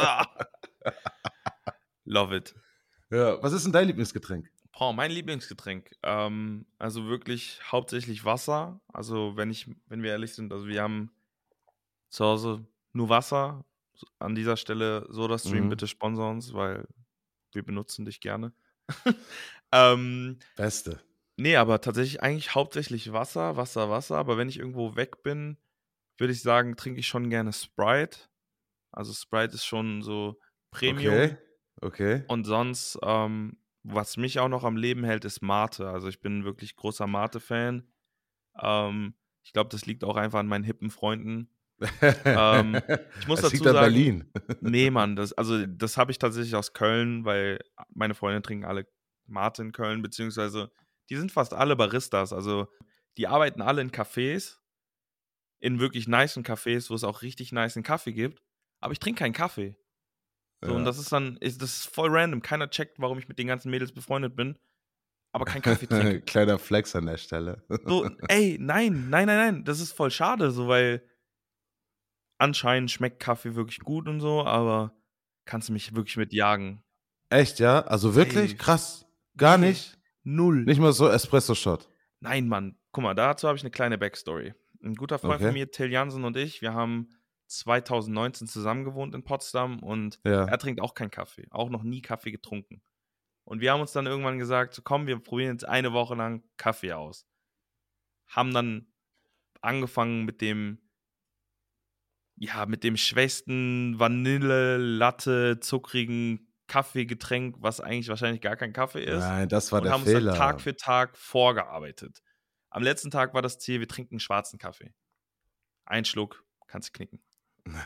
Love 2.06 2.36
it. 2.36 2.56
ja, 3.10 3.42
was 3.42 3.54
ist 3.54 3.66
denn 3.66 3.72
dein 3.72 3.88
Lieblingsgetränk? 3.88 4.50
Boah, 4.78 4.94
mein 4.94 5.12
Lieblingsgetränk. 5.12 5.92
Ähm, 6.02 6.66
also 6.80 7.06
wirklich 7.08 7.60
hauptsächlich 7.72 8.26
Wasser. 8.26 8.82
Also 8.92 9.34
wenn 9.36 9.52
ich, 9.52 9.70
wenn 9.88 10.02
wir 10.02 10.12
ehrlich 10.12 10.34
sind, 10.34 10.52
also 10.52 10.68
wir 10.68 10.82
haben 10.82 11.12
zu 12.10 12.26
Hause 12.26 12.66
nur 12.94 13.10
Wasser. 13.10 13.64
An 14.18 14.34
dieser 14.34 14.58
Stelle 14.58 15.06
SodaStream, 15.10 15.66
Mhm. 15.66 15.70
bitte 15.70 15.88
sponsor 15.88 16.32
uns, 16.32 16.54
weil 16.54 16.88
wir 17.52 17.64
benutzen 17.64 18.06
dich 18.06 18.20
gerne. 18.20 18.52
ähm, 19.72 20.40
Beste. 20.56 21.02
nee, 21.38 21.56
aber 21.56 21.82
tatsächlich 21.82 22.22
eigentlich 22.22 22.56
hauptsächlich 22.56 23.12
Wasser, 23.14 23.58
Wasser, 23.58 23.90
Wasser. 23.90 24.18
Aber 24.18 24.38
wenn 24.38 24.50
ich 24.50 24.60
irgendwo 24.60 24.96
weg 24.96 25.24
bin, 25.24 25.58
würde 26.18 26.34
ich 26.34 26.42
sagen, 26.42 26.76
trinke 26.76 27.00
ich 27.00 27.08
schon 27.08 27.30
gerne 27.30 27.54
Sprite. 27.54 28.20
Also 28.92 29.14
Sprite 29.14 29.56
ist 29.56 29.66
schon 29.66 30.02
so 30.02 30.40
Premium. 30.72 31.14
Okay, 31.14 31.38
okay. 31.82 32.24
Und 32.28 32.46
sonst, 32.46 33.00
ähm, 33.04 33.58
was 33.84 34.18
mich 34.18 34.40
auch 34.40 34.50
noch 34.50 34.64
am 34.64 34.78
Leben 34.78 35.04
hält, 35.04 35.26
ist 35.26 35.42
Mate. 35.42 35.90
Also 35.90 36.08
ich 36.08 36.22
bin 36.22 36.44
wirklich 36.44 36.76
großer 36.76 37.08
Mate-Fan. 37.08 37.92
Ähm, 38.62 39.16
ich 39.44 39.54
glaube, 39.54 39.70
das 39.70 39.86
liegt 39.86 40.04
auch 40.04 40.18
einfach 40.18 40.40
an 40.40 40.48
meinen 40.48 40.64
hippen 40.64 40.92
Freunden. 40.92 41.50
Ähm, 42.26 42.80
ich 43.20 43.28
muss 43.28 43.42
das 43.42 43.52
dazu 43.52 43.64
sagen- 43.64 43.80
Berlin. 43.80 44.32
Nee, 44.62 44.90
Mann, 44.92 45.16
das, 45.16 45.34
also 45.34 45.66
das 45.66 45.98
habe 45.98 46.12
ich 46.12 46.20
tatsächlich 46.20 46.56
aus 46.56 46.74
Köln, 46.74 47.26
weil 47.26 47.60
meine 47.94 48.14
Freunde 48.14 48.42
trinken 48.42 48.66
alle 48.66 48.88
Mate 49.28 49.62
in 49.62 49.72
Köln, 49.72 50.02
beziehungsweise 50.02 50.72
die 51.10 51.16
sind 51.16 51.32
fast 51.32 51.54
alle 51.54 51.76
Baristas. 51.76 52.34
Also 52.34 52.68
die 53.18 53.28
arbeiten 53.28 53.62
alle 53.62 53.82
in 53.82 53.92
Cafés, 53.92 54.58
in 55.60 55.80
wirklich 55.80 56.08
nicen 56.08 56.44
Cafés, 56.44 56.90
wo 56.90 56.96
es 56.96 57.04
auch 57.04 57.22
richtig 57.22 57.52
nicen 57.52 57.84
Kaffee 57.84 58.14
gibt. 58.14 58.42
Aber 58.80 58.94
ich 58.94 59.00
trinke 59.00 59.20
keinen 59.20 59.34
Kaffee. 59.34 59.76
So, 60.64 60.72
Und 60.74 60.80
Ja. 60.80 60.86
das 60.86 60.98
ist 61.00 61.12
dann, 61.12 61.38
ist, 61.38 61.62
das 61.62 61.78
ist 61.78 61.94
voll 61.94 62.10
random. 62.12 62.42
Keiner 62.42 62.70
checkt, 62.70 63.00
warum 63.00 63.18
ich 63.20 63.28
mit 63.28 63.38
den 63.40 63.48
ganzen 63.48 63.70
Mädels 63.72 63.92
befreundet 63.92 64.36
bin, 64.36 64.58
aber 65.34 65.46
keinen 65.46 65.62
Kaffee 65.62 65.88
trinke. 65.88 66.22
Kleiner 66.26 66.60
Flex 66.60 66.96
an 66.96 67.06
der 67.08 67.18
Stelle. 67.18 67.64
So, 67.86 68.10
ey, 68.28 68.58
nein, 68.60 69.10
nein, 69.10 69.26
nein, 69.28 69.38
nein, 69.38 69.64
das 69.66 69.80
ist 69.80 69.92
voll 69.94 70.12
schade, 70.12 70.52
so, 70.52 70.68
weil 70.68 71.04
anscheinend 72.42 72.92
schmeckt 72.92 73.20
Kaffee 73.20 73.56
wirklich 73.56 73.80
gut 73.80 74.08
und 74.08 74.20
so, 74.20 74.44
aber 74.44 74.94
kannst 75.46 75.70
du 75.70 75.74
mich 75.74 75.96
wirklich 75.96 76.18
mit 76.18 76.34
jagen? 76.34 76.84
Echt, 77.30 77.60
ja? 77.60 77.82
Also 77.82 78.16
wirklich? 78.16 78.52
Ey. 78.52 78.58
Krass. 78.58 79.06
Gar 79.38 79.58
Nee. 79.58 79.70
nicht? 79.70 79.98
Null. 80.24 80.64
Nicht 80.66 80.80
mal 80.80 80.92
so 80.94 81.08
Espresso-Shot. 81.08 81.88
Nein, 82.20 82.48
Mann. 82.48 82.78
Guck 82.92 83.04
mal, 83.04 83.16
dazu 83.16 83.48
habe 83.48 83.58
ich 83.58 83.64
eine 83.64 83.72
kleine 83.72 83.98
Backstory. 83.98 84.54
Ein 84.84 84.96
guter 84.96 85.18
Freund 85.20 85.36
Okay. 85.36 85.46
von 85.46 85.54
mir, 85.54 85.72
Till 85.72 85.92
Jansen 85.92 86.24
und 86.26 86.36
ich, 86.38 86.62
wir 86.62 86.74
haben 86.74 87.10
2019 87.48 88.48
zusammen 88.48 88.84
gewohnt 88.84 89.14
in 89.16 89.24
Potsdam 89.24 89.80
und 89.80 90.20
Ja. 90.26 90.46
er 90.46 90.58
trinkt 90.58 90.82
auch 90.82 90.94
keinen 90.94 91.12
Kaffee, 91.12 91.48
auch 91.52 91.70
noch 91.70 91.84
nie 91.84 92.02
Kaffee 92.02 92.32
getrunken. 92.32 92.82
Und 93.44 93.62
wir 93.62 93.72
haben 93.72 93.82
uns 93.82 93.92
dann 93.92 94.06
irgendwann 94.08 94.38
gesagt, 94.40 94.74
so, 94.74 94.82
komm, 94.84 95.08
wir 95.08 95.18
probieren 95.20 95.52
jetzt 95.54 95.68
eine 95.68 95.94
Woche 95.94 96.16
lang 96.16 96.44
Kaffee 96.58 96.94
aus. 96.94 97.26
Haben 98.28 98.54
dann 98.54 98.88
angefangen 99.62 100.26
mit 100.26 100.42
dem, 100.42 100.81
ja, 102.42 102.66
mit 102.66 102.84
dem 102.84 102.98
schwächsten 102.98 104.00
Vanille, 104.00 104.78
Latte, 104.78 105.60
zuckrigen 105.60 106.52
Kaffeegetränk, 106.66 107.58
was 107.60 107.80
eigentlich 107.82 108.10
wahrscheinlich 108.10 108.42
gar 108.42 108.56
kein 108.56 108.74
Kaffee 108.74 109.04
ist 109.04 109.20
Nein, 109.20 109.48
das 109.48 109.72
war 109.72 109.80
und 109.80 109.84
der 109.86 109.94
haben 109.94 110.02
uns 110.02 110.12
Fehler. 110.12 110.32
dann 110.32 110.40
Tag 110.40 110.62
für 110.62 110.76
Tag 110.76 111.16
vorgearbeitet. 111.16 112.24
Am 112.72 112.82
letzten 112.82 113.12
Tag 113.12 113.36
war 113.36 113.44
das 113.44 113.60
Ziel, 113.60 113.80
wir 113.80 113.88
trinken 113.88 114.20
schwarzen 114.20 114.58
Kaffee. 114.58 114.92
Ein 115.86 116.04
Schluck, 116.04 116.44
kannst 116.66 116.90
du 116.90 116.94
knicken. 116.94 117.22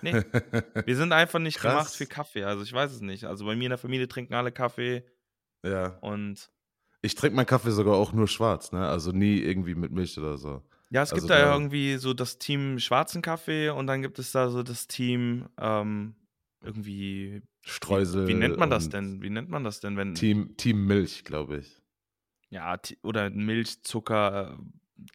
Nee, 0.01 0.13
wir 0.85 0.95
sind 0.95 1.11
einfach 1.11 1.39
nicht 1.39 1.57
Krass. 1.57 1.73
gemacht 1.73 1.93
für 1.93 2.05
Kaffee. 2.05 2.45
Also 2.45 2.63
ich 2.63 2.71
weiß 2.71 2.93
es 2.93 3.01
nicht. 3.01 3.25
Also 3.25 3.45
bei 3.45 3.57
mir 3.57 3.65
in 3.65 3.71
der 3.71 3.77
Familie 3.77 4.07
trinken 4.07 4.35
alle 4.35 4.53
Kaffee 4.53 5.03
ja. 5.65 5.97
und 5.99 6.49
Ich 7.01 7.15
trinke 7.15 7.35
meinen 7.35 7.45
Kaffee 7.45 7.71
sogar 7.71 7.95
auch 7.95 8.13
nur 8.13 8.29
schwarz, 8.29 8.71
ne? 8.71 8.87
Also 8.87 9.11
nie 9.11 9.39
irgendwie 9.39 9.75
mit 9.75 9.91
Milch 9.91 10.17
oder 10.17 10.37
so. 10.37 10.63
Ja, 10.95 11.01
es 11.03 11.12
Also 11.12 11.27
gibt 11.27 11.29
da 11.29 11.39
ja 11.39 11.51
irgendwie 11.51 11.97
so 11.97 12.13
das 12.13 12.38
Team 12.38 12.79
schwarzen 12.79 13.21
Kaffee 13.21 13.69
und 13.69 13.86
dann 13.88 14.01
gibt 14.01 14.17
es 14.17 14.31
da 14.31 14.49
so 14.49 14.63
das 14.63 14.88
Team 14.88 15.49
ähm, 15.60 16.15
irgendwie 16.63 17.41
Streusel. 17.63 18.23
Wie, 18.23 18.29
wie 18.29 18.34
nennt 18.36 18.55
man 18.58 18.69
das 18.69 18.88
denn? 18.88 19.21
Wie 19.21 19.29
nennt 19.29 19.49
man 19.49 19.65
das 19.65 19.81
denn, 19.81 19.97
wenn 19.97 20.15
Team, 20.15 20.55
Team 20.55 20.88
Milch, 20.88 21.25
glaube 21.25 21.58
ich. 21.58 21.81
ja 22.49 22.79
oder 23.01 23.29
Milch, 23.29 23.84
Zucker, 23.84 24.58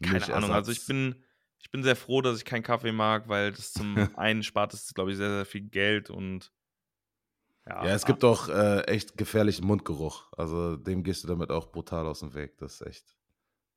äh, 0.03 0.07
keine 0.07 0.35
Ahnung. 0.35 0.53
Also 0.53 0.71
ich 0.71 0.87
Milchersatz. 0.87 0.87
bin 0.87 1.25
ich 1.63 1.71
bin 1.71 1.83
sehr 1.83 1.97
froh, 1.97 2.21
dass 2.21 2.37
ich 2.37 2.45
keinen 2.45 2.63
Kaffee 2.63 2.93
mag, 2.93 3.29
weil 3.29 3.53
das 3.53 3.73
zum 3.73 3.97
einen 4.19 4.43
spart 4.43 4.75
es, 4.75 4.93
glaube 4.93 5.13
ich, 5.13 5.17
sehr, 5.17 5.31
sehr 5.31 5.47
viel 5.47 5.63
Geld 5.63 6.11
und 6.11 6.53
ja, 7.67 7.87
Ja, 7.87 7.95
es 7.95 8.05
gibt 8.05 8.23
auch 8.23 8.51
äh, 8.51 8.83
echt 8.83 9.17
gefährlichen 9.17 9.67
Mundgeruch. 9.67 10.31
Also 10.37 10.77
dem 10.77 11.05
gehst 11.05 11.25
du 11.25 11.29
damit 11.29 11.51
auch 11.51 11.73
brutal 11.73 12.07
aus 12.07 12.21
dem 12.21 12.35
Weg. 12.35 12.59
Das 12.59 12.83
ist 12.83 12.87
echt, 12.87 13.17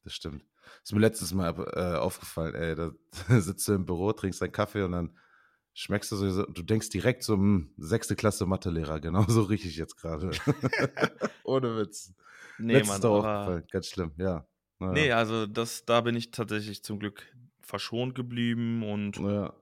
das 0.04 0.14
stimmt. 0.14 0.46
Ist 0.84 0.94
mir 0.94 1.00
letztes 1.00 1.34
Mal 1.34 1.54
äh, 1.76 1.98
aufgefallen, 1.98 2.56
ey, 2.56 2.76
da 2.76 2.92
sitzt 3.42 3.68
du 3.68 3.74
im 3.74 3.86
Büro, 3.86 4.12
trinkst 4.14 4.42
deinen 4.42 4.52
Kaffee 4.52 4.84
und 4.84 4.92
dann 4.94 5.18
schmeckst 5.74 6.12
du 6.12 6.16
so, 6.16 6.46
du 6.46 6.62
denkst 6.64 6.90
direkt 6.90 7.24
so, 7.24 7.34
hm, 7.34 7.74
sechste 7.78 8.16
Klasse 8.16 8.46
Mathelehrer, 8.46 9.00
genau 9.02 9.24
so 9.28 9.44
rieche 9.44 9.68
ich 9.68 9.78
jetzt 9.78 9.98
gerade. 9.98 10.32
Ohne 11.44 11.78
Witz. 11.78 12.14
nee, 12.58 12.74
Letztes 12.74 13.00
Mann, 13.02 13.06
aufgefallen, 13.06 13.64
ganz 13.72 13.88
schlimm, 13.88 14.14
ja. 14.18 14.48
Naja. 14.80 14.94
nee, 14.94 15.12
also 15.12 15.46
das, 15.48 15.86
da 15.86 16.02
bin 16.02 16.16
ich 16.16 16.32
tatsächlich 16.32 16.84
zum 16.84 17.00
Glück 17.00 17.34
verschont 17.62 18.16
geblieben 18.16 18.84
und 18.84 19.18
ja. 19.18 19.54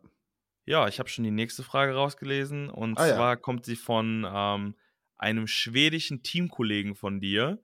Ja, 0.65 0.88
ich 0.88 0.99
habe 0.99 1.10
schon 1.10 1.23
die 1.23 1.32
nächste 1.32 1.63
Frage 1.63 1.93
rausgelesen 1.93 2.69
und 2.69 2.97
Ah, 2.97 3.08
ja. 3.08 3.15
zwar 3.15 3.38
kommt 3.38 3.65
sie 3.65 3.75
von 3.75 4.25
ähm, 4.32 4.75
einem 5.17 5.47
schwedischen 5.47 6.23
Teamkollegen 6.23 6.95
von 6.95 7.19
dir 7.19 7.60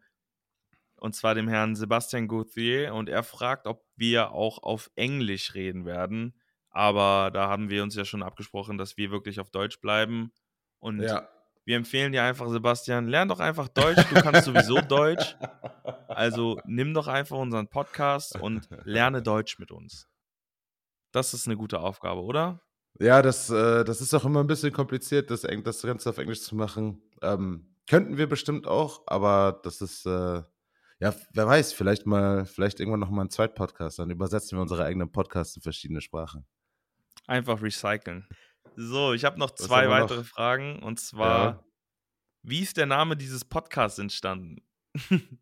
und 0.98 1.16
zwar 1.16 1.36
dem 1.36 1.48
Herrn 1.48 1.76
Sebastian 1.76 2.28
Gauthier 2.28 2.94
und 2.94 3.10
er 3.10 3.24
fragt, 3.24 3.68
ob 3.68 3.86
wir 3.96 4.32
auch 4.32 4.64
auf 4.64 4.90
Englisch 4.96 5.54
reden 5.54 5.86
werden, 5.86 6.34
aber 6.70 7.32
da 7.32 7.48
haben 7.48 7.70
wir 7.70 7.84
uns 7.84 7.96
ja 7.96 8.06
schon 8.06 8.24
abgesprochen, 8.24 8.78
dass 8.78 8.98
wir 8.98 9.12
wirklich 9.12 9.40
auf 9.40 9.50
Deutsch 9.50 9.80
bleiben 9.80 10.32
und 10.80 11.02
ja. 11.02 11.28
wir 11.66 11.78
empfehlen 11.78 12.12
dir 12.12 12.24
einfach, 12.24 12.50
Sebastian, 12.50 13.08
lern 13.08 13.28
doch 13.28 13.40
einfach 13.40 13.68
Deutsch, 13.68 14.04
du 14.10 14.22
kannst 14.22 14.46
sowieso 14.46 14.82
Deutsch, 14.88 15.36
also 16.08 16.60
nimm 16.66 16.94
doch 16.94 17.08
einfach 17.08 17.38
unseren 17.38 17.68
Podcast 17.68 18.40
und 18.40 18.68
lerne 18.84 19.22
Deutsch 19.22 19.60
mit 19.60 19.72
uns. 19.72 20.08
Das 21.12 21.34
ist 21.34 21.48
eine 21.48 21.58
gute 21.58 21.80
Aufgabe, 21.80 22.22
oder? 22.22 22.62
Ja, 23.00 23.22
das, 23.22 23.50
äh, 23.50 23.84
das 23.84 24.02
ist 24.02 24.14
auch 24.14 24.26
immer 24.26 24.42
ein 24.42 24.48
bisschen 24.48 24.74
kompliziert, 24.74 25.30
das, 25.30 25.42
das 25.42 25.82
Ganze 25.82 26.10
auf 26.10 26.18
Englisch 26.18 26.42
zu 26.42 26.56
machen. 26.56 27.02
Ähm, 27.22 27.76
könnten 27.88 28.18
wir 28.18 28.28
bestimmt 28.28 28.68
auch, 28.68 29.04
aber 29.08 29.60
das 29.64 29.82
ist, 29.82 30.06
äh, 30.06 30.42
Ja, 31.00 31.14
wer 31.34 31.48
weiß, 31.48 31.74
vielleicht 31.74 32.06
mal, 32.08 32.46
vielleicht 32.46 32.80
irgendwann 32.80 33.00
nochmal 33.00 33.22
einen 33.22 33.30
Zweitpodcast. 33.30 34.00
Dann 34.00 34.10
übersetzen 34.10 34.58
wir 34.58 34.62
unsere 34.62 34.84
eigenen 34.84 35.12
Podcasts 35.12 35.56
in 35.56 35.62
verschiedene 35.62 36.02
Sprachen. 36.02 36.46
Einfach 37.28 37.62
recyceln. 37.62 38.28
So, 38.76 39.14
ich 39.14 39.24
habe 39.24 39.40
noch 39.40 39.52
zwei 39.52 39.90
weitere 39.90 40.20
noch? 40.20 40.26
Fragen. 40.26 40.82
Und 40.82 41.00
zwar, 41.00 41.46
ja. 41.46 41.64
wie 42.42 42.62
ist 42.62 42.78
der 42.78 42.88
Name 42.88 43.16
dieses 43.16 43.46
Podcasts 43.46 44.00
entstanden? 44.00 44.64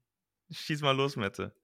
Schieß 0.51 0.81
mal 0.81 0.95
los, 0.95 1.15
Mette. 1.15 1.55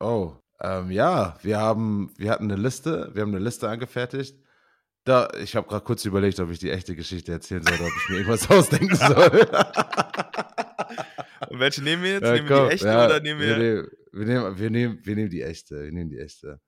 Oh, 0.00 0.36
ähm, 0.60 0.90
ja, 0.90 1.36
wir 1.42 1.58
haben, 1.58 2.12
wir 2.16 2.30
hatten 2.30 2.50
eine 2.50 2.60
Liste, 2.60 3.10
wir 3.14 3.22
haben 3.22 3.34
eine 3.34 3.44
Liste 3.44 3.68
angefertigt. 3.68 4.38
Da, 5.04 5.28
ich 5.38 5.54
habe 5.54 5.68
gerade 5.68 5.84
kurz 5.84 6.04
überlegt, 6.06 6.40
ob 6.40 6.50
ich 6.50 6.58
die 6.58 6.70
echte 6.70 6.96
Geschichte 6.96 7.32
erzählen 7.32 7.62
soll 7.62 7.74
oder 7.74 7.86
ob 7.86 7.92
ich 7.96 8.08
mir 8.08 8.16
irgendwas 8.16 8.50
ausdenken 8.50 8.96
soll. 8.96 9.48
Und 11.54 11.60
welche 11.60 11.84
nehmen 11.84 12.02
wir 12.02 12.14
jetzt? 12.14 12.24
Ja, 12.24 12.32
nehmen 12.32 12.48
wir 12.48 12.66
die 12.66 12.72
echte 12.74 12.86
ja, 12.88 13.06
oder 13.06 13.20
nehmen 13.20 13.40
wir. 13.40 13.56
Wir, 13.56 14.26
nehmen, 14.26 14.58
wir, 14.58 14.70
nehmen, 14.70 14.98
wir 15.04 15.14
nehmen 15.14 15.30
die 15.30 15.42
echte. 15.42 15.84
Wir 15.84 15.92
nehmen 15.92 16.10
die 16.10 16.18
echte. 16.18 16.60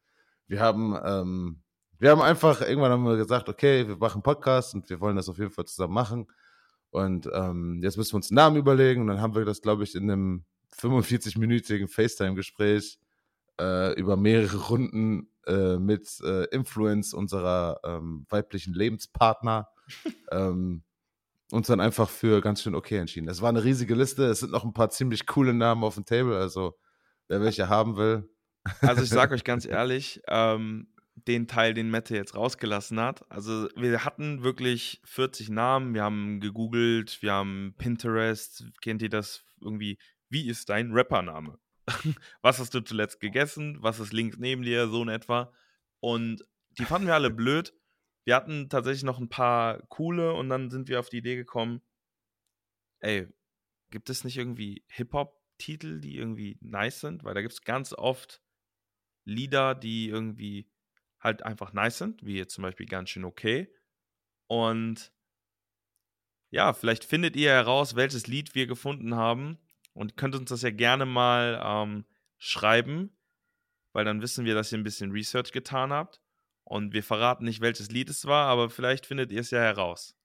Wir 0.47 0.61
haben, 0.61 0.97
ähm, 1.05 1.63
wir 1.99 2.13
haben 2.13 2.23
einfach, 2.23 2.61
irgendwann 2.61 2.93
haben 2.93 3.03
wir 3.03 3.17
gesagt, 3.17 3.49
okay, 3.49 3.89
wir 3.89 3.97
machen 3.97 4.19
einen 4.19 4.23
Podcast 4.23 4.77
und 4.77 4.89
wir 4.89 5.01
wollen 5.01 5.17
das 5.17 5.29
auf 5.29 5.39
jeden 5.39 5.51
Fall 5.51 5.65
zusammen 5.65 5.93
machen. 5.93 6.29
Und 6.91 7.29
ähm, 7.35 7.81
jetzt 7.83 7.97
müssen 7.97 8.13
wir 8.13 8.19
uns 8.19 8.31
einen 8.31 8.37
Namen 8.37 8.59
überlegen. 8.59 9.01
Und 9.01 9.09
dann 9.09 9.21
haben 9.21 9.35
wir 9.35 9.45
das, 9.45 9.61
glaube 9.61 9.83
ich, 9.83 9.97
in 9.97 10.09
einem 10.09 10.45
45-minütigen 10.79 11.89
FaceTime-Gespräch 11.89 13.01
äh, 13.61 13.93
über 13.99 14.17
mehrere 14.17 14.69
Runden 14.69 15.33
äh, 15.49 15.79
mit 15.79 16.21
äh, 16.23 16.45
Influence 16.55 17.13
unserer 17.13 17.81
ähm, 17.83 18.25
weiblichen 18.29 18.73
Lebenspartner 18.73 19.67
ähm, 20.31 20.85
uns 21.53 21.69
dann 21.69 21.81
einfach 21.81 22.09
für 22.09 22.41
ganz 22.41 22.63
schön 22.63 22.75
okay 22.75 22.99
entschieden. 22.99 23.29
Es 23.29 23.41
war 23.41 23.49
eine 23.49 23.65
riesige 23.65 23.95
Liste. 23.95 24.25
Es 24.25 24.41
sind 24.41 24.53
noch 24.53 24.65
ein 24.65 24.73
paar 24.73 24.91
ziemlich 24.91 25.27
coole 25.27 25.55
Namen 25.55 25.85
auf 25.85 25.95
dem 25.95 26.05
Table. 26.05 26.37
Also 26.37 26.77
wer 27.29 27.41
welche 27.41 27.69
haben 27.69 27.97
will. 27.97 28.29
Also 28.81 29.03
ich 29.03 29.09
sage 29.09 29.35
euch 29.35 29.45
ganz 29.45 29.65
ehrlich, 29.65 30.21
ähm, 30.29 30.89
den 31.15 31.49
Teil, 31.49 31.75
den 31.75 31.91
Mette 31.91 32.15
jetzt 32.15 32.35
rausgelassen 32.35 33.01
hat. 33.01 33.31
Also 33.31 33.69
wir 33.77 34.05
hatten 34.05 34.43
wirklich 34.43 35.01
40 35.05 35.49
Namen, 35.49 35.95
wir 35.95 36.03
haben 36.03 36.41
gegoogelt, 36.41 37.23
wir 37.23 37.33
haben 37.33 37.75
Pinterest, 37.79 38.65
kennt 38.83 39.03
ihr 39.03 39.09
das 39.09 39.45
irgendwie? 39.61 39.99
Wie 40.29 40.49
ist 40.49 40.69
dein 40.69 40.93
Rappername? 40.93 41.59
Was 42.43 42.59
hast 42.59 42.75
du 42.75 42.81
zuletzt 42.81 43.21
gegessen? 43.21 43.79
Was 43.81 44.01
ist 44.01 44.13
links 44.13 44.39
neben 44.39 44.63
dir? 44.63 44.89
So 44.89 45.03
in 45.03 45.09
etwa. 45.09 45.53
Und 46.01 46.45
die 46.79 46.85
fanden 46.85 47.07
wir 47.07 47.15
alle 47.15 47.31
blöd. 47.31 47.73
Wir 48.27 48.35
hatten 48.35 48.69
tatsächlich 48.69 49.05
noch 49.05 49.21
ein 49.21 49.29
paar 49.29 49.83
coole 49.87 50.35
und 50.35 50.49
dann 50.49 50.69
sind 50.69 50.89
wir 50.89 50.99
auf 50.99 51.09
die 51.09 51.19
Idee 51.19 51.37
gekommen, 51.37 51.81
ey, 52.99 53.29
gibt 53.91 54.11
es 54.11 54.25
nicht 54.25 54.37
irgendwie 54.37 54.85
Hip-Hop-Titel, 54.89 56.01
die 56.01 56.17
irgendwie 56.17 56.59
nice 56.61 57.01
sind? 57.01 57.23
Weil 57.23 57.35
da 57.35 57.41
gibt 57.41 57.53
es 57.53 57.63
ganz 57.63 57.93
oft 57.93 58.43
Lieder, 59.25 59.77
die 59.77 60.09
irgendwie 60.09 60.69
halt 61.21 61.45
einfach 61.45 61.73
nice 61.73 61.99
sind, 61.99 62.27
wie 62.27 62.37
jetzt 62.37 62.55
zum 62.55 62.63
Beispiel 62.63 62.87
ganz 62.87 63.11
schön 63.11 63.25
okay. 63.25 63.73
Und 64.49 65.13
ja, 66.51 66.73
vielleicht 66.73 67.05
findet 67.05 67.37
ihr 67.37 67.51
heraus, 67.51 67.95
welches 67.95 68.27
Lied 68.27 68.57
wir 68.57 68.67
gefunden 68.67 69.15
haben 69.15 69.59
und 69.93 70.17
könnt 70.17 70.35
uns 70.35 70.51
das 70.51 70.63
ja 70.63 70.71
gerne 70.71 71.07
mal 71.07 71.61
ähm, 71.65 72.05
schreiben, 72.39 73.17
weil 73.93 74.05
dann 74.05 74.21
wissen 74.21 74.45
wir, 74.45 74.55
dass 74.55 74.73
ihr 74.73 74.79
ein 74.79 74.85
bisschen 74.85 75.13
Research 75.13 75.53
getan 75.53 75.93
habt. 75.93 76.21
Und 76.69 76.93
wir 76.93 77.05
verraten 77.05 77.45
nicht, 77.45 77.61
welches 77.61 77.93
Lied 77.93 78.11
es 78.11 78.25
war, 78.25 78.49
aber 78.49 78.69
vielleicht 78.71 79.07
findet 79.07 79.31
ihr 79.31 79.41
es 79.41 79.53
ja 79.53 79.61
heraus. 79.61 80.17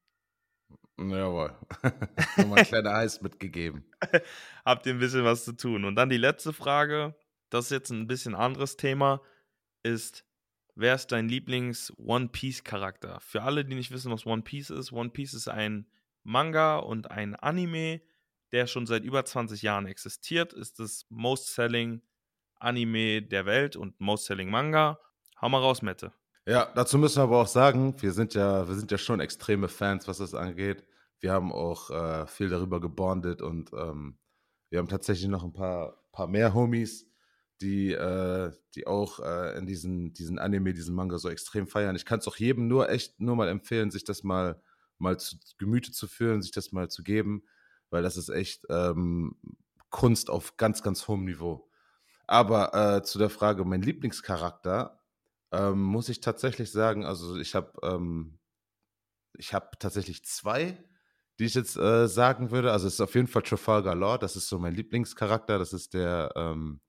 Jawohl. 0.97 1.55
Nochmal 2.37 2.59
ein 2.59 2.65
kleiner 2.65 2.95
Eis 2.95 3.21
mitgegeben. 3.21 3.85
Habt 4.65 4.87
ihr 4.87 4.93
ein 4.93 4.99
bisschen 4.99 5.23
was 5.23 5.45
zu 5.45 5.55
tun. 5.55 5.85
Und 5.85 5.95
dann 5.95 6.09
die 6.09 6.17
letzte 6.17 6.51
Frage, 6.51 7.15
das 7.51 7.65
ist 7.65 7.71
jetzt 7.71 7.91
ein 7.91 8.07
bisschen 8.07 8.33
anderes 8.33 8.75
Thema, 8.75 9.21
ist, 9.83 10.25
wer 10.73 10.95
ist 10.95 11.11
dein 11.11 11.29
Lieblings-One 11.29 12.29
Piece-Charakter? 12.29 13.19
Für 13.19 13.43
alle, 13.43 13.63
die 13.63 13.75
nicht 13.75 13.91
wissen, 13.91 14.11
was 14.11 14.25
One 14.25 14.41
Piece 14.41 14.71
ist, 14.71 14.91
One 14.91 15.11
Piece 15.11 15.35
ist 15.35 15.47
ein 15.47 15.85
Manga 16.23 16.77
und 16.77 17.11
ein 17.11 17.35
Anime, 17.35 18.01
der 18.51 18.65
schon 18.65 18.87
seit 18.87 19.03
über 19.03 19.23
20 19.23 19.61
Jahren 19.61 19.85
existiert, 19.85 20.53
ist 20.53 20.79
das 20.79 21.05
Most-Selling 21.09 22.01
Anime 22.55 23.21
der 23.21 23.45
Welt 23.45 23.75
und 23.75 23.99
Most-Selling 23.99 24.49
Manga. 24.49 24.99
Hau 25.39 25.49
mal 25.49 25.59
raus, 25.59 25.83
Mette. 25.83 26.13
Ja, 26.47 26.71
dazu 26.73 26.97
müssen 26.97 27.17
wir 27.17 27.23
aber 27.23 27.41
auch 27.41 27.47
sagen, 27.47 27.93
wir 28.01 28.13
sind 28.13 28.33
ja, 28.33 28.67
wir 28.67 28.75
sind 28.75 28.89
ja 28.89 28.97
schon 28.97 29.19
extreme 29.19 29.67
Fans, 29.67 30.07
was 30.07 30.17
das 30.17 30.33
angeht. 30.33 30.83
Wir 31.19 31.31
haben 31.33 31.51
auch 31.51 31.91
äh, 31.91 32.25
viel 32.25 32.49
darüber 32.49 32.81
gebondet 32.81 33.43
und 33.43 33.71
ähm, 33.73 34.17
wir 34.69 34.79
haben 34.79 34.87
tatsächlich 34.87 35.29
noch 35.29 35.43
ein 35.43 35.53
paar, 35.53 36.03
paar 36.11 36.27
mehr 36.27 36.55
Homies, 36.55 37.07
die, 37.61 37.91
äh, 37.91 38.51
die 38.73 38.87
auch 38.87 39.19
äh, 39.19 39.55
in 39.57 39.67
diesen, 39.67 40.13
diesen 40.13 40.39
Anime, 40.39 40.73
diesen 40.73 40.95
Manga 40.95 41.19
so 41.19 41.29
extrem 41.29 41.67
feiern. 41.67 41.95
Ich 41.95 42.05
kann 42.05 42.19
es 42.19 42.27
auch 42.27 42.37
jedem 42.37 42.67
nur 42.67 42.89
echt 42.89 43.19
nur 43.19 43.35
mal 43.35 43.47
empfehlen, 43.47 43.91
sich 43.91 44.03
das 44.03 44.23
mal, 44.23 44.59
mal 44.97 45.19
zu 45.19 45.35
Gemüte 45.59 45.91
zu 45.91 46.07
führen, 46.07 46.41
sich 46.41 46.51
das 46.51 46.71
mal 46.71 46.89
zu 46.89 47.03
geben, 47.03 47.43
weil 47.91 48.01
das 48.01 48.17
ist 48.17 48.29
echt 48.29 48.65
ähm, 48.69 49.35
Kunst 49.91 50.31
auf 50.31 50.57
ganz, 50.57 50.81
ganz 50.81 51.07
hohem 51.07 51.25
Niveau. 51.25 51.69
Aber 52.25 52.73
äh, 52.73 53.03
zu 53.03 53.19
der 53.19 53.29
Frage, 53.29 53.63
mein 53.63 53.83
Lieblingscharakter, 53.83 55.00
ähm, 55.51 55.81
muss 55.81 56.09
ich 56.09 56.21
tatsächlich 56.21 56.71
sagen, 56.71 57.05
also 57.05 57.37
ich 57.37 57.55
habe 57.55 57.71
ähm, 57.83 58.39
ich 59.37 59.49
tatsächlich 59.79 60.23
zwei, 60.25 60.77
die 61.39 61.45
ich 61.45 61.55
jetzt 61.55 61.77
äh, 61.77 62.07
sagen 62.07 62.51
würde. 62.51 62.71
Also 62.71 62.87
es 62.87 62.95
ist 62.95 63.01
auf 63.01 63.15
jeden 63.15 63.27
Fall 63.27 63.41
Trafalgar 63.43 63.95
Law, 63.95 64.17
das 64.17 64.35
ist 64.35 64.47
so 64.47 64.59
mein 64.59 64.75
Lieblingscharakter. 64.75 65.57
Das 65.57 65.73
ist 65.73 65.93
der, 65.93 66.31
ähm, 66.35 66.81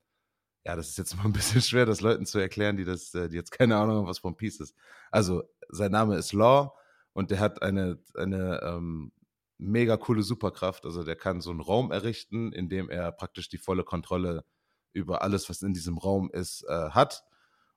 ja, 0.64 0.76
das 0.76 0.90
ist 0.90 0.98
jetzt 0.98 1.16
mal 1.18 1.24
ein 1.24 1.32
bisschen 1.32 1.62
schwer, 1.62 1.86
das 1.86 2.00
Leuten 2.00 2.26
zu 2.26 2.38
erklären, 2.38 2.76
die 2.76 2.84
das, 2.84 3.14
äh, 3.14 3.28
die 3.28 3.36
jetzt 3.36 3.52
keine 3.52 3.76
Ahnung 3.76 3.98
haben, 3.98 4.06
was 4.06 4.20
von 4.20 4.36
Peace 4.36 4.60
ist. 4.60 4.76
Also 5.10 5.42
sein 5.68 5.92
Name 5.92 6.16
ist 6.16 6.32
Law 6.32 6.74
und 7.12 7.30
der 7.30 7.40
hat 7.40 7.62
eine, 7.62 8.02
eine 8.14 8.60
ähm, 8.62 9.12
mega 9.58 9.96
coole 9.96 10.22
Superkraft. 10.22 10.84
Also 10.84 11.04
der 11.04 11.16
kann 11.16 11.40
so 11.40 11.50
einen 11.50 11.60
Raum 11.60 11.92
errichten, 11.92 12.52
in 12.52 12.68
dem 12.68 12.90
er 12.90 13.12
praktisch 13.12 13.48
die 13.48 13.58
volle 13.58 13.84
Kontrolle 13.84 14.44
über 14.92 15.22
alles, 15.22 15.48
was 15.48 15.62
in 15.62 15.72
diesem 15.72 15.98
Raum 15.98 16.30
ist, 16.30 16.64
äh, 16.68 16.90
hat. 16.90 17.24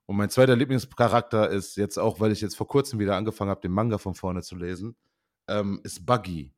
Und 0.05 0.17
mein 0.17 0.29
zweiter 0.29 0.55
Lieblingscharakter 0.55 1.49
ist 1.49 1.77
jetzt 1.77 1.97
auch, 1.97 2.19
weil 2.19 2.31
ich 2.31 2.41
jetzt 2.41 2.55
vor 2.55 2.67
kurzem 2.67 2.99
wieder 2.99 3.15
angefangen 3.15 3.49
habe, 3.49 3.61
den 3.61 3.71
Manga 3.71 3.97
von 3.97 4.13
vorne 4.13 4.43
zu 4.43 4.55
lesen, 4.55 4.95
ähm, 5.47 5.81
ist 5.83 6.05
Buggy. 6.05 6.53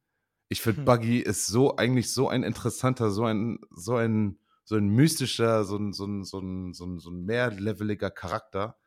Ich 0.50 0.62
finde, 0.62 0.80
hm. 0.80 0.86
Buggy 0.86 1.20
ist 1.20 1.48
so 1.48 1.76
eigentlich 1.78 2.12
so 2.12 2.30
ein 2.30 2.44
interessanter, 2.44 3.10
so 3.12 3.24
ein, 3.26 3.60
so 3.72 3.96
ein, 3.96 4.40
so 4.64 4.76
ein 4.76 4.88
mystischer, 4.90 5.64
so 5.64 5.78
ein, 5.78 5.94
so 5.94 6.06
ein, 6.06 6.24
so 6.24 6.40
ein, 6.40 6.74
so 6.74 6.86
ein, 6.86 7.00
so 7.00 7.10
ein 7.10 7.24
mehrleveliger 7.24 8.12
Charakter. 8.12 8.78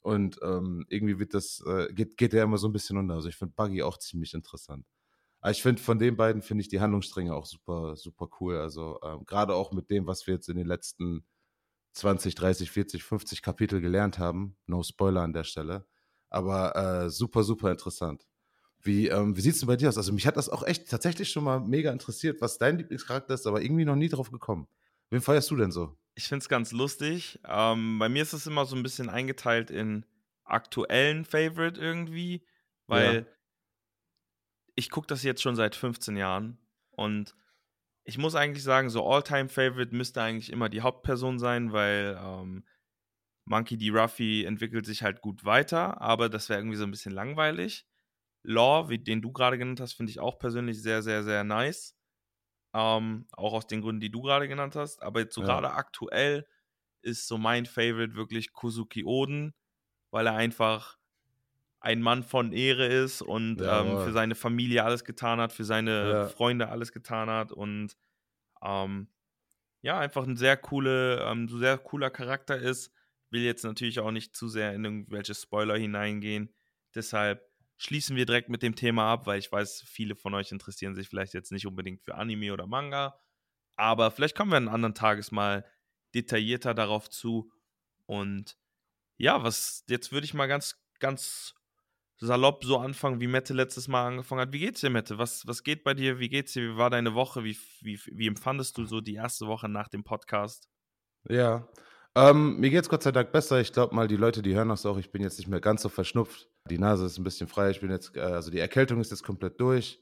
Und 0.00 0.40
ähm, 0.42 0.84
irgendwie 0.88 1.20
wird 1.20 1.32
das, 1.34 1.62
äh, 1.64 1.92
geht, 1.92 2.16
geht 2.16 2.32
der 2.32 2.42
immer 2.42 2.58
so 2.58 2.66
ein 2.66 2.72
bisschen 2.72 2.96
unter. 2.96 3.14
Also 3.14 3.28
ich 3.28 3.36
finde 3.36 3.54
Buggy 3.56 3.84
auch 3.84 3.98
ziemlich 3.98 4.34
interessant. 4.34 4.84
Aber 5.40 5.52
ich 5.52 5.62
finde, 5.62 5.80
von 5.80 5.98
den 5.98 6.16
beiden 6.16 6.42
finde 6.42 6.62
ich 6.62 6.68
die 6.68 6.80
Handlungsstränge 6.80 7.34
auch 7.34 7.46
super, 7.46 7.96
super 7.96 8.28
cool. 8.40 8.56
Also 8.56 8.98
ähm, 9.04 9.24
gerade 9.26 9.54
auch 9.54 9.72
mit 9.72 9.90
dem, 9.90 10.06
was 10.06 10.26
wir 10.26 10.34
jetzt 10.34 10.48
in 10.48 10.56
den 10.56 10.66
letzten 10.66 11.24
20, 11.92 12.34
30, 12.34 12.70
40, 12.70 13.04
50 13.04 13.42
Kapitel 13.42 13.80
gelernt 13.80 14.18
haben. 14.18 14.56
No 14.66 14.82
Spoiler 14.82 15.22
an 15.22 15.32
der 15.32 15.44
Stelle. 15.44 15.86
Aber 16.30 16.76
äh, 16.76 17.10
super, 17.10 17.42
super 17.42 17.70
interessant. 17.70 18.26
Wie, 18.80 19.08
ähm, 19.08 19.36
wie 19.36 19.40
sieht 19.40 19.54
es 19.54 19.60
denn 19.60 19.68
bei 19.68 19.76
dir 19.76 19.88
aus? 19.88 19.96
Also 19.96 20.12
mich 20.12 20.26
hat 20.26 20.36
das 20.36 20.48
auch 20.48 20.64
echt 20.64 20.88
tatsächlich 20.88 21.30
schon 21.30 21.44
mal 21.44 21.60
mega 21.60 21.92
interessiert, 21.92 22.40
was 22.40 22.58
dein 22.58 22.78
Lieblingscharakter 22.78 23.34
ist, 23.34 23.46
aber 23.46 23.62
irgendwie 23.62 23.84
noch 23.84 23.94
nie 23.94 24.08
drauf 24.08 24.30
gekommen. 24.30 24.66
Wen 25.10 25.20
feierst 25.20 25.50
du 25.50 25.56
denn 25.56 25.70
so? 25.70 25.96
Ich 26.14 26.28
finde 26.28 26.42
es 26.42 26.48
ganz 26.48 26.72
lustig. 26.72 27.38
Ähm, 27.46 27.98
bei 27.98 28.08
mir 28.08 28.22
ist 28.22 28.32
es 28.32 28.46
immer 28.46 28.66
so 28.66 28.74
ein 28.74 28.82
bisschen 28.82 29.08
eingeteilt 29.08 29.70
in 29.70 30.04
aktuellen 30.44 31.24
Favorite 31.24 31.80
irgendwie, 31.80 32.44
weil 32.86 33.14
ja. 33.14 33.24
ich 34.74 34.90
gucke 34.90 35.06
das 35.06 35.22
jetzt 35.22 35.42
schon 35.42 35.54
seit 35.54 35.76
15 35.76 36.16
Jahren 36.16 36.58
und 36.90 37.34
ich 38.04 38.18
muss 38.18 38.34
eigentlich 38.34 38.64
sagen, 38.64 38.90
so 38.90 39.06
All-Time-Favorite 39.06 39.94
müsste 39.94 40.22
eigentlich 40.22 40.50
immer 40.50 40.68
die 40.68 40.80
Hauptperson 40.80 41.38
sein, 41.38 41.72
weil 41.72 42.18
ähm, 42.20 42.64
Monkey 43.44 43.76
D. 43.76 43.90
Ruffy 43.90 44.44
entwickelt 44.44 44.86
sich 44.86 45.02
halt 45.02 45.20
gut 45.20 45.44
weiter, 45.44 46.00
aber 46.00 46.28
das 46.28 46.48
wäre 46.48 46.60
irgendwie 46.60 46.76
so 46.76 46.84
ein 46.84 46.90
bisschen 46.90 47.12
langweilig. 47.12 47.86
Law, 48.44 48.88
wie, 48.88 48.98
den 48.98 49.22
du 49.22 49.32
gerade 49.32 49.58
genannt 49.58 49.80
hast, 49.80 49.94
finde 49.94 50.10
ich 50.10 50.18
auch 50.18 50.38
persönlich 50.38 50.82
sehr, 50.82 51.02
sehr, 51.02 51.22
sehr 51.22 51.44
nice. 51.44 51.96
Ähm, 52.74 53.26
auch 53.32 53.52
aus 53.52 53.66
den 53.66 53.82
Gründen, 53.82 54.00
die 54.00 54.10
du 54.10 54.22
gerade 54.22 54.48
genannt 54.48 54.74
hast. 54.74 55.02
Aber 55.02 55.20
jetzt 55.20 55.34
so 55.34 55.42
ja. 55.42 55.46
gerade 55.46 55.72
aktuell 55.72 56.46
ist 57.02 57.28
so 57.28 57.38
mein 57.38 57.66
Favorite 57.66 58.14
wirklich 58.14 58.52
Kuzuki 58.52 59.04
Oden, 59.04 59.54
weil 60.10 60.26
er 60.26 60.34
einfach 60.34 60.98
ein 61.82 62.00
Mann 62.00 62.22
von 62.22 62.52
Ehre 62.52 62.86
ist 62.86 63.22
und 63.22 63.60
ja, 63.60 63.80
ähm, 63.80 64.04
für 64.04 64.12
seine 64.12 64.36
Familie 64.36 64.84
alles 64.84 65.04
getan 65.04 65.40
hat, 65.40 65.52
für 65.52 65.64
seine 65.64 66.10
ja. 66.10 66.26
Freunde 66.28 66.68
alles 66.68 66.92
getan 66.92 67.28
hat 67.28 67.50
und 67.50 67.96
ähm, 68.62 69.08
ja, 69.80 69.98
einfach 69.98 70.24
ein 70.24 70.36
sehr, 70.36 70.56
coole, 70.56 71.20
ähm, 71.24 71.48
sehr 71.48 71.76
cooler 71.78 72.10
Charakter 72.10 72.56
ist. 72.56 72.92
Will 73.30 73.42
jetzt 73.42 73.64
natürlich 73.64 73.98
auch 73.98 74.12
nicht 74.12 74.36
zu 74.36 74.46
sehr 74.46 74.72
in 74.74 74.84
irgendwelche 74.84 75.34
Spoiler 75.34 75.76
hineingehen. 75.76 76.54
Deshalb 76.94 77.42
schließen 77.78 78.14
wir 78.14 78.26
direkt 78.26 78.48
mit 78.48 78.62
dem 78.62 78.76
Thema 78.76 79.10
ab, 79.10 79.26
weil 79.26 79.40
ich 79.40 79.50
weiß, 79.50 79.82
viele 79.84 80.14
von 80.14 80.34
euch 80.34 80.52
interessieren 80.52 80.94
sich 80.94 81.08
vielleicht 81.08 81.34
jetzt 81.34 81.50
nicht 81.50 81.66
unbedingt 81.66 82.00
für 82.04 82.14
Anime 82.14 82.52
oder 82.52 82.68
Manga. 82.68 83.18
Aber 83.74 84.12
vielleicht 84.12 84.36
kommen 84.36 84.52
wir 84.52 84.56
einen 84.56 84.68
anderen 84.68 84.94
Tages 84.94 85.32
mal 85.32 85.66
detaillierter 86.14 86.74
darauf 86.74 87.10
zu. 87.10 87.50
Und 88.06 88.56
ja, 89.16 89.42
was, 89.42 89.84
jetzt 89.88 90.12
würde 90.12 90.26
ich 90.26 90.34
mal 90.34 90.46
ganz, 90.46 90.80
ganz 91.00 91.56
salopp 92.26 92.64
so 92.64 92.78
anfangen, 92.78 93.20
wie 93.20 93.26
Mette 93.26 93.52
letztes 93.54 93.88
Mal 93.88 94.06
angefangen 94.06 94.40
hat. 94.40 94.52
Wie 94.52 94.60
geht's 94.60 94.80
dir, 94.80 94.90
Mette? 94.90 95.18
Was, 95.18 95.46
was 95.46 95.62
geht 95.62 95.84
bei 95.84 95.94
dir? 95.94 96.18
Wie 96.18 96.28
geht's 96.28 96.52
dir? 96.52 96.74
Wie 96.74 96.76
war 96.76 96.90
deine 96.90 97.14
Woche? 97.14 97.44
Wie, 97.44 97.56
wie, 97.80 98.00
wie 98.06 98.26
empfandest 98.26 98.78
du 98.78 98.84
so 98.84 99.00
die 99.00 99.14
erste 99.14 99.46
Woche 99.46 99.68
nach 99.68 99.88
dem 99.88 100.04
Podcast? 100.04 100.68
Ja, 101.28 101.68
ähm, 102.14 102.60
mir 102.60 102.70
geht's 102.70 102.88
Gott 102.88 103.02
sei 103.02 103.12
Dank 103.12 103.32
besser. 103.32 103.60
Ich 103.60 103.72
glaube 103.72 103.94
mal, 103.94 104.06
die 104.06 104.16
Leute, 104.16 104.42
die 104.42 104.54
hören 104.54 104.68
das 104.68 104.84
auch, 104.84 104.98
ich 104.98 105.10
bin 105.10 105.22
jetzt 105.22 105.38
nicht 105.38 105.48
mehr 105.48 105.60
ganz 105.60 105.82
so 105.82 105.88
verschnupft. 105.88 106.48
Die 106.68 106.78
Nase 106.78 107.06
ist 107.06 107.18
ein 107.18 107.24
bisschen 107.24 107.48
frei. 107.48 107.70
Ich 107.70 107.80
bin 107.80 107.90
jetzt, 107.90 108.16
äh, 108.16 108.20
also 108.20 108.50
die 108.50 108.58
Erkältung 108.58 109.00
ist 109.00 109.10
jetzt 109.10 109.24
komplett 109.24 109.60
durch. 109.60 110.00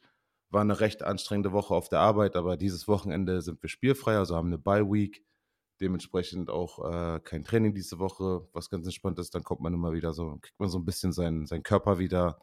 War 0.51 0.63
eine 0.63 0.81
recht 0.81 1.05
anstrengende 1.05 1.53
Woche 1.53 1.75
auf 1.75 1.89
der 1.89 2.01
Arbeit, 2.01 2.35
aber 2.35 2.57
dieses 2.57 2.89
Wochenende 2.89 3.41
sind 3.43 3.63
wir 3.63 3.69
spielfrei, 3.69 4.17
also 4.17 4.35
haben 4.35 4.49
eine 4.49 4.59
Bye-Week. 4.59 5.25
Dementsprechend 5.81 6.51
auch 6.51 6.91
äh, 6.93 7.21
kein 7.21 7.45
Training 7.45 7.75
diese 7.75 7.99
Woche, 7.99 8.47
was 8.53 8.71
ganz 8.71 8.87
entspannt 8.87 9.19
ist. 9.19 9.35
Dann 9.35 9.45
kommt 9.45 9.61
man 9.61 9.75
immer 9.75 9.93
wieder 9.93 10.13
so, 10.13 10.39
kriegt 10.41 10.59
man 10.61 10.69
so 10.69 10.79
ein 10.79 10.85
bisschen 10.85 11.13
seinen, 11.13 11.47
seinen 11.47 11.63
Körper 11.63 11.99
wieder, 11.99 12.39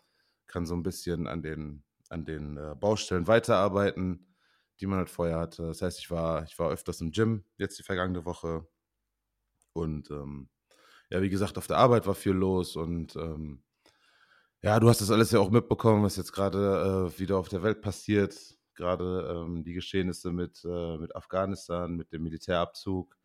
kann 0.47 0.65
so 0.65 0.75
ein 0.75 0.83
bisschen 0.83 1.27
an 1.27 1.43
den, 1.43 1.83
an 2.09 2.25
den 2.25 2.57
äh, 2.57 2.75
Baustellen 2.79 3.27
weiterarbeiten, 3.27 4.35
die 4.79 4.87
man 4.87 4.99
halt 4.99 5.09
vorher 5.09 5.39
hatte. 5.39 5.67
Das 5.67 5.81
heißt, 5.81 5.99
ich 5.99 6.09
war, 6.09 6.43
ich 6.43 6.57
war 6.57 6.71
öfters 6.71 7.01
im 7.01 7.11
Gym 7.11 7.43
jetzt 7.57 7.77
die 7.79 7.83
vergangene 7.83 8.25
Woche. 8.25 8.67
Und 9.73 10.09
ähm, 10.11 10.49
ja, 11.09 11.21
wie 11.21 11.29
gesagt, 11.29 11.57
auf 11.57 11.67
der 11.67 11.77
Arbeit 11.77 12.07
war 12.07 12.15
viel 12.15 12.33
los 12.33 12.75
und 12.75 13.15
ähm, 13.15 13.63
ja, 14.63 14.79
du 14.79 14.89
hast 14.89 15.01
das 15.01 15.11
alles 15.11 15.31
ja 15.31 15.39
auch 15.39 15.51
mitbekommen, 15.51 16.03
was 16.03 16.17
jetzt 16.17 16.33
gerade 16.33 17.11
äh, 17.15 17.19
wieder 17.19 17.37
auf 17.37 17.47
der 17.47 17.63
Welt 17.63 17.81
passiert. 17.81 18.35
Gerade 18.73 19.45
ähm, 19.45 19.63
die 19.63 19.73
Geschehnisse 19.73 20.31
mit, 20.31 20.63
äh, 20.65 20.97
mit 20.97 21.15
Afghanistan, 21.15 21.95
mit 21.95 22.11
dem 22.11 22.23
Militärabzug. 22.23 23.15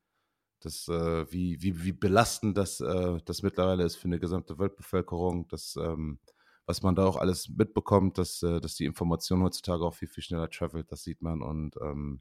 Das, 0.65 0.89
äh, 0.89 1.31
wie, 1.33 1.61
wie, 1.63 1.85
wie 1.85 1.93
belastend 1.93 2.57
das, 2.57 2.81
äh, 2.81 3.19
das 3.25 3.43
mittlerweile 3.43 3.85
ist 3.85 3.97
für 3.97 4.07
eine 4.07 4.21
gesamte 4.21 4.59
Weltbevölkerung. 4.59 5.49
Das, 5.49 5.77
ähm, 5.77 6.19
was 6.67 6.83
man 6.83 6.95
da 6.95 7.05
auch 7.07 7.17
alles 7.17 7.49
mitbekommt, 7.49 8.19
dass, 8.19 8.43
äh, 8.43 8.61
dass 8.61 8.77
die 8.77 8.85
Information 8.85 9.43
heutzutage 9.43 9.85
auch 9.85 9.95
viel, 9.95 10.09
viel 10.09 10.23
schneller 10.23 10.49
travelt, 10.49 10.91
das 10.93 11.03
sieht 11.03 11.23
man. 11.23 11.43
Und 11.43 11.77
ähm, 11.83 12.21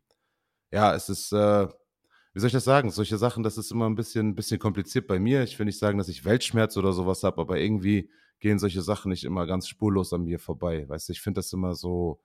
ja, 0.71 0.95
es 0.95 1.09
ist, 1.09 1.31
äh, 1.31 1.67
wie 2.33 2.39
soll 2.39 2.47
ich 2.47 2.53
das 2.53 2.63
sagen? 2.63 2.91
Solche 2.91 3.17
Sachen, 3.17 3.43
das 3.43 3.57
ist 3.57 3.71
immer 3.71 3.89
ein 3.89 3.95
bisschen, 3.95 4.29
ein 4.29 4.35
bisschen 4.35 4.59
kompliziert 4.59 5.07
bei 5.07 5.19
mir. 5.19 5.43
Ich 5.43 5.59
will 5.59 5.65
nicht 5.65 5.79
sagen, 5.79 5.97
dass 5.97 6.09
ich 6.09 6.25
Weltschmerz 6.25 6.77
oder 6.77 6.93
sowas 6.93 7.23
habe, 7.23 7.41
aber 7.41 7.59
irgendwie 7.59 8.09
gehen 8.39 8.57
solche 8.57 8.81
Sachen 8.81 9.09
nicht 9.09 9.23
immer 9.23 9.45
ganz 9.45 9.67
spurlos 9.67 10.13
an 10.13 10.23
mir 10.23 10.39
vorbei. 10.39 10.87
Weißt 10.89 11.09
du, 11.09 11.13
ich 11.13 11.21
finde 11.21 11.39
das 11.39 11.53
immer 11.53 11.75
so, 11.75 12.19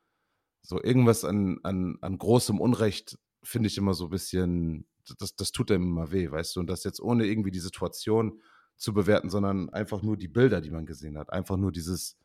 so 0.63 0.83
irgendwas 0.83 1.25
an, 1.25 1.59
an, 1.63 1.99
an 2.01 2.19
großem 2.19 2.61
Unrecht 2.61 3.19
finde 3.43 3.69
ich 3.69 3.79
immer 3.79 3.95
so 3.95 4.05
ein 4.05 4.11
bisschen, 4.11 4.87
das, 5.19 5.37
das 5.37 5.53
tut 5.53 5.71
einem 5.71 5.85
immer 5.85 6.13
weh, 6.13 6.31
weißt 6.31 6.57
du, 6.57 6.61
und 6.61 6.69
das 6.69 6.85
jetzt 6.85 7.01
ohne 7.01 7.27
irgendwie 7.27 7.51
die 7.51 7.61
Situation 7.61 8.43
zu 8.77 8.93
bewerten, 8.93 9.31
sondern 9.31 9.71
einfach 9.71 10.03
nur 10.03 10.17
die 10.17 10.29
Bilder, 10.29 10.61
die 10.61 10.71
man 10.71 10.87
gesehen 10.87 11.19
hat, 11.19 11.33
einfach 11.33 11.57
nur 11.57 11.73
dieses, 11.73 12.17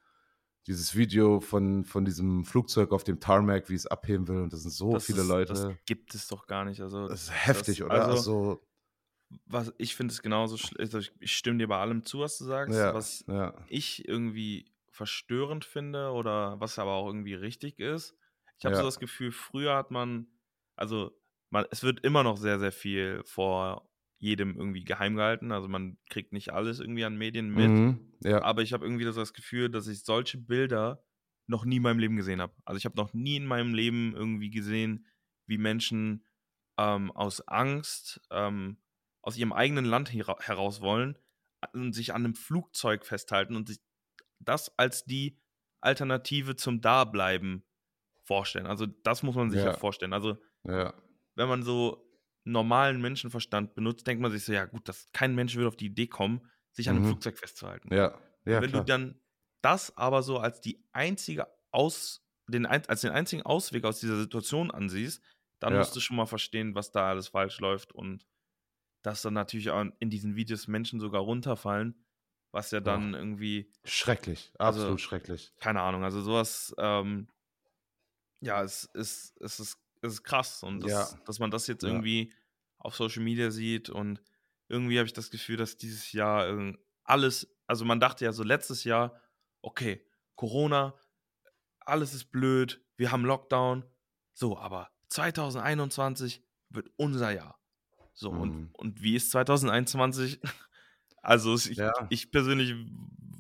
dieses 0.68 0.96
Video 0.96 1.40
von, 1.40 1.86
von 1.86 2.06
diesem 2.06 2.46
Flugzeug 2.46 2.92
auf 2.92 3.04
dem 3.04 3.20
Tarmac, 3.20 3.70
wie 3.70 3.76
es 3.76 3.88
abheben 3.88 4.28
will, 4.28 4.42
und 4.42 4.54
das 4.54 4.62
sind 4.64 4.72
so 4.72 4.98
Das 4.98 5.06
viele 5.06 5.24
ist, 5.24 5.30
Leute. 5.30 5.50
das 5.50 5.86
gibt 5.86 6.14
es 6.16 6.28
doch 6.28 6.48
gar 6.48 6.66
nicht. 6.66 6.82
Also, 6.82 7.08
Das 7.08 7.24
ist 7.24 7.32
heftig, 7.48 7.80
das, 7.80 7.84
oder? 7.84 8.06
also, 8.06 8.10
Also, 8.10 8.68
was 9.46 9.74
ich 9.78 9.96
finde 9.96 10.14
es 10.14 10.22
genauso, 10.22 10.56
schl- 10.56 10.80
also 10.80 11.00
ich, 11.00 11.14
stimme 11.32 11.60
dir 11.60 11.68
bei 11.68 11.78
allem 11.80 12.04
zu, 12.04 12.20
was 12.20 12.38
du 12.38 12.46
sagst. 12.46 12.78
ja, 12.78 12.92
Was 12.92 13.26
ja. 13.28 13.54
ich 13.66 14.08
irgendwie 14.08 14.72
verstörend 14.90 15.64
finde 15.66 16.12
oder 16.12 16.60
was 16.60 16.78
aber 16.80 16.92
auch 16.94 17.08
irgendwie 17.08 17.34
richtig 17.34 17.80
ist. 17.80 18.16
Ich 18.60 18.66
habe 18.66 18.76
so 18.76 18.84
Ja. 18.84 18.86
das 18.86 19.00
Gefühl, 19.00 19.32
früher 19.32 19.76
hat 19.76 19.92
man, 19.92 20.28
also 20.76 21.18
man, 21.52 21.66
es 21.72 21.84
wird 21.84 22.00
immer 22.04 22.24
noch 22.24 22.38
sehr, 22.38 22.60
sehr 22.60 22.72
viel 22.72 23.22
vor 23.26 23.90
jedem 24.20 24.56
irgendwie 24.56 24.84
geheim 24.84 25.16
gehalten. 25.16 25.52
Also 25.52 25.68
man 25.68 25.98
kriegt 26.10 26.34
nicht 26.34 26.52
alles 26.54 26.80
irgendwie 26.80 27.06
an 27.06 27.18
Medien 27.18 27.50
mit. 27.54 27.70
Mhm. 27.70 28.14
Ja. 28.24 28.42
Aber 28.44 28.62
ich 28.62 28.74
habe 28.74 28.86
irgendwie 28.86 29.06
das, 29.06 29.16
das 29.16 29.34
Gefühl, 29.34 29.70
dass 29.70 29.88
ich 29.88 30.04
solche 30.04 30.38
Bilder 30.38 31.04
noch 31.48 31.66
nie 31.66 31.78
in 31.78 31.84
meinem 31.84 32.00
Leben 32.00 32.16
gesehen 32.16 32.42
habe. 32.42 32.54
Also 32.66 32.78
ich 32.78 32.86
habe 32.86 32.96
noch 32.98 33.14
nie 33.14 33.36
in 33.38 33.46
meinem 33.46 33.74
Leben 33.74 34.14
irgendwie 34.16 34.50
gesehen, 34.50 35.08
wie 35.48 35.58
Menschen 35.58 36.26
ähm, 36.78 37.12
aus 37.12 37.48
Angst 37.48 38.22
ähm, 38.32 38.78
aus 39.24 39.38
ihrem 39.38 39.54
eigenen 39.54 39.86
Land 39.86 40.12
hera 40.14 40.40
heraus 40.40 40.82
wollen 40.82 41.18
und 41.74 41.94
sich 41.94 42.14
an 42.14 42.24
einem 42.26 42.36
Flugzeug 42.36 43.06
festhalten 43.06 43.56
und 43.56 43.68
sich 43.68 43.80
das 44.40 44.78
als 44.80 45.04
die 45.04 45.40
Alternative 45.82 46.56
zum 46.56 46.82
Dableiben 46.82 47.64
vorstellen. 48.24 48.68
Also 48.68 48.86
das 48.86 49.24
muss 49.24 49.36
man 49.36 49.50
sich 49.52 49.60
ja, 49.60 49.68
Ja. 49.68 49.74
vorstellen. 49.74 50.14
Also 50.14 50.38
Ja. 50.64 50.94
Wenn 51.36 51.48
man 51.48 51.64
so 51.64 52.08
normalen 52.44 53.02
Menschenverstand 53.02 53.76
benutzt, 53.76 54.08
denkt 54.08 54.22
man 54.22 54.32
sich 54.32 54.44
so, 54.46 54.54
ja 54.54 54.66
gut, 54.66 54.88
das, 54.90 55.08
kein 55.14 55.36
Mensch 55.36 55.56
würde 55.56 55.68
auf 55.68 55.76
die 55.76 55.86
Idee 55.88 56.08
kommen, 56.08 56.50
sich 56.72 56.90
an 56.90 56.96
einem 56.96 57.06
Mhm. 57.06 57.10
Flugzeug 57.10 57.38
festzuhalten. 57.38 57.94
Ja. 57.94 58.18
Ja, 58.46 58.62
wenn 58.62 58.70
klar. 58.72 58.84
du 58.84 58.88
dann 58.88 59.20
das 59.62 59.96
aber 59.98 60.24
so 60.24 60.40
als 60.40 60.62
die 60.62 60.84
einzige 60.92 61.48
Aus, 61.74 62.26
den, 62.48 62.66
als 62.66 63.02
den 63.02 63.12
einzigen 63.12 63.44
Ausweg 63.44 63.86
aus 63.86 64.00
dieser 64.00 64.18
Situation 64.18 64.72
ansiehst, 64.72 65.24
dann 65.60 65.74
Ja. 65.74 65.80
musst 65.80 65.96
du 65.96 66.00
schon 66.00 66.18
mal 66.18 66.26
verstehen, 66.26 66.74
was 66.76 66.92
da 66.92 67.10
alles 67.12 67.30
falsch 67.30 67.60
läuft 67.60 67.94
und 67.94 68.26
dass 69.04 69.22
dann 69.22 69.34
natürlich 69.36 69.70
auch 69.70 69.86
in 70.00 70.10
diesen 70.10 70.36
Videos 70.36 70.68
Menschen 70.68 71.00
sogar 71.00 71.22
runterfallen, 71.22 72.04
was 72.52 72.72
ja 72.72 72.80
dann 72.82 73.14
irgendwie, 73.14 73.72
Schrecklich. 73.86 74.52
Also- 74.58 74.82
Absolut 74.82 75.02
schrecklich. 75.02 75.54
keine 75.58 75.82
Ahnung, 75.82 76.04
also 76.04 76.22
sowas, 76.22 76.74
ähm, 76.78 77.30
ja, 78.42 78.64
es 78.64 78.86
ist, 78.94 79.40
es 79.40 79.60
ist, 79.60 79.78
es 80.02 80.14
ist 80.14 80.24
krass 80.24 80.64
und 80.64 80.82
das, 80.82 80.92
Ja. 80.92 81.20
dass 81.26 81.40
man 81.40 81.52
das 81.52 81.68
jetzt 81.68 81.84
Ja. 81.84 81.90
irgendwie 81.90 82.34
auf 82.78 82.96
Social 82.96 83.24
Media 83.24 83.52
sieht 83.52 83.90
und 83.90 84.22
irgendwie 84.68 84.98
habe 84.98 85.06
ich 85.06 85.14
das 85.14 85.30
Gefühl, 85.32 85.58
dass 85.58 85.78
dieses 85.78 86.12
Jahr 86.12 86.48
irgend- 86.48 86.80
alles, 87.04 87.54
also 87.68 87.86
man 87.86 88.00
dachte 88.00 88.26
ja 88.26 88.32
so 88.34 88.44
letztes 88.44 88.84
Jahr, 88.84 89.20
okay, 89.62 90.06
Corona, 90.36 90.96
alles 91.80 92.14
ist 92.14 92.32
blöd, 92.32 92.84
wir 92.98 93.12
haben 93.12 93.26
Lockdown, 93.26 93.86
so, 94.34 94.58
aber 94.58 94.90
2021 95.10 96.44
wird 96.70 96.90
unser 96.98 97.32
Jahr. 97.32 97.60
So, 98.14 98.32
Mhm. 98.32 98.42
und, 98.42 98.76
und 98.76 99.02
wie 99.02 99.16
ist 99.16 99.32
2021? 99.32 100.40
Also 101.24 101.54
ich, 101.54 101.78
Ja. 101.78 101.94
ich 102.10 102.32
persönlich 102.32 102.74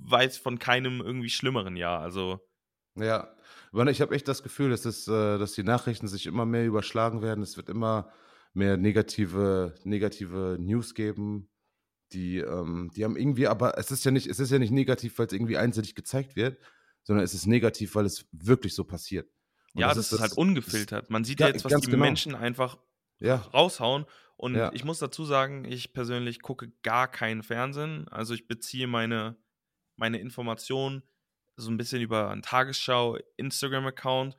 weiß 0.04 0.38
von 0.38 0.60
keinem 0.60 1.02
irgendwie 1.02 1.32
schlimmeren 1.32 1.76
Jahr. 1.76 2.00
Also 2.02 2.48
Ja, 2.96 3.34
aber 3.72 3.90
ich 3.90 4.02
habe 4.02 4.14
echt 4.16 4.28
das 4.28 4.44
Gefühl, 4.44 4.70
dass, 4.70 4.86
es, 4.86 5.08
äh, 5.08 5.38
dass 5.38 5.54
die 5.54 5.64
Nachrichten 5.64 6.08
sich 6.08 6.26
immer 6.26 6.46
mehr 6.46 6.66
überschlagen 6.66 7.22
werden. 7.22 7.42
Es 7.42 7.56
wird 7.58 7.70
immer 7.70 8.12
mehr 8.54 8.78
negative, 8.78 9.76
negative 9.84 10.58
News 10.60 10.94
geben. 10.94 11.50
Die, 12.12 12.40
ähm, 12.40 12.92
die 12.94 13.06
haben 13.06 13.16
irgendwie, 13.16 13.48
aber 13.48 13.78
es 13.78 13.92
ist 13.92 14.04
ja 14.04 14.12
nicht, 14.12 14.28
es 14.28 14.40
ist 14.40 14.52
ja 14.52 14.60
nicht 14.60 14.72
negativ, 14.72 15.18
weil 15.18 15.28
es 15.28 15.34
irgendwie 15.34 15.58
einseitig 15.58 15.96
gezeigt 15.96 16.36
wird, 16.36 16.60
sondern 17.04 17.24
es 17.24 17.34
ist 17.34 17.46
negativ, 17.46 17.96
weil 17.96 18.06
es 18.06 18.28
wirklich 18.34 18.76
so 18.76 18.84
passiert. 18.84 19.30
Und 19.74 19.82
ja, 19.82 19.94
das, 19.94 20.12
ist 20.12 20.20
halt 20.20 20.34
ungefiltert. 20.34 21.10
Man 21.10 21.24
sieht 21.24 21.40
ja 21.40 21.48
jetzt, 21.48 21.64
was 21.64 21.80
die 21.80 21.92
genau. 21.92 22.04
Menschen 22.04 22.36
einfach 22.36 22.78
Ja, 23.20 23.36
raushauen. 23.36 24.06
Und 24.36 24.56
Ja. 24.56 24.72
ich 24.74 24.84
muss 24.84 25.00
dazu 25.00 25.24
sagen, 25.24 25.64
ich 25.64 25.94
persönlich 25.94 26.42
gucke 26.42 26.74
gar 26.82 27.08
kein 27.10 27.44
Fernsehen. 27.44 28.10
Also 28.10 28.34
ich 28.34 28.48
beziehe 28.48 28.88
meine, 28.88 29.38
meine 29.96 30.18
Informationen 30.20 31.04
so 31.56 31.70
ein 31.70 31.78
bisschen 31.78 32.02
über 32.02 32.30
einen 32.30 32.42
Tagesschau, 32.42 33.18
Instagram-Account 33.38 34.38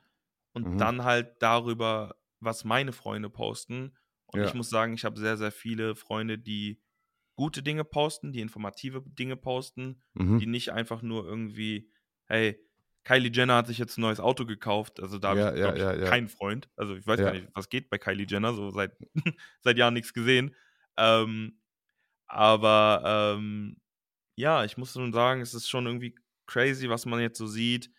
und 0.53 0.67
Mhm. 0.73 0.77
dann 0.77 1.03
halt 1.03 1.35
darüber, 1.41 2.15
was 2.39 2.63
meine 2.65 2.91
Freunde 2.93 3.29
posten. 3.29 3.97
Und 4.27 4.39
Ja. 4.41 4.45
ich 4.47 4.53
muss 4.53 4.69
sagen, 4.69 4.93
ich 4.93 5.05
habe 5.05 5.19
sehr, 5.19 5.37
sehr 5.37 5.51
viele 5.51 5.95
Freunde, 5.95 6.37
die 6.37 6.81
gute 7.35 7.63
Dinge 7.63 7.83
posten, 7.83 8.31
die 8.31 8.41
informative 8.41 9.03
Dinge 9.05 9.35
posten, 9.37 10.01
mhm. 10.13 10.39
die 10.39 10.45
nicht 10.47 10.71
einfach 10.71 11.01
nur 11.01 11.25
irgendwie, 11.25 11.91
hey, 12.25 12.59
Kylie 13.05 13.31
Jenner 13.33 13.55
hat 13.57 13.67
sich 13.67 13.77
jetzt 13.79 13.97
ein 13.97 14.01
neues 14.01 14.19
Auto 14.19 14.45
gekauft. 14.45 14.99
Also 15.01 15.17
da 15.19 15.29
habe 15.29 15.39
Ja, 15.39 15.51
ich, 15.53 15.59
ja, 15.59 15.65
glaub 15.71 15.75
ich 15.75 15.81
ja, 15.81 15.93
ja. 16.05 16.09
keinen 16.09 16.27
Freund. 16.29 16.69
Also 16.77 16.95
ich 16.95 17.05
weiß 17.05 17.19
gar 17.19 17.33
nicht, 17.33 17.47
was 17.53 17.69
geht 17.69 17.89
bei 17.89 17.97
Kylie 17.97 18.25
Jenner, 18.29 18.53
so 18.53 18.69
seit, 18.71 18.95
seit 19.61 19.77
Jahren 19.77 19.93
nichts 19.93 20.13
gesehen. 20.13 20.55
Ähm, 20.97 21.59
aber 22.27 23.35
ähm, 23.37 23.77
ja, 24.35 24.63
ich 24.65 24.77
muss 24.77 24.93
schon 24.93 25.13
sagen, 25.13 25.41
es 25.41 25.53
ist 25.53 25.69
schon 25.69 25.85
irgendwie 25.85 26.15
crazy, 26.47 26.89
was 26.89 27.05
man 27.05 27.19
jetzt 27.21 27.37
so 27.37 27.47
sieht. 27.47 27.91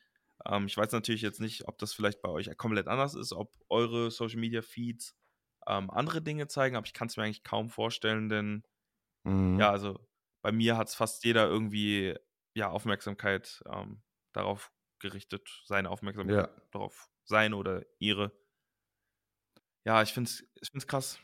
Ähm, 0.46 0.66
ich 0.66 0.76
weiß 0.76 0.92
natürlich 0.92 1.22
jetzt 1.22 1.40
nicht, 1.40 1.68
ob 1.68 1.78
das 1.78 1.94
vielleicht 1.94 2.22
bei 2.22 2.28
euch 2.30 2.54
komplett 2.56 2.88
anders 2.88 3.14
ist, 3.14 3.32
ob 3.32 3.54
eure 3.68 4.10
Social 4.10 4.38
Media 4.40 4.62
Feeds 4.62 5.16
ähm, 5.66 5.90
andere 5.90 6.22
Dinge 6.22 6.48
zeigen, 6.48 6.76
aber 6.76 6.86
ich 6.86 6.92
kann 6.94 7.08
es 7.08 7.16
mir 7.16 7.24
eigentlich 7.24 7.44
kaum 7.44 7.70
vorstellen, 7.70 8.28
denn 8.28 8.64
Mhm. 9.24 9.60
ja, 9.60 9.70
also 9.70 10.08
bei 10.42 10.52
mir 10.52 10.76
hat 10.76 10.88
es 10.88 10.94
fast 10.94 11.24
jeder 11.24 11.48
irgendwie 11.48 12.16
ja, 12.56 12.70
Aufmerksamkeit 12.70 13.62
ähm, 13.70 14.02
darauf 14.32 14.72
gerichtet, 15.00 15.62
seine 15.66 15.90
Aufmerksamkeit 15.90 16.46
Ja. 16.46 16.50
darauf, 16.72 17.10
seine 17.24 17.56
oder 17.56 17.84
ihre. 17.98 18.32
Ja, 19.84 20.02
ich 20.02 20.12
finde 20.12 20.28
es 20.30 20.44
ich 20.60 20.68
find's 20.70 20.86
krass. 20.86 21.20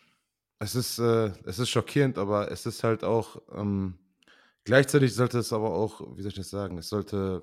Es 0.58 0.74
ist, 0.74 0.98
äh, 0.98 1.32
es 1.44 1.58
ist 1.58 1.70
schockierend, 1.70 2.18
aber 2.18 2.50
es 2.50 2.66
ist 2.66 2.84
halt 2.84 3.02
auch, 3.04 3.40
ähm, 3.52 3.98
gleichzeitig 4.70 5.14
sollte 5.14 5.38
es 5.40 5.52
aber 5.52 5.72
auch, 5.72 6.00
wie 6.16 6.22
soll 6.22 6.28
ich 6.28 6.36
das 6.36 6.48
sagen, 6.48 6.78
es 6.78 6.88
sollte, 6.88 7.42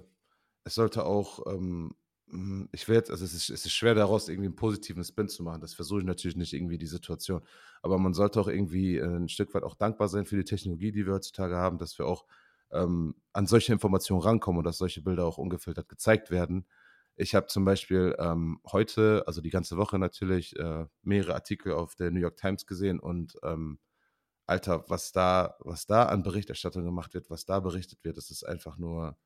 es 0.63 0.75
sollte 0.75 1.05
auch 1.05 1.45
ähm, 1.45 1.93
hm, 2.29 2.69
ich 2.71 2.87
jetzt, 2.87 3.11
also 3.11 3.25
es 3.25 3.33
ist, 3.33 3.49
es 3.49 3.65
ist 3.65 3.73
schwer 3.73 3.95
daraus 3.95 4.29
irgendwie 4.29 4.47
einen 4.47 4.55
positiven 4.55 5.03
Spin 5.03 5.27
zu 5.27 5.43
machen. 5.43 5.59
Das 5.59 5.73
versuche 5.73 5.99
ich 5.99 6.05
natürlich 6.05 6.37
nicht 6.37 6.53
irgendwie 6.53 6.77
die 6.77 6.85
Situation. 6.85 7.41
Aber 7.81 7.97
man 7.97 8.13
sollte 8.13 8.39
auch 8.39 8.47
irgendwie 8.47 8.95
äh, 8.95 9.03
ein 9.03 9.27
Stück 9.27 9.53
weit 9.53 9.63
auch 9.63 9.75
dankbar 9.75 10.07
sein 10.07 10.25
für 10.25 10.37
die 10.37 10.45
Technologie, 10.45 10.93
die 10.93 11.05
wir 11.05 11.15
heutzutage 11.15 11.57
haben, 11.57 11.77
dass 11.77 11.99
wir 11.99 12.05
auch 12.05 12.23
ähm, 12.71 13.13
an 13.33 13.45
solche 13.45 13.73
Informationen 13.73 14.21
rankommen 14.21 14.59
und 14.59 14.63
dass 14.63 14.77
solche 14.77 15.01
Bilder 15.01 15.25
auch 15.25 15.37
ungefiltert 15.37 15.89
gezeigt 15.89 16.31
werden. 16.31 16.65
Ich 17.17 17.35
habe 17.35 17.47
zum 17.47 17.65
Beispiel 17.65 18.15
ähm, 18.19 18.61
heute, 18.71 19.23
also 19.27 19.41
die 19.41 19.49
ganze 19.49 19.75
Woche 19.75 19.99
natürlich, 19.99 20.55
äh, 20.55 20.85
mehrere 21.01 21.33
Artikel 21.33 21.73
auf 21.73 21.95
der 21.95 22.09
New 22.11 22.21
York 22.21 22.37
Times 22.37 22.65
gesehen 22.65 23.01
und 23.01 23.37
ähm, 23.43 23.79
Alter, 24.47 24.85
was 24.89 25.11
da, 25.11 25.55
was 25.59 25.85
da 25.87 26.03
an 26.03 26.23
Berichterstattung 26.23 26.83
gemacht 26.83 27.13
wird, 27.13 27.29
was 27.29 27.45
da 27.45 27.59
berichtet 27.59 28.03
wird, 28.03 28.17
das 28.17 28.31
ist 28.31 28.43
einfach 28.43 28.77
nur 28.77 29.17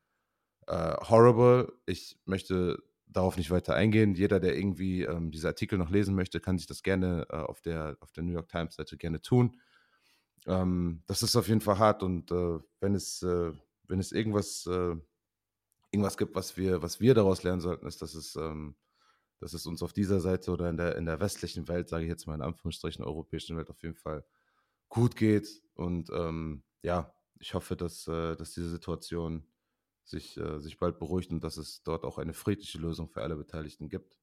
äh, 0.68 0.96
horrible. 1.10 1.72
Ich 1.86 2.20
möchte 2.26 2.82
darauf 3.06 3.38
nicht 3.38 3.52
weiter 3.52 3.76
eingehen. 3.76 4.16
Jeder, 4.16 4.40
der 4.40 4.58
irgendwie 4.58 5.04
ähm, 5.04 5.32
diese 5.32 5.48
Artikel 5.48 5.78
noch 5.78 5.90
lesen 5.90 6.16
möchte, 6.16 6.40
kann 6.40 6.58
sich 6.58 6.68
das 6.68 6.82
gerne 6.82 7.28
äh, 7.30 7.36
auf, 7.36 7.62
der, 7.62 7.98
auf 8.00 8.12
der 8.14 8.24
New 8.24 8.32
York 8.32 8.50
Times 8.50 8.76
Seite 8.76 8.98
gerne 8.98 9.22
tun. 9.22 9.60
Ähm, 10.48 11.04
das 11.06 11.22
ist 11.24 11.36
auf 11.36 11.48
jeden 11.48 11.62
Fall 11.62 11.78
hart 11.78 12.04
und 12.04 12.32
äh, 12.32 12.60
wenn 12.80 12.96
es, 12.96 13.22
äh, 13.22 13.52
wenn 13.88 14.00
es 14.00 14.12
irgendwas, 14.12 14.66
äh, 14.66 14.96
irgendwas 15.92 16.18
gibt, 16.18 16.36
was 16.36 16.58
wir, 16.58 16.82
was 16.82 17.00
wir 17.00 17.14
daraus 17.14 17.44
lernen 17.44 17.62
sollten, 17.62 17.86
ist, 17.86 18.02
dass 18.02 18.16
es, 18.16 18.36
ähm, 18.36 18.76
dass 19.40 19.54
es 19.54 19.68
uns 19.68 19.84
auf 19.84 19.94
dieser 19.94 20.20
Seite 20.20 20.52
oder 20.52 20.70
in 20.70 20.78
der, 20.78 20.96
in 20.96 21.06
der 21.06 21.20
westlichen 21.20 21.68
Welt, 21.68 21.90
sage 21.90 22.06
ich 22.06 22.10
jetzt 22.10 22.26
mal 22.26 22.36
in 22.36 22.42
Anführungsstrichen, 22.42 23.04
europäischen 23.04 23.58
Welt 23.58 23.70
auf 23.70 23.84
jeden 23.84 23.96
Fall 23.96 24.26
gut 24.92 25.16
geht. 25.16 25.50
Und 25.74 26.12
ähm, 26.12 26.64
ja, 26.84 27.12
ich 27.40 27.56
hoffe, 27.56 27.76
dass, 27.76 28.08
äh, 28.08 28.36
dass 28.36 28.54
diese 28.54 28.70
Situation 28.70 29.48
sich, 30.04 30.38
äh, 30.38 30.60
sich 30.60 30.78
bald 30.78 31.00
beruhigt 31.00 31.32
und 31.32 31.44
dass 31.44 31.58
es 31.58 31.82
dort 31.82 32.04
auch 32.04 32.20
eine 32.20 32.34
friedliche 32.34 32.78
Lösung 32.78 33.10
für 33.10 33.24
alle 33.24 33.36
Beteiligten 33.36 33.90
gibt. 33.90 34.18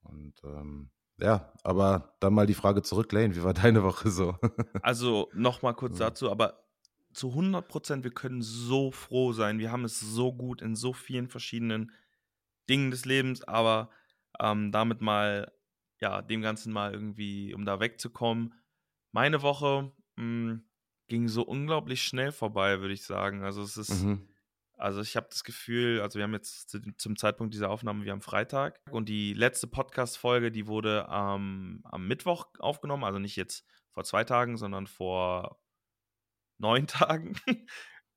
Und 0.00 0.40
ähm, 0.44 0.90
ja, 1.20 1.52
aber 1.64 2.16
dann 2.20 2.32
mal 2.32 2.46
die 2.46 2.54
Frage 2.54 2.82
zurück, 2.82 3.12
Lane, 3.12 3.34
wie 3.34 3.42
war 3.42 3.52
deine 3.52 3.82
Woche 3.82 4.10
so? 4.10 4.36
also 4.82 5.28
nochmal 5.34 5.74
kurz 5.74 5.98
dazu, 5.98 6.30
aber 6.30 6.64
zu 7.12 7.30
100 7.30 7.66
Prozent, 7.66 8.04
wir 8.04 8.12
können 8.12 8.40
so 8.40 8.92
froh 8.92 9.32
sein. 9.32 9.58
Wir 9.58 9.72
haben 9.72 9.84
es 9.84 9.98
so 9.98 10.32
gut 10.32 10.62
in 10.62 10.76
so 10.76 10.92
vielen 10.92 11.26
verschiedenen 11.26 11.90
Dingen 12.68 12.92
des 12.92 13.04
Lebens, 13.04 13.42
aber 13.42 13.90
ähm, 14.38 14.70
damit 14.70 15.00
mal, 15.00 15.50
ja, 16.00 16.22
dem 16.22 16.40
Ganzen 16.40 16.72
mal 16.72 16.92
irgendwie, 16.92 17.52
um 17.52 17.64
da 17.64 17.80
wegzukommen. 17.80 18.54
Meine 19.12 19.42
Woche 19.42 19.92
mh, 20.16 20.22
hm, 20.22 20.64
ging 21.08 21.28
so 21.28 21.42
unglaublich 21.42 22.02
schnell 22.02 22.32
vorbei, 22.32 22.80
würde 22.80 22.94
ich 22.94 23.04
sagen. 23.04 23.42
Also 23.42 23.62
es 23.62 23.76
ist, 23.76 24.02
mhm. 24.02 24.28
Also 24.78 25.00
ich 25.00 25.16
habe 25.16 25.26
das 25.28 25.42
Gefühl, 25.42 26.00
also 26.00 26.18
wir 26.18 26.24
haben 26.24 26.34
jetzt 26.34 26.70
zu, 26.70 26.80
zum 26.96 27.16
Zeitpunkt 27.16 27.52
dieser 27.52 27.68
Aufnahme, 27.68 28.04
wir 28.04 28.12
haben 28.12 28.20
Freitag 28.20 28.80
und 28.92 29.08
die 29.08 29.34
letzte 29.34 29.66
Podcast-Folge, 29.66 30.52
die 30.52 30.68
wurde 30.68 31.08
ähm, 31.10 31.80
am 31.82 32.06
Mittwoch 32.06 32.46
aufgenommen, 32.60 33.02
also 33.02 33.18
nicht 33.18 33.34
jetzt 33.34 33.66
vor 33.90 34.04
zwei 34.04 34.22
Tagen, 34.22 34.56
sondern 34.56 34.86
vor 34.86 35.60
neun 36.58 36.86
Tagen. 36.86 37.34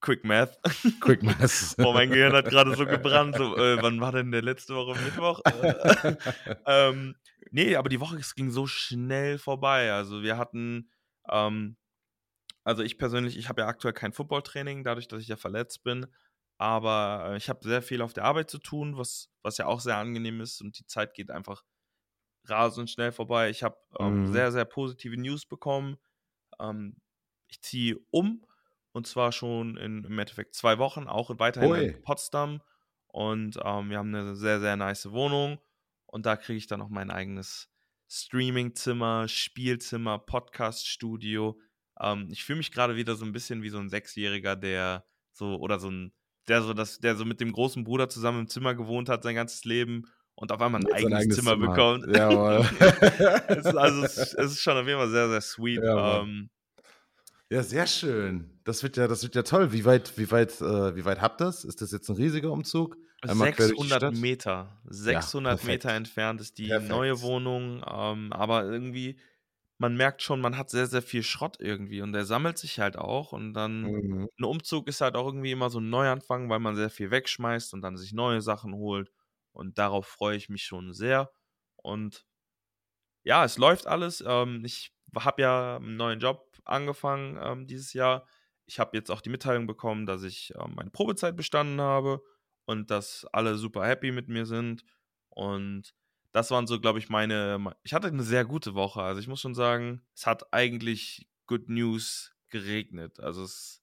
Quick 0.02 0.24
Math. 0.24 0.60
Quick 1.00 1.24
Math. 1.24 1.76
Boah, 1.78 1.94
mein 1.94 2.10
Gehirn 2.10 2.34
hat 2.34 2.46
gerade 2.46 2.76
so 2.76 2.86
gebrannt. 2.86 3.36
So, 3.38 3.56
äh, 3.58 3.82
wann 3.82 4.00
war 4.00 4.12
denn 4.12 4.32
der 4.32 4.44
letzte 4.44 4.76
Woche 4.76 5.00
Mittwoch? 5.00 5.42
Äh, 5.52 6.90
ähm, 6.90 7.16
nee, 7.52 7.76
aber 7.76 7.90
die 7.90 8.00
Woche 8.00 8.20
ging 8.36 8.50
so 8.50 8.66
schnell 8.66 9.38
vorbei. 9.38 9.92
Also 9.92 10.24
wir 10.24 10.38
hatten, 10.38 10.90
ähm, 11.30 11.78
also 12.64 12.84
ich 12.84 12.98
persönlich, 12.98 13.38
ich 13.38 13.50
habe 13.50 13.62
ja 13.62 13.68
aktuell 13.68 13.94
kein 13.94 14.14
Footballtraining, 14.14 14.84
dadurch, 14.84 15.08
dass 15.08 15.22
ich 15.22 15.28
ja 15.28 15.38
verletzt 15.38 15.84
bin. 15.84 16.08
Aber 16.58 17.32
äh, 17.32 17.38
ich 17.38 17.50
habe 17.50 17.64
sehr 17.64 17.82
viel 17.82 18.02
auf 18.02 18.14
der 18.14 18.24
Arbeit 18.24 18.50
zu 18.50 18.60
tun, 18.60 18.98
was, 18.98 19.30
was 19.44 19.58
ja 19.58 19.66
auch 19.66 19.80
sehr 19.80 19.98
angenehm 19.98 20.42
ist 20.42 20.62
und 20.62 20.80
die 20.80 20.86
Zeit 20.86 21.14
geht 21.14 21.32
einfach 21.32 21.64
rasend 22.48 22.90
schnell 22.90 23.12
vorbei. 23.12 23.50
Ich 23.50 23.64
habe 23.64 23.78
ähm, 24.00 24.22
mhm. 24.22 24.34
sehr, 24.34 24.52
sehr 24.52 24.66
positive 24.66 25.18
News 25.18 25.46
bekommen. 25.46 25.98
Ähm, 26.60 26.98
ich 27.48 27.62
ziehe 27.62 27.98
um 28.12 28.46
und 28.94 29.08
zwar 29.08 29.32
schon 29.32 29.78
in, 29.78 30.04
im 30.04 30.20
Endeffekt 30.20 30.56
zwei 30.56 30.78
Wochen, 30.78 31.08
auch 31.08 31.32
weiterhin 31.40 31.72
Oi. 31.72 31.86
in 31.86 32.02
Potsdam. 32.02 32.62
Und 33.08 33.58
ähm, 33.64 33.90
wir 33.90 33.98
haben 33.98 34.14
eine 34.14 34.36
sehr, 34.36 34.60
sehr 34.62 34.78
nice 34.78 35.12
Wohnung 35.12 35.60
und 36.12 36.26
da 36.26 36.36
kriege 36.38 36.58
ich 36.58 36.68
dann 36.68 36.80
noch 36.80 36.90
mein 36.90 37.10
eigenes 37.10 37.70
Streamingzimmer, 38.08 39.28
Spielzimmer, 39.28 40.20
Podcaststudio. 40.20 41.60
Ähm, 42.00 42.28
ich 42.30 42.44
fühle 42.44 42.58
mich 42.58 42.72
gerade 42.72 42.96
wieder 42.96 43.16
so 43.16 43.26
ein 43.26 43.32
bisschen 43.32 43.64
wie 43.64 43.70
so 43.70 43.80
ein 43.80 43.90
Sechsjähriger, 43.90 44.56
der 44.56 45.06
so 45.32 45.56
oder 45.56 45.80
so 45.80 45.90
ein 45.90 46.14
der 46.48 46.62
so, 46.62 46.74
das, 46.74 47.00
der 47.00 47.16
so 47.16 47.26
mit 47.26 47.40
dem 47.40 47.52
großen 47.52 47.84
Bruder 47.84 48.10
zusammen 48.10 48.42
im 48.42 48.48
Zimmer 48.48 48.76
gewohnt 48.76 49.10
hat, 49.10 49.24
sein 49.24 49.36
ganzes 49.36 49.64
Leben 49.64 50.08
und 50.36 50.52
auf 50.52 50.62
einmal 50.62 50.82
ein 50.82 50.92
eigenes, 50.92 51.20
eigenes, 51.20 51.38
Zimmer, 51.38 51.52
Zimmer. 51.52 51.68
bekommt. 51.68 52.16
Jawohl. 52.16 52.66
es 53.48 53.66
ist, 53.66 53.78
also 53.78 54.04
es, 54.04 54.18
es, 54.18 54.52
ist 54.52 54.60
schon 54.60 54.78
auf 54.78 54.88
jeden 54.88 55.00
Fall 55.00 55.10
sehr, 55.10 55.30
sehr 55.30 55.42
sweet. 55.42 55.84
Ja, 55.84 56.22
ähm, 56.22 56.50
ja, 57.50 57.64
sehr 57.64 57.86
schön. 57.86 58.60
Das 58.64 58.82
wird 58.82 58.98
ja, 58.98 59.08
das 59.08 59.24
wird 59.24 59.36
ja 59.36 59.44
toll. 59.44 59.72
Wie 59.72 59.86
weit, 59.86 60.18
wie 60.18 60.32
weit, 60.32 60.60
äh, 60.62 60.96
wie 60.96 61.06
weit 61.06 61.22
habt 61.22 61.42
ihr 61.42 61.46
das? 61.46 61.64
Ist 61.64 61.82
das 61.82 61.92
jetzt 61.92 62.10
ein 62.10 62.16
riesiger 62.16 62.52
Umzug? 62.52 62.98
Einmal 63.22 63.54
600 63.54 64.16
Meter. 64.16 64.82
600 64.86 65.62
ja, 65.62 65.68
Meter 65.68 65.92
entfernt 65.92 66.42
ist 66.42 66.58
die 66.58 66.68
perfekt. 66.68 66.90
neue 66.90 67.22
Wohnung. 67.22 67.84
Ähm, 67.88 68.34
aber 68.34 68.64
irgendwie 68.66 69.20
man 69.82 69.98
merkt 69.98 70.22
schon, 70.22 70.42
man 70.42 70.58
hat 70.58 70.70
sehr, 70.70 70.86
sehr 70.86 71.02
viel 71.02 71.24
Schrott 71.24 71.58
irgendwie 71.60 72.04
und 72.04 72.14
der 72.14 72.24
sammelt 72.24 72.60
sich 72.60 72.80
halt 72.80 72.98
auch. 72.98 73.32
Und 73.32 73.54
dann 73.54 73.82
mhm. 73.82 74.30
ein 74.40 74.44
Umzug 74.44 74.88
ist 74.88 75.02
halt 75.02 75.16
auch 75.16 75.26
irgendwie 75.26 75.52
immer 75.52 75.72
so 75.72 75.80
ein 75.80 75.90
Neuanfang, 75.90 76.50
weil 76.50 76.60
man 76.60 76.76
sehr 76.76 76.92
viel 76.92 77.10
wegschmeißt 77.10 77.74
und 77.74 77.82
dann 77.82 77.98
sich 77.98 78.14
neue 78.14 78.42
Sachen 78.42 78.76
holt. 78.76 79.12
Und 79.54 79.80
darauf 79.80 80.06
freue 80.06 80.38
ich 80.38 80.50
mich 80.50 80.64
schon 80.64 80.94
sehr. 80.94 81.32
Und 81.78 82.28
ja, 83.24 83.44
es 83.44 83.58
läuft 83.58 83.88
alles. 83.88 84.24
Ähm, 84.26 84.64
ich 84.64 84.94
habe 85.18 85.42
ja 85.42 85.78
einen 85.78 85.98
neuen 85.98 86.20
Job 86.20 86.56
angefangen 86.64 87.40
ähm, 87.42 87.66
dieses 87.66 87.94
Jahr. 87.94 88.28
Ich 88.68 88.80
habe 88.80 88.96
jetzt 88.96 89.10
auch 89.10 89.22
die 89.22 89.32
Mitteilung 89.32 89.66
bekommen, 89.66 90.06
dass 90.06 90.22
ich 90.22 90.54
ähm, 90.60 90.76
meine 90.76 90.92
Probezeit 90.92 91.36
bestanden 91.36 91.82
habe 91.82 92.22
und 92.66 92.92
dass 92.92 93.26
alle 93.32 93.56
super 93.56 93.86
happy 93.86 94.12
mit 94.12 94.28
mir 94.28 94.46
sind. 94.46 94.84
Und 95.30 95.94
das 96.32 96.52
waren 96.52 96.68
so, 96.68 96.80
glaube 96.80 97.00
ich, 97.00 97.10
meine. 97.10 97.76
Ich 97.84 97.94
hatte 97.94 98.08
eine 98.08 98.24
sehr 98.24 98.46
gute 98.46 98.74
Woche. 98.74 99.02
Also 99.02 99.20
ich 99.20 99.28
muss 99.28 99.42
schon 99.42 99.56
sagen, 99.56 100.02
es 100.16 100.26
hat 100.26 100.54
eigentlich 100.54 101.28
Good 101.48 101.70
News 101.70 102.34
geregnet. 102.50 103.20
Also 103.20 103.44
es, 103.44 103.82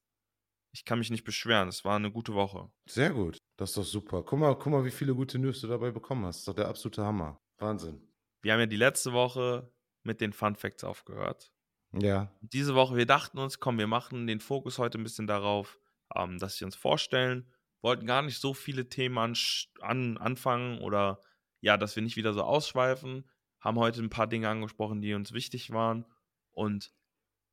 ich 0.71 0.85
kann 0.85 0.99
mich 0.99 1.11
nicht 1.11 1.23
beschweren. 1.23 1.67
Es 1.67 1.85
war 1.85 1.95
eine 1.95 2.11
gute 2.11 2.33
Woche. 2.33 2.71
Sehr 2.87 3.11
gut. 3.11 3.37
Das 3.57 3.71
ist 3.71 3.77
doch 3.77 3.83
super. 3.83 4.23
Guck 4.23 4.39
mal, 4.39 4.55
guck 4.55 4.71
mal, 4.71 4.85
wie 4.85 4.91
viele 4.91 5.13
gute 5.13 5.37
News 5.37 5.61
du 5.61 5.67
dabei 5.67 5.91
bekommen 5.91 6.25
hast. 6.25 6.37
Das 6.37 6.41
ist 6.41 6.47
doch 6.47 6.55
der 6.55 6.67
absolute 6.67 7.03
Hammer. 7.03 7.39
Wahnsinn. 7.57 8.01
Wir 8.41 8.53
haben 8.53 8.59
ja 8.59 8.65
die 8.65 8.77
letzte 8.77 9.13
Woche 9.13 9.71
mit 10.03 10.21
den 10.21 10.33
Fun 10.33 10.55
Facts 10.55 10.83
aufgehört. 10.83 11.51
Ja. 11.93 12.31
Diese 12.41 12.75
Woche, 12.75 12.95
wir 12.95 13.05
dachten 13.05 13.39
uns, 13.39 13.59
komm, 13.59 13.77
wir 13.77 13.87
machen 13.87 14.27
den 14.27 14.39
Fokus 14.39 14.77
heute 14.77 14.97
ein 14.97 15.03
bisschen 15.03 15.27
darauf, 15.27 15.79
ähm, 16.15 16.37
dass 16.39 16.59
wir 16.59 16.65
uns 16.65 16.75
vorstellen. 16.75 17.51
Wollten 17.81 18.05
gar 18.05 18.21
nicht 18.21 18.39
so 18.39 18.53
viele 18.53 18.89
Themen 18.89 19.17
an, 19.17 19.33
an, 19.81 20.17
anfangen 20.17 20.79
oder 20.79 21.21
ja, 21.61 21.77
dass 21.77 21.95
wir 21.95 22.03
nicht 22.03 22.17
wieder 22.17 22.33
so 22.33 22.43
ausschweifen, 22.43 23.29
haben 23.59 23.77
heute 23.77 24.01
ein 24.01 24.09
paar 24.09 24.27
Dinge 24.27 24.49
angesprochen, 24.49 25.01
die 25.01 25.13
uns 25.13 25.33
wichtig 25.33 25.71
waren. 25.71 26.05
Und 26.51 26.93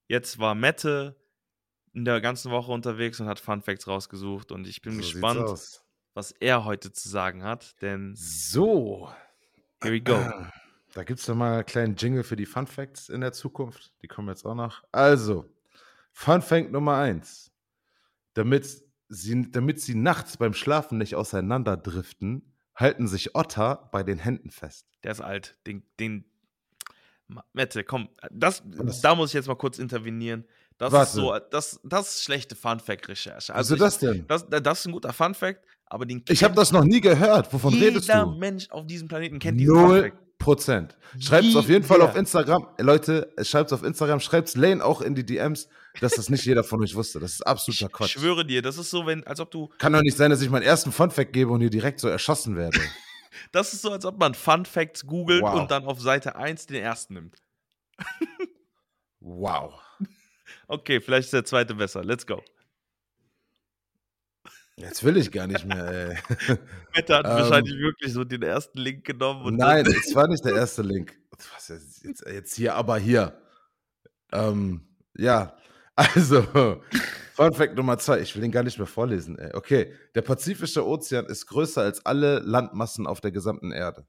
jetzt 0.09 0.39
war 0.39 0.55
Mette 0.55 1.17
in 1.93 2.05
der 2.05 2.21
ganzen 2.21 2.51
Woche 2.51 2.73
unterwegs 2.73 3.21
und 3.21 3.27
hat 3.27 3.41
Fun 3.41 3.63
Facts 3.63 3.89
rausgesucht. 3.89 4.53
Und 4.53 4.67
ich 4.67 4.83
bin 4.83 4.93
so 4.93 4.99
gespannt, 4.99 5.59
was 6.15 6.33
er 6.33 6.65
heute 6.65 6.93
zu 6.93 7.09
sagen 7.09 7.43
hat. 7.43 7.81
Denn. 7.83 8.15
So. 8.17 9.11
Here 9.83 9.95
we 9.95 10.01
go. 10.01 10.19
Da 10.95 11.05
gibt 11.05 11.21
es 11.21 11.29
nochmal 11.29 11.53
einen 11.53 11.67
kleinen 11.67 11.97
Jingle 11.97 12.25
für 12.25 12.37
die 12.37 12.47
Fun 12.47 12.67
Facts 12.67 13.11
in 13.11 13.21
der 13.21 13.33
Zukunft. 13.33 13.93
Die 14.01 14.09
kommen 14.09 14.29
jetzt 14.29 14.47
auch 14.47 14.55
noch. 14.55 14.83
Also, 14.93 15.45
Fun 16.11 16.41
Fact 16.41 16.73
Nummer 16.73 16.97
eins. 16.97 17.53
Damit 18.33 18.86
sie, 19.09 19.51
damit 19.51 19.81
sie 19.81 19.95
nachts 19.95 20.37
beim 20.37 20.55
Schlafen 20.55 20.99
nicht 20.99 21.15
auseinanderdriften, 21.15 22.53
halten 22.75 23.09
sich 23.09 23.35
Otter 23.35 23.89
bei 23.93 24.03
den 24.03 24.19
Händen 24.19 24.51
fest. 24.51 24.87
Der 25.03 25.13
ist 25.13 25.21
alt. 25.21 25.57
Den, 25.67 25.83
den 25.99 26.25
Mette, 27.53 27.85
komm, 27.85 28.09
das, 28.31 28.63
da 29.03 29.15
muss 29.15 29.31
ich 29.31 29.35
jetzt 29.35 29.49
mal 29.49 29.57
kurz 29.57 29.79
intervenieren. 29.79 30.45
Das 30.79 30.93
Warte. 30.93 31.09
ist 31.09 31.15
so, 31.15 31.39
das, 31.51 31.81
das 31.85 32.15
ist 32.17 32.25
schlechte 32.25 32.55
Funfact-Recherche. 32.55 33.55
Also, 33.55 33.75
also 33.75 33.77
das 33.77 33.99
denn? 33.99 34.27
Das, 34.29 34.47
das 34.49 34.81
ist 34.81 34.87
ein 34.87 34.93
guter 34.93 35.13
Funfact, 35.13 35.65
aber 35.87 36.05
den 36.05 36.23
Ich 36.29 36.45
habe 36.45 36.55
das 36.55 36.71
noch 36.71 36.85
nie 36.85 37.01
gehört. 37.01 37.53
Wovon 37.53 37.73
redest 37.75 38.09
du? 38.09 38.13
Jeder 38.13 38.27
Mensch 38.27 38.71
auf 38.71 38.87
diesem 38.87 39.09
Planeten 39.09 39.39
kennt 39.39 39.59
diesen 39.59 39.75
Null 39.75 40.03
Funfact. 40.03 40.39
Prozent. 40.39 40.99
Schreibt 41.19 41.47
es 41.47 41.57
auf 41.57 41.69
jeden 41.69 41.85
Fall 41.85 42.03
auf 42.03 42.15
Instagram. 42.15 42.69
Leute, 42.79 43.33
schreibt 43.41 43.71
es 43.71 43.73
auf 43.73 43.83
Instagram, 43.83 44.21
schreibt 44.21 44.49
es 44.49 44.57
Lane 44.57 44.85
auch 44.85 45.01
in 45.01 45.15
die 45.15 45.25
DMs, 45.25 45.69
dass 46.01 46.15
das 46.15 46.29
nicht 46.29 46.45
jeder 46.45 46.65
von 46.65 46.83
euch 46.83 46.95
wusste. 46.95 47.21
Das 47.21 47.33
ist 47.33 47.47
absoluter 47.47 47.89
Quatsch. 47.89 48.17
Ich 48.17 48.21
schwöre 48.21 48.45
dir, 48.45 48.63
das 48.63 48.79
ist 48.79 48.91
so, 48.91 49.07
wenn, 49.07 49.27
als 49.27 49.41
ob 49.41 49.51
du. 49.51 49.69
Kann 49.79 49.93
doch 49.93 50.03
nicht 50.03 50.17
sein, 50.17 50.31
dass 50.31 50.43
ich 50.43 50.51
meinen 50.51 50.63
ersten 50.63 50.93
Funfact 50.93 51.33
gebe 51.33 51.51
und 51.51 51.61
hier 51.61 51.71
direkt 51.71 52.01
so 52.01 52.09
erschossen 52.09 52.57
werde. 52.57 52.79
das 53.53 53.73
ist 53.73 53.83
so, 53.83 53.91
als 53.91 54.05
ob 54.05 54.19
man 54.19 54.35
Fun 54.35 54.65
Facts 54.65 55.07
googelt 55.07 55.43
wow. 55.43 55.61
und 55.61 55.71
dann 55.71 55.85
auf 55.85 56.01
Seite 56.01 56.37
1 56.37 56.67
den 56.67 56.83
ersten 56.83 57.15
nimmt. 57.15 57.37
wow. 59.21 59.75
Okay, 60.69 61.01
vielleicht 61.01 61.27
ist 61.27 61.33
der 61.33 61.45
zweite 61.45 61.75
besser. 61.75 62.05
Let's 62.05 62.27
go. 62.27 62.43
Jetzt 64.79 65.03
will 65.05 65.17
ich 65.17 65.33
gar 65.33 65.47
nicht 65.47 65.65
mehr, 65.65 65.87
ey. 65.87 66.19
Mette 66.95 67.17
hat 67.17 67.25
Ähm, 67.25 67.33
wahrscheinlich 67.33 67.79
wirklich 67.79 68.13
so 68.13 68.25
den 68.25 68.43
ersten 68.43 68.79
Link 68.79 69.05
genommen 69.05 69.57
Nein, 69.57 69.87
es 69.87 70.15
war 70.15 70.29
nicht 70.29 70.45
der 70.45 70.55
erste 70.55 70.83
Link. 70.83 71.19
Was 71.55 71.69
jetzt, 71.69 72.05
jetzt, 72.05 72.27
jetzt 72.27 72.55
hier, 72.55 72.75
aber 72.75 72.99
hier. 72.99 73.41
Ähm, 74.33 74.87
ja, 75.17 75.57
also, 75.97 76.81
Fun 77.35 77.53
Fact 77.55 77.75
Nummer 77.77 77.99
zwei. 77.99 78.21
Ich 78.21 78.35
will 78.35 78.43
den 78.43 78.53
gar 78.53 78.63
nicht 78.63 78.79
mehr 78.79 78.87
vorlesen, 78.87 79.39
ey. 79.39 79.55
Okay, 79.55 79.93
der 80.15 80.23
Pazifische 80.23 80.87
Ozean 80.87 81.27
ist 81.27 81.47
größer 81.47 81.83
als 81.83 82.05
alle 82.07 82.39
Landmassen 82.41 83.07
auf 83.07 83.21
der 83.21 83.33
gesamten 83.33 83.73
Erde. 83.73 84.07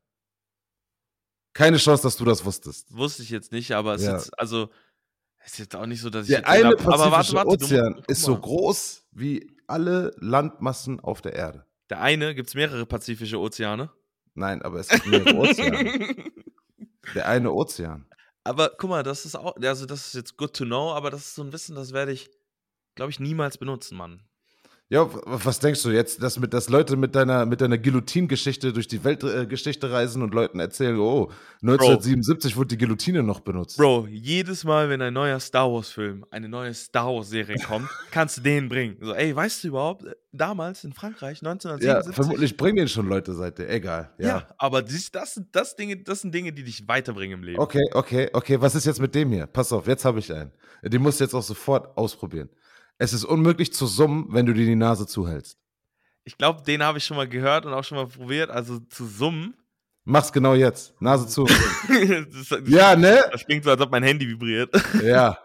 Keine 1.54 1.78
Chance, 1.78 2.04
dass 2.04 2.18
du 2.18 2.26
das 2.26 2.46
wusstest. 2.46 2.96
wusste 2.96 3.24
ich 3.24 3.30
jetzt 3.32 3.52
nicht, 3.52 3.72
aber 3.74 3.96
es 3.96 4.04
Ja. 4.04 4.16
ist 4.18 4.26
jetzt, 4.26 4.40
also, 4.40 4.70
es 5.40 5.54
ist 5.54 5.60
jetzt 5.60 5.76
auch 5.76 5.86
nicht 5.88 6.02
so, 6.02 6.10
dass 6.10 6.24
ich 6.24 6.30
Der 6.30 6.40
jetzt 6.40 6.48
eine 6.50 6.68
aber 6.68 6.76
Pazifische 6.78 7.12
warte, 7.12 7.34
warte, 7.34 7.58
du- 7.58 7.66
Ozean 7.66 7.94
guck 7.96 8.10
ist 8.10 8.22
so 8.22 8.38
groß 8.38 9.06
wie 9.12 9.58
alle 9.66 10.14
Landmassen 10.20 11.00
auf 11.00 11.22
der 11.22 11.34
Erde. 11.34 11.66
Der 11.90 12.02
eine, 12.02 12.36
gibt 12.36 12.50
es 12.50 12.56
mehrere 12.56 12.86
pazifische 12.86 13.40
Ozeane? 13.40 13.90
Nein, 14.36 14.62
aber 14.62 14.80
es 14.82 14.90
gibt 14.90 15.08
mehrere 15.08 15.36
Ozeane. 15.38 16.16
Der 17.16 17.28
eine 17.28 17.52
Ozean. 17.52 18.06
Aber 18.48 18.72
guck 18.78 18.89
mal, 18.89 19.04
das 19.04 19.26
ist 19.26 19.36
auch, 19.36 19.56
also 19.58 19.86
das 19.86 20.08
ist 20.08 20.14
jetzt 20.16 20.38
good 20.38 20.54
to 20.56 20.66
know, 20.66 20.93
aber 20.93 21.12
das 21.12 21.22
ist 21.22 21.36
so 21.36 21.43
ein 21.43 21.52
Wissen, 21.52 21.76
das 21.76 21.93
werde 21.93 22.12
ich, 22.12 22.30
glaube 22.95 23.12
ich, 23.12 23.20
niemals 23.20 23.58
benutzen, 23.58 23.98
Mann. 23.98 24.27
Ja, 24.90 25.06
was 25.26 25.60
denkst 25.60 25.84
du 25.84 25.90
jetzt, 25.90 26.24
dass, 26.24 26.40
mit, 26.40 26.54
dass 26.54 26.70
Leute 26.70 26.96
mit 26.96 27.14
deiner, 27.14 27.46
mit 27.46 27.60
deiner 27.60 27.78
Guillotine-Geschichte 27.78 28.72
durch 28.72 28.88
die 28.88 29.04
Weltgeschichte 29.04 29.88
äh, 29.88 29.92
reisen 29.92 30.22
und 30.22 30.34
Leuten 30.34 30.62
erzählen, 30.62 30.98
oh, 30.98 31.30
1977 31.62 32.56
wurde 32.56 32.70
die 32.70 32.78
Guillotine 32.78 33.22
noch 33.22 33.42
benutzt. 33.42 33.76
Bro, 33.76 34.08
jedes 34.10 34.64
Mal, 34.64 34.90
wenn 34.90 35.02
ein 35.02 35.14
neuer 35.14 35.42
Star 35.42 35.70
Wars-Film, 35.70 36.26
eine 36.32 36.48
neue 36.48 36.74
Star 36.74 37.08
Wars-Serie 37.14 37.58
kommt, 37.68 37.90
kannst 38.12 38.38
du 38.38 38.42
den 38.42 38.70
bringen. 38.70 38.96
So, 39.02 39.14
ey, 39.14 39.36
weißt 39.36 39.66
du 39.66 39.68
überhaupt, 39.68 40.06
äh, 40.06 40.16
damals 40.32 40.86
in 40.86 40.94
Frankreich, 40.94 41.42
ja, 41.42 41.50
1977? 41.52 42.16
vermutlich 42.16 42.56
bringen 42.56 42.78
den 42.78 42.88
schon 42.88 43.10
Leute 43.10 43.34
seitdem. 43.34 43.68
Egal. 43.68 44.14
Ja, 44.20 44.28
Ja. 44.28 44.48
aber 44.58 44.82
das, 44.82 45.12
das, 45.12 45.34
sind- 45.34 45.48
das, 45.54 45.76
Dinge, 45.76 45.98
das 45.98 46.22
sind 46.22 46.34
Dinge, 46.34 46.54
die 46.54 46.64
dich 46.64 46.88
weiterbringen 46.88 47.40
im 47.40 47.44
Leben. 47.44 47.60
Okay, 47.60 47.84
okay, 47.92 48.30
okay. 48.32 48.62
Was 48.62 48.74
ist 48.74 48.86
jetzt 48.86 49.02
mit 49.02 49.14
dem 49.14 49.34
hier? 49.34 49.48
Pass 49.48 49.74
auf, 49.74 49.86
jetzt 49.86 50.06
habe 50.06 50.20
ich 50.20 50.32
einen. 50.34 50.52
Den 50.82 51.02
musst 51.02 51.20
du 51.20 51.26
jetzt 51.26 51.34
auch 51.34 51.44
sofort 51.44 51.98
ausprobieren. 51.98 52.48
Es 52.98 53.14
ist 53.14 53.26
unmöglich 53.26 53.74
zu 53.74 53.86
summen, 53.86 54.28
wenn 54.32 54.45
du 54.45 54.54
dir 54.54 54.66
die 54.66 54.76
Nase 54.76 55.06
zuhältst. 55.06 55.60
Ich 56.24 56.38
glaube, 56.38 56.64
den 56.64 56.84
habe 56.84 56.98
ich 56.98 57.06
schon 57.06 57.18
mal 57.18 57.28
gehört 57.28 57.66
und 57.66 57.74
auch 57.74 57.84
schon 57.84 57.98
mal 57.98 58.08
probiert. 58.08 58.50
Also 58.50 58.80
zu 58.80 59.06
summen. 59.06 59.56
Mach's 60.04 60.32
genau 60.32 60.54
jetzt. 60.56 61.00
Nase 61.02 61.28
zu. 61.28 61.45
das, 61.88 62.50
das, 62.50 62.62
ja, 62.66 62.95
ne? 62.95 63.24
das 63.32 63.45
klingt 63.45 63.64
so, 63.64 63.70
als 63.70 63.82
ob 63.82 63.91
mein 63.91 64.04
Handy 64.04 64.28
vibriert. 64.28 64.74
Ja. 65.04 65.38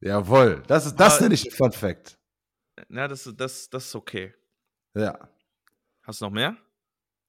Jawohl. 0.00 0.62
Das 0.66 0.86
ist 0.86 0.96
das 0.96 1.20
nenne 1.20 1.34
ich 1.34 1.46
ein 1.46 1.52
Fun 1.52 1.70
Fact. 1.70 2.18
Na, 2.88 3.06
das, 3.06 3.30
das, 3.36 3.70
das 3.70 3.86
ist 3.86 3.94
okay. 3.94 4.34
Ja. 4.94 5.28
Hast 6.02 6.20
du 6.20 6.24
noch 6.24 6.32
mehr? 6.32 6.56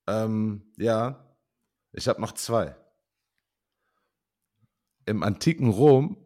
Ähm, 0.08 0.64
ja. 0.78 1.24
Ich 1.92 2.08
habe 2.08 2.20
noch 2.20 2.32
zwei. 2.32 2.76
Im 5.06 5.22
antiken 5.22 5.70
Rom 5.70 6.18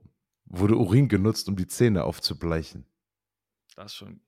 wurde 0.46 0.78
Urin 0.78 1.10
genutzt, 1.10 1.50
um 1.50 1.58
die 1.58 1.68
Zähne 1.68 2.06
aufzubleichen. 2.06 2.86
Das 3.78 3.96
schon. 3.96 4.20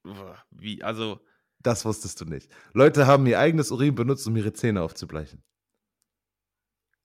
Wie, 0.51 0.83
also. 0.83 1.19
Das 1.61 1.83
wusstest 1.83 2.21
du 2.21 2.25
nicht. 2.25 2.49
Leute 2.73 3.07
haben 3.07 3.25
ihr 3.25 3.39
eigenes 3.39 3.71
Urin 3.71 3.95
benutzt, 3.95 4.25
um 4.27 4.35
ihre 4.35 4.53
Zähne 4.53 4.81
aufzubleichen. 4.81 5.43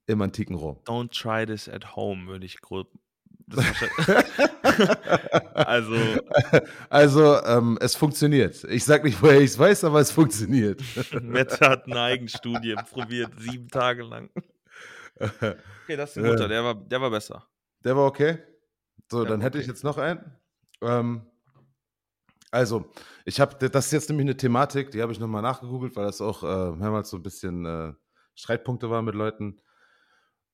Im 0.07 0.21
antiken 0.21 0.55
Rom. 0.55 0.79
Don't 0.85 1.11
try 1.11 1.47
this 1.47 1.69
at 1.69 1.97
home, 1.97 2.29
würde 2.29 2.47
ich 2.47 2.61
grob. 2.61 2.93
Also, 5.55 5.97
Also, 6.91 7.43
ähm, 7.45 7.79
es 7.81 7.95
funktioniert. 7.95 8.63
Ich 8.65 8.85
sag 8.85 9.05
nicht, 9.05 9.23
woher 9.23 9.39
ich 9.39 9.51
es 9.51 9.59
weiß, 9.59 9.85
aber 9.85 10.01
es 10.01 10.11
funktioniert. 10.11 10.83
Mette 11.23 11.67
hat 11.67 11.87
eine 11.87 12.01
Eigenstudie 12.01 12.75
probiert, 12.91 13.33
sieben 13.39 13.69
Tage 13.69 14.03
lang. 14.03 14.31
Okay, 15.19 15.97
das 15.97 16.11
ist 16.11 16.19
ein 16.19 16.25
guter, 16.25 16.49
der 16.49 16.63
war, 16.65 16.75
der 16.75 17.01
war 17.01 17.11
besser. 17.11 17.47
Der 17.85 17.97
war 17.97 18.05
okay. 18.07 18.39
So, 19.11 19.23
Ja, 19.23 19.29
dann 19.31 19.41
hätte 19.41 19.59
ich 19.59 19.67
jetzt 19.67 19.85
noch 19.85 19.97
einen. 19.97 20.39
Ähm, 20.83 21.23
also, 22.55 22.87
ich 23.25 23.41
habe, 23.41 23.69
das 23.69 23.87
ist 23.87 23.93
jetzt 23.93 24.09
nämlich 24.09 24.27
eine 24.27 24.37
Thematik, 24.37 24.91
die 24.93 25.03
habe 25.03 25.13
ich 25.13 25.19
nochmal 25.19 25.43
nachgegoogelt, 25.43 25.97
weil 25.97 26.07
das 26.07 26.21
auch 26.21 26.43
äh, 26.43 26.77
mehrmals 26.77 27.11
so 27.11 27.17
ein 27.17 27.23
bisschen 27.23 27.67
äh, 27.67 27.93
Streitpunkte 28.35 28.91
war 28.91 29.03
mit 29.03 29.15
Leuten. 29.15 29.61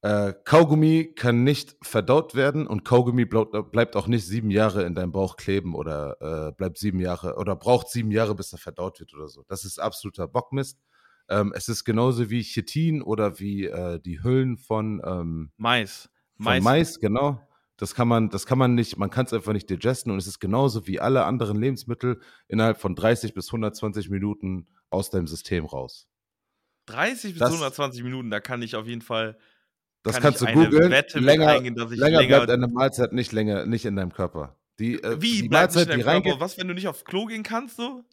Äh, 0.02 0.32
Kaugummi 0.44 1.12
kann 1.14 1.44
nicht 1.44 1.76
verdaut 1.82 2.34
werden 2.34 2.66
und 2.66 2.86
Kaugummi 2.86 3.26
bleibt, 3.26 3.70
bleibt 3.70 3.96
auch 3.96 4.06
nicht 4.06 4.26
sieben 4.26 4.50
Jahre 4.50 4.84
in 4.84 4.94
deinem 4.94 5.12
Bauch 5.12 5.36
kleben 5.36 5.74
oder 5.74 6.16
äh, 6.48 6.52
bleibt 6.52 6.78
sieben 6.78 7.00
Jahre 7.00 7.36
oder 7.36 7.54
braucht 7.54 7.88
sieben 7.88 8.10
Jahre, 8.10 8.34
bis 8.34 8.52
er 8.52 8.58
verdaut 8.58 8.98
wird 8.98 9.12
oder 9.12 9.28
so. 9.28 9.44
Das 9.46 9.66
ist 9.66 9.78
absoluter 9.78 10.26
Bockmist. 10.26 10.80
Ähm, 11.28 11.52
es 11.54 11.68
ist 11.68 11.84
genauso 11.84 12.30
wie 12.30 12.42
Chitin 12.42 13.02
oder 13.02 13.38
wie 13.38 13.66
äh, 13.66 14.00
die 14.00 14.22
Hüllen 14.22 14.56
von 14.56 15.02
ähm, 15.04 15.52
Mais. 15.58 16.08
von 16.38 16.44
Mais. 16.44 16.64
Mais. 16.64 16.98
genau. 16.98 17.40
Das 17.80 17.94
kann 17.94 18.06
man, 18.08 18.28
das 18.28 18.44
kann 18.44 18.58
man 18.58 18.74
nicht, 18.74 18.98
man 18.98 19.08
kann 19.08 19.24
es 19.24 19.32
einfach 19.32 19.54
nicht 19.54 19.70
digesten 19.70 20.12
und 20.12 20.18
es 20.18 20.26
ist 20.26 20.38
genauso 20.38 20.86
wie 20.86 21.00
alle 21.00 21.24
anderen 21.24 21.56
Lebensmittel 21.58 22.20
innerhalb 22.46 22.78
von 22.78 22.94
30 22.94 23.32
bis 23.32 23.48
120 23.48 24.10
Minuten 24.10 24.68
aus 24.90 25.08
deinem 25.08 25.26
System 25.26 25.64
raus. 25.64 26.06
30 26.86 27.32
bis 27.32 27.38
Das- 27.38 27.50
120 27.52 28.02
Minuten, 28.02 28.30
da 28.30 28.38
kann 28.40 28.60
ich 28.60 28.76
auf 28.76 28.86
jeden 28.86 29.00
Fall. 29.00 29.38
Das 30.02 30.14
kann 30.16 30.24
kannst 30.24 30.42
du 30.42 30.46
eine 30.46 30.64
googeln. 30.66 30.92
Länger, 31.14 31.46
eingehen, 31.48 31.74
dass 31.74 31.90
ich 31.90 31.98
länger, 31.98 32.20
länger- 32.20 32.36
bleibt 32.44 32.50
eine 32.50 32.68
Mahlzeit 32.68 33.12
nicht 33.14 33.32
länger, 33.32 33.64
nicht 33.64 33.86
in 33.86 33.96
deinem 33.96 34.12
Körper. 34.12 34.58
Die, 34.78 35.02
äh, 35.02 35.20
Wie 35.22 35.42
die 35.42 35.48
bleibt 35.48 35.74
nicht 35.74 35.76
Mahlzeit, 35.76 35.88
in 35.94 35.98
die 36.00 36.04
deinem. 36.04 36.22
Körper? 36.22 36.40
Was, 36.40 36.58
wenn 36.58 36.68
du 36.68 36.74
nicht 36.74 36.86
aufs 36.88 37.04
Klo 37.06 37.24
gehen 37.26 37.42
kannst, 37.42 37.76
so? 37.76 38.04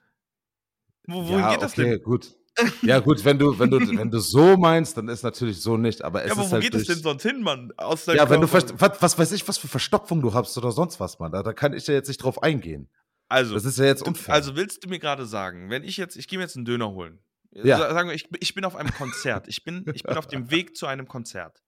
Wo, 1.07 1.23
wohin 1.27 1.39
ja, 1.39 1.51
geht 1.51 1.61
das 1.61 1.73
okay, 1.73 1.91
denn? 1.91 2.03
gut. 2.03 2.37
Ja, 2.81 2.99
gut, 2.99 3.23
wenn 3.25 3.37
du, 3.37 3.57
wenn 3.59 3.69
du, 3.69 3.79
wenn 3.79 4.09
du 4.09 4.19
so 4.19 4.57
meinst, 4.57 4.97
dann 4.97 5.07
ist 5.09 5.23
natürlich 5.23 5.61
so 5.61 5.77
nicht, 5.77 6.01
aber 6.03 6.23
es 6.23 6.27
Ja, 6.29 6.33
aber 6.33 6.41
ist 6.43 6.47
wo 6.49 6.53
halt 6.53 6.63
geht 6.63 6.75
es 6.75 6.87
denn 6.87 6.97
sonst 6.99 7.23
hin, 7.23 7.41
Mann? 7.41 7.71
Aus 7.77 8.05
Ja, 8.07 8.29
wenn 8.29 8.41
du 8.41 8.47
Körper? 8.47 8.79
was, 8.79 9.01
was 9.01 9.19
weiß 9.19 9.31
ich, 9.33 9.47
was 9.47 9.57
für 9.57 9.67
Verstopfung 9.67 10.21
du 10.21 10.33
hast 10.33 10.57
oder 10.57 10.71
sonst 10.71 10.99
was, 10.99 11.19
Mann. 11.19 11.31
Da, 11.31 11.43
da 11.43 11.53
kann 11.53 11.73
ich 11.73 11.85
ja 11.87 11.93
jetzt 11.93 12.07
nicht 12.07 12.17
drauf 12.23 12.41
eingehen. 12.41 12.89
Also, 13.29 13.53
Das 13.55 13.65
ist 13.65 13.77
ja 13.77 13.85
jetzt 13.85 14.03
unfair. 14.07 14.33
also 14.33 14.55
willst 14.55 14.83
du 14.85 14.89
mir 14.89 14.99
gerade 14.99 15.25
sagen, 15.25 15.69
wenn 15.69 15.83
ich 15.83 15.97
jetzt, 15.97 16.15
ich 16.15 16.27
gehe 16.27 16.39
mir 16.39 16.43
jetzt 16.45 16.55
einen 16.55 16.65
Döner 16.65 16.89
holen. 16.91 17.19
Ja. 17.51 17.77
Sa- 17.77 17.93
Sagen 17.93 18.09
wir, 18.09 18.15
ich, 18.15 18.27
ich 18.39 18.53
bin 18.55 18.65
auf 18.65 18.75
einem 18.75 18.93
Konzert. 18.93 19.47
Ich 19.47 19.63
bin, 19.63 19.85
ich 19.93 20.03
bin 20.03 20.15
auf 20.17 20.27
dem 20.27 20.49
Weg 20.51 20.75
zu 20.75 20.85
einem 20.87 21.07
Konzert. 21.07 21.61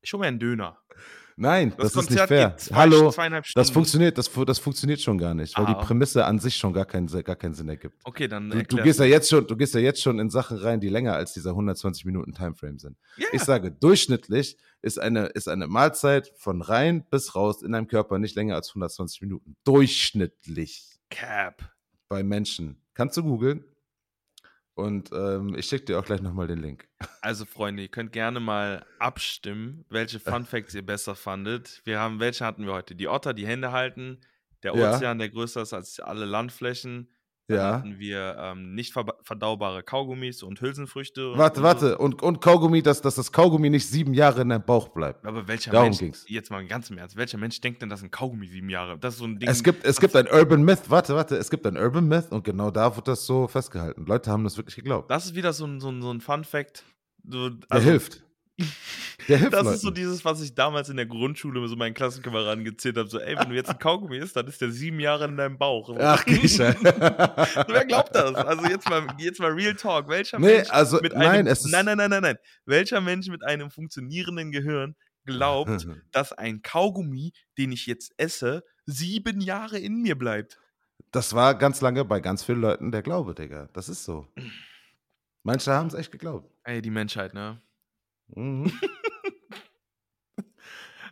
Ich 0.00 0.12
hole 0.12 0.20
mir 0.22 0.26
einen 0.28 0.38
Döner. 0.38 0.78
Nein, 1.36 1.72
Das, 1.78 1.92
das, 1.92 2.04
ist 2.04 2.10
nicht 2.10 2.26
fair. 2.26 2.56
zwei, 2.56 2.74
Hallo, 2.76 3.10
zweieinhalb 3.10 3.46
Stunden. 3.46 3.60
das 3.64 3.70
funktioniert, 3.70 4.18
das, 4.18 4.30
das 4.46 4.58
funktioniert 4.58 5.00
schon 5.00 5.18
gar 5.18 5.34
nicht, 5.34 5.56
weil 5.56 5.66
Ah. 5.66 5.74
die 5.74 5.84
Prämisse 5.86 6.24
an 6.24 6.38
sich 6.38 6.56
schon 6.56 6.72
gar 6.72 6.84
keinen, 6.84 7.06
gar 7.06 7.36
keinen 7.36 7.54
Sinn 7.54 7.68
ergibt. 7.68 7.96
Okay, 8.04 8.28
dann 8.28 8.50
Du, 8.50 8.62
du, 8.62 8.82
gehst 8.82 8.98
ja 9.00 9.06
jetzt 9.06 9.28
schon, 9.30 9.46
du 9.46 9.56
gehst 9.56 9.74
ja 9.74 9.80
jetzt 9.80 10.02
schon 10.02 10.18
in 10.18 10.30
Sachen 10.30 10.58
rein, 10.58 10.80
die 10.80 10.88
länger 10.88 11.14
als 11.14 11.32
dieser 11.32 11.50
120 11.50 12.04
Minuten 12.04 12.32
Timeframe 12.32 12.78
sind. 12.78 12.96
Ja, 13.16 13.26
Ich 13.32 13.42
sage, 13.42 13.70
durchschnittlich 13.72 14.56
ist 14.82 14.98
eine, 14.98 15.26
ist 15.26 15.48
eine 15.48 15.66
Mahlzeit 15.68 16.32
von 16.36 16.60
rein 16.62 17.04
bis 17.10 17.34
raus 17.34 17.62
in 17.62 17.72
deinem 17.72 17.86
Körper 17.88 18.18
nicht 18.18 18.34
länger 18.36 18.54
als 18.56 18.68
120 18.70 19.20
Minuten. 19.22 19.56
Durchschnittlich 19.64 20.98
Cap. 21.10 21.62
bei 22.08 22.22
Menschen. 22.22 22.82
Kannst 22.94 23.16
du 23.16 23.22
googeln? 23.22 23.64
Und 24.74 25.10
ähm, 25.12 25.54
ich 25.54 25.66
schicke 25.66 25.84
dir 25.84 25.98
auch 25.98 26.04
gleich 26.04 26.22
nochmal 26.22 26.46
den 26.46 26.58
Link. 26.58 26.88
Also, 27.20 27.44
Freunde, 27.44 27.82
ihr 27.82 27.88
könnt 27.88 28.12
gerne 28.12 28.40
mal 28.40 28.84
abstimmen, 28.98 29.84
welche 29.88 30.18
Fun 30.20 30.44
Facts 30.44 30.74
ihr 30.74 30.84
besser 30.84 31.14
fandet. 31.14 31.80
Wir 31.84 32.00
haben, 32.00 32.18
welche 32.20 32.44
hatten 32.44 32.66
wir 32.66 32.72
heute? 32.72 32.94
Die 32.94 33.06
Otter, 33.08 33.32
die 33.34 33.46
Hände 33.46 33.70
halten, 33.72 34.20
der 34.62 34.74
Ja. 34.74 34.96
Ozean, 34.96 35.18
der 35.18 35.28
größer 35.28 35.62
ist 35.62 35.72
als 35.72 36.00
alle 36.00 36.24
Landflächen. 36.24 37.08
Ja. 37.56 37.72
hatten 37.74 37.98
wir 37.98 38.36
ähm, 38.38 38.74
nicht 38.74 38.92
ver 38.92 39.04
verdaubare 39.22 39.82
Kaugummis 39.82 40.42
und 40.42 40.60
Hülsenfrüchte. 40.60 41.32
und- 41.32 41.38
Warte, 41.38 41.58
und 41.60 41.64
warte. 41.64 41.98
Und, 41.98 42.22
und 42.22 42.40
Kaugummi, 42.40 42.82
dass, 42.82 43.00
dass 43.02 43.14
das 43.16 43.32
Kaugummi 43.32 43.70
nicht 43.70 43.86
sieben 43.88 44.14
Jahre 44.14 44.42
in 44.42 44.48
deinem 44.48 44.64
Bauch 44.64 44.88
bleibt. 44.88 45.22
So. 45.22 45.28
Aber 45.28 45.46
welcher 45.48 45.70
Darum 45.72 45.86
Mensch, 45.88 45.98
ging's. 45.98 46.24
jetzt 46.28 46.50
mal 46.50 46.64
ganz 46.66 46.90
im 46.90 46.98
Ernst, 46.98 47.16
welcher 47.16 47.38
Mensch 47.38 47.60
denkt 47.60 47.82
denn, 47.82 47.88
dass 47.88 48.02
ein 48.02 48.10
Kaugummi 48.10 48.46
sieben 48.46 48.68
Jahre? 48.68 48.98
Das 48.98 49.14
ist 49.14 49.20
so 49.20 49.24
ein 49.26 49.38
Ding. 49.38 49.48
Es 49.48 49.62
gibt, 49.62 49.84
es 49.84 50.00
gibt 50.00 50.14
ein 50.16 50.26
Urban 50.30 50.62
Myth, 50.62 50.88
warte, 50.88 51.14
warte, 51.14 51.36
es 51.36 51.50
gibt 51.50 51.66
ein 51.66 51.76
Urban 51.76 52.06
Myth 52.08 52.30
und 52.30 52.44
genau 52.44 52.70
da 52.70 52.94
wird 52.96 53.08
das 53.08 53.24
so 53.26 53.46
festgehalten. 53.48 54.04
Leute 54.06 54.30
haben 54.30 54.44
das 54.44 54.56
wirklich 54.56 54.76
geglaubt. 54.76 55.10
das 55.10 55.26
ist 55.26 55.34
wieder 55.34 55.52
so 55.52 55.64
ein, 55.66 55.80
so 55.80 55.88
ein, 55.90 56.02
so 56.02 56.10
ein 56.12 56.20
Fun 56.20 56.44
Fact. 56.44 56.84
So, 57.28 57.50
Der 57.50 57.58
also, 57.70 57.88
hilft. 57.90 58.22
Der 59.28 59.38
hilft 59.38 59.52
Das 59.52 59.62
Leuten. 59.64 59.74
ist 59.76 59.80
so 59.82 59.90
dieses, 59.90 60.24
was 60.24 60.40
ich 60.42 60.54
damals 60.54 60.88
in 60.88 60.96
der 60.96 61.06
Grundschule 61.06 61.66
so 61.68 61.76
meinen 61.76 61.94
Klassenkameraden 61.94 62.64
gezählt 62.64 62.96
habe. 62.96 63.08
So, 63.08 63.18
ey, 63.18 63.36
wenn 63.38 63.48
du 63.48 63.54
jetzt 63.54 63.70
ein 63.70 63.78
Kaugummi 63.78 64.18
isst, 64.18 64.36
dann 64.36 64.46
ist 64.46 64.60
der 64.60 64.70
sieben 64.70 65.00
Jahre 65.00 65.24
in 65.26 65.36
deinem 65.36 65.58
Bauch. 65.58 65.94
Ach, 65.98 66.24
Grieche. 66.24 66.74
Wer 66.82 67.84
glaubt 67.86 68.14
das? 68.14 68.34
Also 68.34 68.66
jetzt 68.66 68.88
mal, 68.88 69.06
jetzt 69.18 69.40
mal 69.40 69.52
Real 69.52 69.74
Talk. 69.74 70.08
Welcher 70.08 70.38
Nee, 70.38 70.56
Mensch 70.56 70.70
also, 70.70 71.00
mit 71.00 71.12
nein, 71.14 71.28
einem, 71.30 71.46
es 71.46 71.64
ist- 71.64 71.70
nein, 71.72 71.84
nein, 71.86 71.96
nein, 71.96 72.10
nein, 72.10 72.22
nein. 72.22 72.36
Welcher 72.66 73.00
Mensch 73.00 73.28
mit 73.28 73.42
einem 73.44 73.70
funktionierenden 73.70 74.50
Gehirn 74.52 74.96
glaubt, 75.24 75.86
dass 76.12 76.32
ein 76.32 76.62
Kaugummi, 76.62 77.32
den 77.58 77.72
ich 77.72 77.86
jetzt 77.86 78.12
esse, 78.18 78.64
sieben 78.86 79.40
Jahre 79.40 79.78
in 79.78 80.02
mir 80.02 80.16
bleibt? 80.18 80.58
Das 81.10 81.34
war 81.34 81.54
ganz 81.56 81.80
lange 81.80 82.04
bei 82.04 82.20
ganz 82.20 82.42
vielen 82.44 82.60
Leuten 82.60 82.90
der 82.92 83.02
Glaube, 83.02 83.34
Digga. 83.34 83.68
Das 83.72 83.88
ist 83.88 84.04
so. 84.04 84.26
Manche 85.42 85.72
haben 85.72 85.88
es 85.88 85.94
echt 85.94 86.10
geglaubt. 86.12 86.50
Ey, 86.64 86.80
die 86.82 86.90
Menschheit, 86.90 87.34
ne? 87.34 87.60
Mhm. 88.34 88.72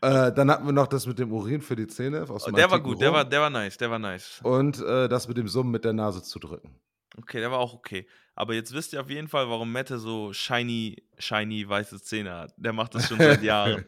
äh, 0.02 0.32
dann 0.32 0.50
hatten 0.50 0.66
wir 0.66 0.72
noch 0.72 0.86
das 0.86 1.06
mit 1.06 1.18
dem 1.18 1.32
Urin 1.32 1.60
für 1.60 1.76
die 1.76 1.86
Zähne. 1.86 2.28
Aus 2.28 2.44
dem 2.44 2.54
Der 2.54 2.70
war 2.70 2.80
gut, 2.80 3.00
der 3.00 3.12
war, 3.12 3.24
der 3.24 3.40
war 3.40 3.50
nice, 3.50 3.76
der 3.76 3.90
war 3.90 3.98
nice. 3.98 4.40
Und 4.42 4.80
äh, 4.80 5.08
das 5.08 5.28
mit 5.28 5.36
dem 5.36 5.48
Summen 5.48 5.70
mit 5.70 5.84
der 5.84 5.92
Nase 5.92 6.22
zu 6.22 6.38
drücken. 6.38 6.80
Okay, 7.18 7.40
der 7.40 7.50
war 7.50 7.58
auch 7.58 7.74
okay. 7.74 8.06
Aber 8.34 8.54
jetzt 8.54 8.72
wisst 8.72 8.92
ihr 8.92 9.00
auf 9.00 9.10
jeden 9.10 9.28
Fall, 9.28 9.48
warum 9.50 9.72
Mette 9.72 9.98
so 9.98 10.32
shiny, 10.32 11.02
shiny 11.18 11.68
weiße 11.68 12.00
Zähne 12.00 12.32
hat. 12.32 12.54
Der 12.56 12.72
macht 12.72 12.94
das 12.94 13.08
schon 13.08 13.18
seit 13.18 13.42
Jahren. 13.42 13.84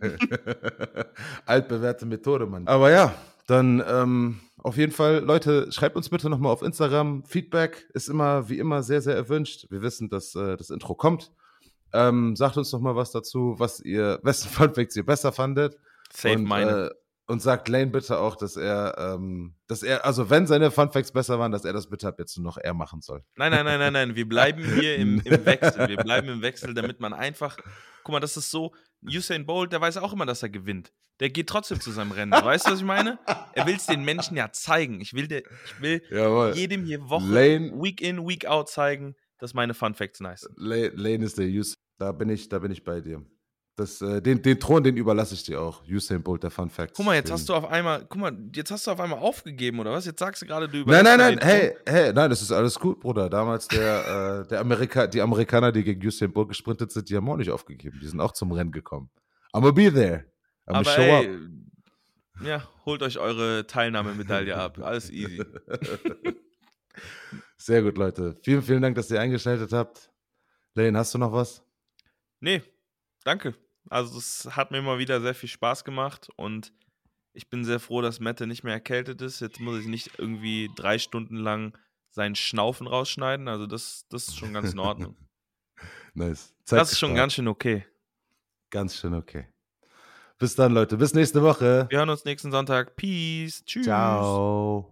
Altbewährte 1.47 2.05
Methode, 2.05 2.47
Mann. 2.47 2.67
Aber 2.67 2.91
ja, 2.91 3.15
dann 3.47 3.83
ähm, 3.87 4.41
auf 4.59 4.77
jeden 4.77 4.93
Fall, 4.93 5.21
Leute, 5.21 5.71
schreibt 5.73 5.97
uns 5.97 6.09
bitte 6.09 6.29
nochmal 6.29 6.53
auf 6.53 6.63
Instagram. 6.63 7.25
Feedback 7.25 7.89
ist 7.95 8.09
immer, 8.09 8.49
wie 8.49 8.59
immer, 8.59 8.83
sehr, 8.83 9.01
sehr 9.01 9.17
erwünscht. 9.17 9.67
Wir 9.71 9.83
wissen, 9.83 10.09
dass 10.09 10.35
äh, 10.35 10.57
das 10.57 10.71
Intro 10.71 10.95
kommt. 10.95 11.33
Ähm, 11.93 12.37
sagt 12.37 12.57
uns 12.57 12.73
noch 12.73 12.81
mal 12.81 12.97
was 12.97 13.13
dazu, 13.13 13.55
was 13.59 13.81
ihr, 13.81 14.19
wessen 14.23 14.51
Funfacts 14.51 14.97
ihr 14.97 15.05
besser 15.05 15.33
fandet. 15.33 15.77
Save 16.13 16.37
und, 16.37 16.45
meine. 16.45 16.71
Äh, 16.71 16.91
und 17.27 17.41
sagt 17.41 17.69
Lane 17.69 17.87
bitte 17.87 18.19
auch, 18.19 18.37
dass 18.37 18.57
er, 18.57 18.95
ähm, 18.99 19.55
dass 19.67 19.83
er, 19.83 20.05
also 20.05 20.29
wenn 20.29 20.47
seine 20.47 20.71
Funfacts 20.71 21.13
besser 21.13 21.39
waren, 21.39 21.53
dass 21.53 21.65
er 21.65 21.73
das 21.73 21.89
bitte 21.89 22.09
ab 22.09 22.19
jetzt 22.19 22.37
noch 22.39 22.59
er 22.59 22.75
machen 22.75 23.01
soll. 23.01 23.25
Nein, 23.37 23.53
nein, 23.53 23.65
nein, 23.65 23.79
nein, 23.79 23.93
nein. 23.93 24.17
Wir 24.17 24.29
bleiben 24.29 24.63
hier 24.65 24.97
im, 24.97 25.21
im 25.25 25.47
Wechsel. 25.47 25.89
Wir 25.89 25.97
bleiben 25.97 26.29
im 26.29 26.43
Wechsel, 26.43 26.75
damit 26.75 27.01
man 27.01 27.13
einfach. 27.15 27.57
Guck 28.03 28.13
mal, 28.13 28.21
das 28.21 28.37
ist 28.37 28.51
so. 28.51 28.75
Usain 29.05 29.47
Bolt, 29.47 29.73
der 29.73 29.81
weiß 29.81 29.97
auch 29.99 30.13
immer, 30.13 30.27
dass 30.27 30.43
er 30.43 30.49
gewinnt. 30.49 30.93
Der 31.21 31.31
geht 31.31 31.49
trotzdem 31.49 31.81
zu 31.81 31.91
seinem 31.91 32.13
Rennen. 32.13 32.33
Weißt 32.33 32.67
du, 32.67 32.73
was 32.73 32.81
ich 32.81 32.85
meine? 32.85 33.19
Er 33.53 33.67
will 33.67 33.77
es 33.77 33.87
den 33.87 34.05
Menschen 34.05 34.37
ja 34.37 34.51
zeigen. 34.53 35.01
Ich 35.01 35.15
will, 35.15 35.29
der, 35.29 35.43
ich 35.43 35.81
will 35.81 36.03
Jawohl. 36.11 36.53
jedem 36.55 36.85
hier 36.85 37.09
Woche, 37.09 37.27
Lane, 37.27 37.73
Week 37.81 38.01
in, 38.01 38.27
Week 38.27 38.47
out 38.47 38.69
zeigen, 38.69 39.15
dass 39.39 39.55
meine 39.55 39.75
Fun 39.75 39.95
Facts 39.95 40.21
nice 40.21 40.43
sind. 40.43 40.55
Lane, 40.59 40.91
Lane 40.95 41.25
ist 41.25 41.39
der 41.39 41.47
Usain. 41.47 41.82
Da 42.03 42.11
bin 42.11 42.29
ich, 42.31 42.49
da 42.49 42.59
bin 42.59 42.73
ich 42.73 42.83
bei 42.83 43.01
dir. 43.01 43.25
Das, 43.77 44.03
äh, 44.03 44.21
den, 44.21 44.43
den 44.43 44.59
Thron, 44.59 44.83
den 44.83 44.97
überlasse 44.97 45.35
ich 45.35 45.45
dir 45.45 45.61
auch. 45.61 45.85
Usain 45.89 46.21
Bolt, 46.21 46.43
der 46.43 46.51
Fun 46.51 46.69
Facts. 46.69 46.95
Guck 46.97 47.07
mal, 47.07 47.15
jetzt 47.15 47.31
hast 47.31 47.49
du 47.49 47.55
auf 47.55 47.65
einmal, 47.71 48.05
guck 48.09 48.21
mal, 48.21 48.37
jetzt 48.53 48.73
hast 48.73 48.89
du 48.89 48.91
auf 48.91 48.99
einmal 48.99 49.21
aufgegeben, 49.21 49.79
oder 49.79 49.93
was? 49.93 50.05
Jetzt 50.05 50.19
sagst 50.19 50.43
du 50.43 50.47
gerade, 50.47 50.67
du 50.67 50.79
Nein, 50.79 50.83
überlässt 50.83 51.05
nein, 51.05 51.19
nein, 51.19 51.39
den 51.39 51.47
hey, 51.47 51.77
hey, 51.87 52.13
nein, 52.13 52.29
das 52.29 52.43
ist 52.43 52.51
alles 52.51 52.77
gut, 52.77 52.99
Bruder. 52.99 53.31
Damals 53.31 53.69
der, 53.69 54.43
äh, 54.43 54.49
der 54.49 54.59
Amerika, 54.59 55.07
die 55.07 55.21
Amerikaner, 55.23 55.71
die 55.71 55.85
gegen 55.85 56.05
Usain 56.05 56.33
Bolt 56.33 56.49
gesprintet 56.49 56.91
sind, 56.91 57.09
die 57.09 57.17
haben 57.17 57.29
auch 57.31 57.37
nicht 57.37 57.53
aufgegeben. 57.53 58.01
Die 58.03 58.09
sind 58.09 58.21
auch 58.21 58.33
zum 58.33 58.51
Rennen 58.51 58.73
gekommen. 58.73 59.09
I'm 59.55 59.61
gonna 59.61 59.71
be 59.71 59.93
there. 59.93 60.25
I'm 60.67 60.73
gonna 60.73 60.79
Aber 60.81 60.91
show 60.91 61.01
ey, 61.03 61.29
up. 61.29 62.45
ja, 62.45 62.69
holt 62.85 63.03
euch 63.05 63.19
eure 63.21 63.65
Teilnahmemedaille 63.69 64.57
ab. 64.57 64.81
Alles 64.83 65.09
easy. 65.09 65.41
Sehr 67.59 67.81
gut, 67.81 67.97
Leute. 67.97 68.37
Vielen, 68.43 68.63
vielen 68.63 68.83
Dank, 68.83 68.97
dass 68.97 69.09
ihr 69.09 69.21
eingeschaltet 69.21 69.73
habt. 69.73 70.11
Lane, 70.75 70.99
hast 70.99 71.15
du 71.15 71.19
noch 71.19 71.33
was? 71.33 71.63
Nee, 72.43 72.63
danke. 73.25 73.55
Also 73.89 74.19
es 74.19 74.49
hat 74.57 74.71
mir 74.71 74.79
immer 74.79 74.99
wieder 74.99 75.21
sehr 75.21 75.35
viel 75.35 75.49
Spaß 75.49 75.85
gemacht 75.85 76.29
und 76.37 76.73
ich 77.33 77.49
bin 77.49 77.65
sehr 77.65 77.81
froh, 77.81 78.03
dass 78.03 78.21
Mette 78.21 78.47
nicht 78.47 78.65
mehr 78.65 78.75
erkältet 78.75 79.23
ist. 79.23 79.41
Jetzt 79.41 79.61
muss 79.61 79.81
ich 79.81 79.87
nicht 79.87 80.19
irgendwie 80.19 80.71
drei 80.77 80.99
Stunden 80.99 81.37
lang 81.37 81.79
seinen 82.11 82.35
Schnaufen 82.35 82.87
rausschneiden. 82.87 83.49
Also 83.49 83.67
das, 83.67 84.07
das 84.11 84.29
ist 84.29 84.39
schon 84.39 84.53
ganz 84.53 84.73
in 84.73 84.79
Ordnung. 84.79 85.17
Nice. 86.15 86.55
Das 86.67 86.93
ist 86.93 86.99
schon 86.99 87.15
ganz 87.15 87.33
schön 87.33 87.49
okay. 87.49 87.87
ganz 88.69 88.95
schön 88.99 89.15
okay. 89.15 89.49
Bis 90.39 90.55
dann, 90.55 90.75
Leute. 90.75 90.99
Bis 90.99 91.15
nächste 91.15 91.43
Woche. 91.43 91.87
Wir 91.89 91.99
hören 91.99 92.11
uns 92.11 92.27
nächsten 92.27 92.51
Sonntag. 92.51 92.97
Peace. 92.97 93.65
Tschüss. 93.65 93.85
Ciao. 93.85 94.92